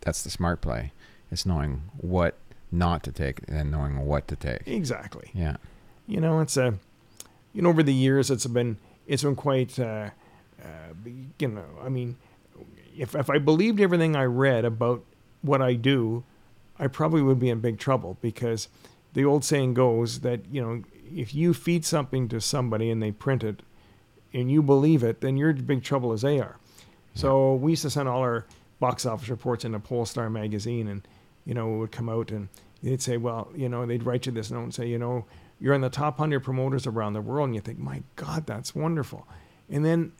[0.00, 0.92] that's the smart play.
[1.30, 2.36] It's knowing what
[2.70, 4.62] not to take and knowing what to take.
[4.66, 5.30] Exactly.
[5.34, 5.56] Yeah.
[6.06, 6.74] you know it's a
[7.52, 10.10] you know over the years it's been it's been quite uh,
[10.62, 10.92] uh,
[11.38, 12.16] you know i mean
[12.96, 15.02] if, if i believed everything i read about
[15.42, 16.24] what i do
[16.78, 18.68] i probably would be in big trouble because
[19.14, 20.82] the old saying goes that you know
[21.14, 23.62] if you feed something to somebody and they print it
[24.32, 26.58] and you believe it then you're in big trouble as they are
[27.14, 28.46] so we used to send all our
[28.78, 31.06] box office reports into Pollstar magazine, and
[31.44, 32.48] you know it would come out, and
[32.82, 35.24] they'd say, well, you know, they'd write you this note and say, you know,
[35.60, 38.74] you're in the top hundred promoters around the world, and you think, my God, that's
[38.74, 39.26] wonderful.
[39.68, 40.12] And then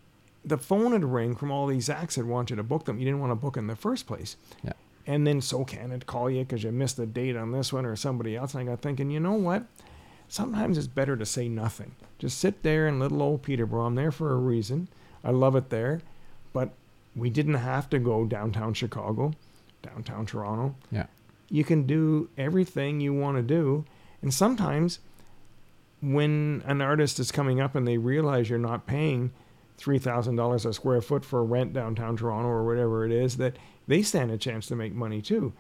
[0.45, 2.99] the phone would ring from all these acts that wanted to book them.
[2.99, 4.37] You didn't want to book in the first place.
[4.65, 4.73] Yeah.
[5.09, 7.97] And then SOCAN would call you because you missed the date on this one or
[7.97, 8.53] somebody else.
[8.53, 9.65] And I got thinking, you know what?
[10.29, 11.93] Sometimes it's better to say nothing.
[12.19, 13.87] Just sit there in little old Peterborough.
[13.87, 14.89] I'm there for a reason.
[15.25, 16.03] I love it there.
[16.53, 16.75] But
[17.17, 19.33] we didn't have to go downtown Chicago,
[19.81, 20.75] downtown Toronto.
[20.91, 21.07] Yeah.
[21.49, 23.87] You can do everything you want to do.
[24.21, 24.99] And sometimes
[26.03, 29.33] when an artist is coming up and they realize you're not paying
[29.79, 33.57] $3,000 a square foot for rent downtown Toronto or whatever it is, that
[33.89, 35.53] they stand a chance to make money too.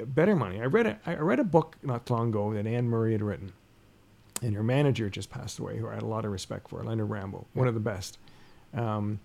[0.00, 0.60] Uh, Better money.
[0.60, 3.52] I read a, I read a book not long ago that Anne Murray had written.
[4.42, 7.10] And her manager just passed away, who I had a lot of respect for, Leonard
[7.10, 8.16] Rambeau, one of the best.
[8.72, 9.20] Um,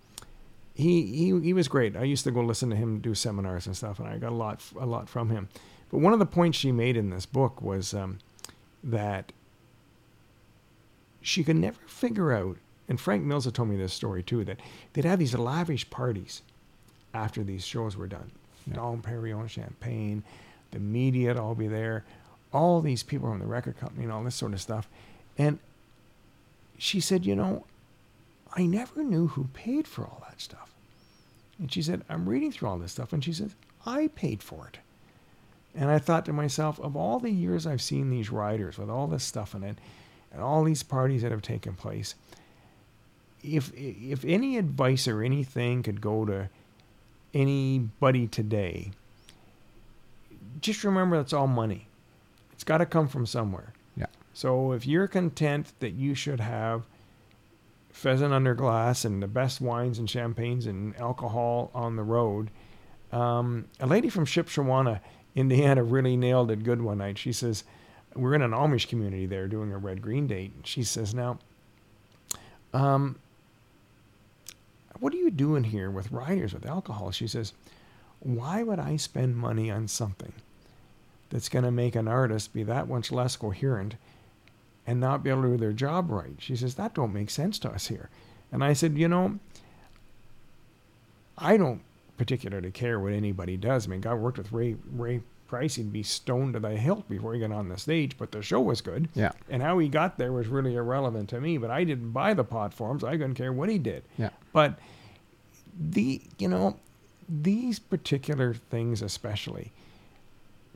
[0.74, 1.96] he, he he was great.
[1.96, 4.36] I used to go listen to him do seminars and stuff, and I got a
[4.36, 5.48] lot a lot from him.
[5.90, 8.20] But one of the points she made in this book was um,
[8.84, 9.32] that
[11.22, 12.58] she could never figure out.
[12.90, 14.44] And Frank Mills had told me this story too.
[14.44, 14.60] That
[14.94, 16.42] they'd have these lavish parties
[17.14, 18.32] after these shows were done.
[18.68, 18.76] Yeah.
[18.76, 20.24] Dom Perignon champagne,
[20.72, 22.04] the media'd all be there,
[22.54, 24.88] all these people from the record company and all this sort of stuff.
[25.38, 25.60] And
[26.78, 27.66] she said, you know,
[28.54, 30.74] I never knew who paid for all that stuff.
[31.60, 33.14] And she said, I'm reading through all this stuff.
[33.14, 34.80] And she says, I paid for it.
[35.76, 39.08] And I thought to myself, of all the years I've seen these riders with all
[39.08, 39.78] this stuff in it,
[40.32, 42.16] and all these parties that have taken place,
[43.44, 46.50] if if any advice or anything could go to
[47.36, 48.92] anybody today,
[50.62, 51.88] just remember that's all money.
[52.54, 53.74] It's got to come from somewhere.
[53.96, 54.08] Yeah.
[54.34, 56.84] So if you're content that you should have
[57.92, 62.50] pheasant under glass and the best wines and champagnes and alcohol on the road,
[63.12, 65.02] um, a lady from Shipshewana,
[65.36, 67.18] Indiana, really nailed it good one night.
[67.18, 67.66] She says,
[68.16, 71.40] "We're in an Amish community there doing a Red Green date." She says, "Now,
[72.74, 73.18] um,
[75.00, 77.54] what are you doing here with riders with alcohol?" She says,
[78.20, 80.34] "Why would I spend money on something
[81.30, 83.96] that's going to make an artist be that much less coherent
[84.88, 87.60] and not be able to do their job right?" She says, "That don't make sense
[87.60, 88.10] to us here."
[88.52, 89.40] And I said, "You know,
[91.38, 91.82] I don't
[92.18, 93.88] particularly care what anybody does.
[93.88, 97.34] I mean, God worked with Ray Ray Price, he'd be stoned to the hilt before
[97.34, 99.10] he got on the stage, but the show was good.
[99.14, 99.32] Yeah.
[99.50, 101.58] And how he got there was really irrelevant to me.
[101.58, 103.04] But I didn't buy the pot forms.
[103.04, 104.04] I couldn't care what he did.
[104.18, 104.30] Yeah.
[104.54, 104.80] But
[105.78, 106.78] the you know
[107.28, 109.72] these particular things especially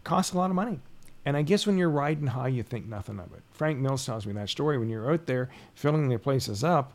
[0.04, 0.80] cost a lot of money.
[1.26, 3.42] And I guess when you're riding high, you think nothing of it.
[3.52, 4.78] Frank Mills tells me that story.
[4.78, 6.94] When you're out there filling the places up,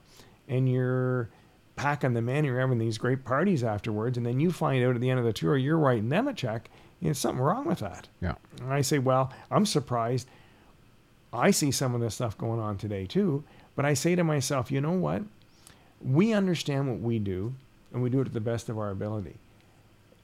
[0.49, 1.29] and you're
[1.77, 5.01] packing them in, you're having these great parties afterwards, and then you find out at
[5.01, 6.71] the end of the tour you're writing them a check.
[7.03, 8.09] There's something wrong with that.
[8.21, 8.35] Yeah.
[8.61, 10.29] And I say, well, I'm surprised.
[11.33, 14.71] I see some of this stuff going on today too, but I say to myself,
[14.71, 15.23] you know what?
[16.03, 17.55] We understand what we do,
[17.93, 19.37] and we do it to the best of our ability.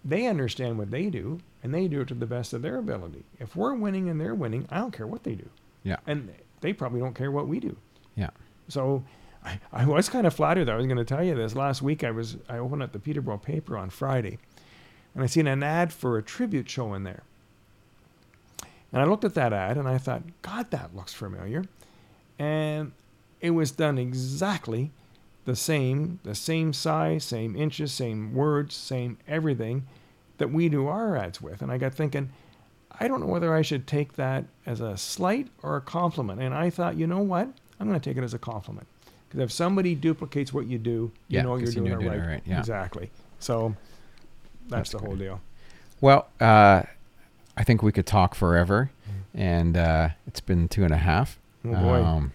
[0.04, 3.24] They understand what they do, and they do it to the best of their ability.
[3.38, 5.48] If we're winning and they're winning, I don't care what they do.
[5.82, 5.96] Yeah.
[6.06, 7.76] And they probably don't care what we do.
[8.14, 8.30] Yeah.
[8.68, 9.02] So
[9.44, 10.68] I, I was kind of flattered.
[10.68, 12.04] I was going to tell you this last week.
[12.04, 14.38] I was I opened up the Peterborough paper on Friday,
[15.14, 17.22] and I seen an ad for a tribute show in there.
[18.92, 21.64] And I looked at that ad and I thought, God, that looks familiar.
[22.38, 22.92] And
[23.40, 24.90] it was done exactly
[25.44, 29.86] the same, the same size, same inches, same words, same everything
[30.38, 31.62] that we do our ads with.
[31.62, 32.30] And I got thinking,
[32.98, 36.40] I don't know whether I should take that as a slight or a compliment.
[36.40, 37.48] And I thought, you know what?
[37.78, 38.86] I'm going to take it as a compliment.
[39.28, 42.26] Because if somebody duplicates what you do, you Yeah, know you're doing, you're doing it
[42.26, 42.58] right, yeah.
[42.58, 43.10] Exactly.
[43.38, 43.74] So
[44.70, 45.40] that's, That's the whole deal.
[46.00, 46.82] Well, uh,
[47.56, 48.90] I think we could talk forever,
[49.34, 51.38] and uh, it's been two and a half.
[51.64, 52.02] Oh boy.
[52.02, 52.32] Um,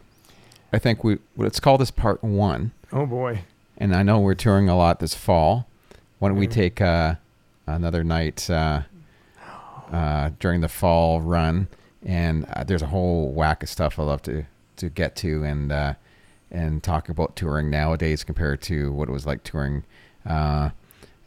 [0.71, 2.71] I think we let's call this part one.
[2.93, 3.39] oh boy.
[3.77, 5.67] And I know we're touring a lot this fall.
[6.19, 6.51] Why don't we Mhm.
[6.51, 7.15] take uh,
[7.67, 8.81] another night uh,
[9.91, 11.67] uh, during the fall run?
[12.05, 14.45] And uh, there's a whole whack of stuff I love to
[14.77, 15.93] to get to and uh,
[16.51, 19.83] and talk about touring nowadays compared to what it was like touring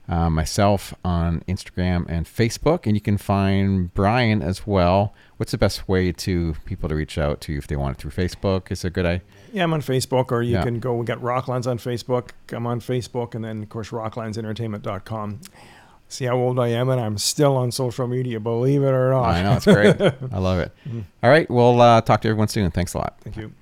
[0.08, 2.86] uh, myself on Instagram and Facebook.
[2.86, 5.14] And you can find Brian as well.
[5.36, 8.00] What's the best way to people to reach out to you if they want it
[8.00, 8.70] through Facebook?
[8.70, 9.22] Is it a good idea?
[9.52, 10.64] Yeah, I'm on Facebook, or you Yeah.
[10.64, 10.94] can go.
[10.94, 12.30] We got Rocklands on Facebook.
[12.52, 15.40] I'm on Facebook, and then of course RocklandsEntertainment.com.
[16.08, 18.38] See how old I am, and I'm still on social media.
[18.40, 19.24] Believe it or not.
[19.24, 20.00] I know, it's great.
[20.32, 20.72] I love it.
[20.88, 21.04] Mhm.
[21.22, 21.48] All right.
[21.50, 22.70] We'll uh, talk to everyone soon.
[22.70, 23.16] Thanks a lot.
[23.22, 23.52] Thank you.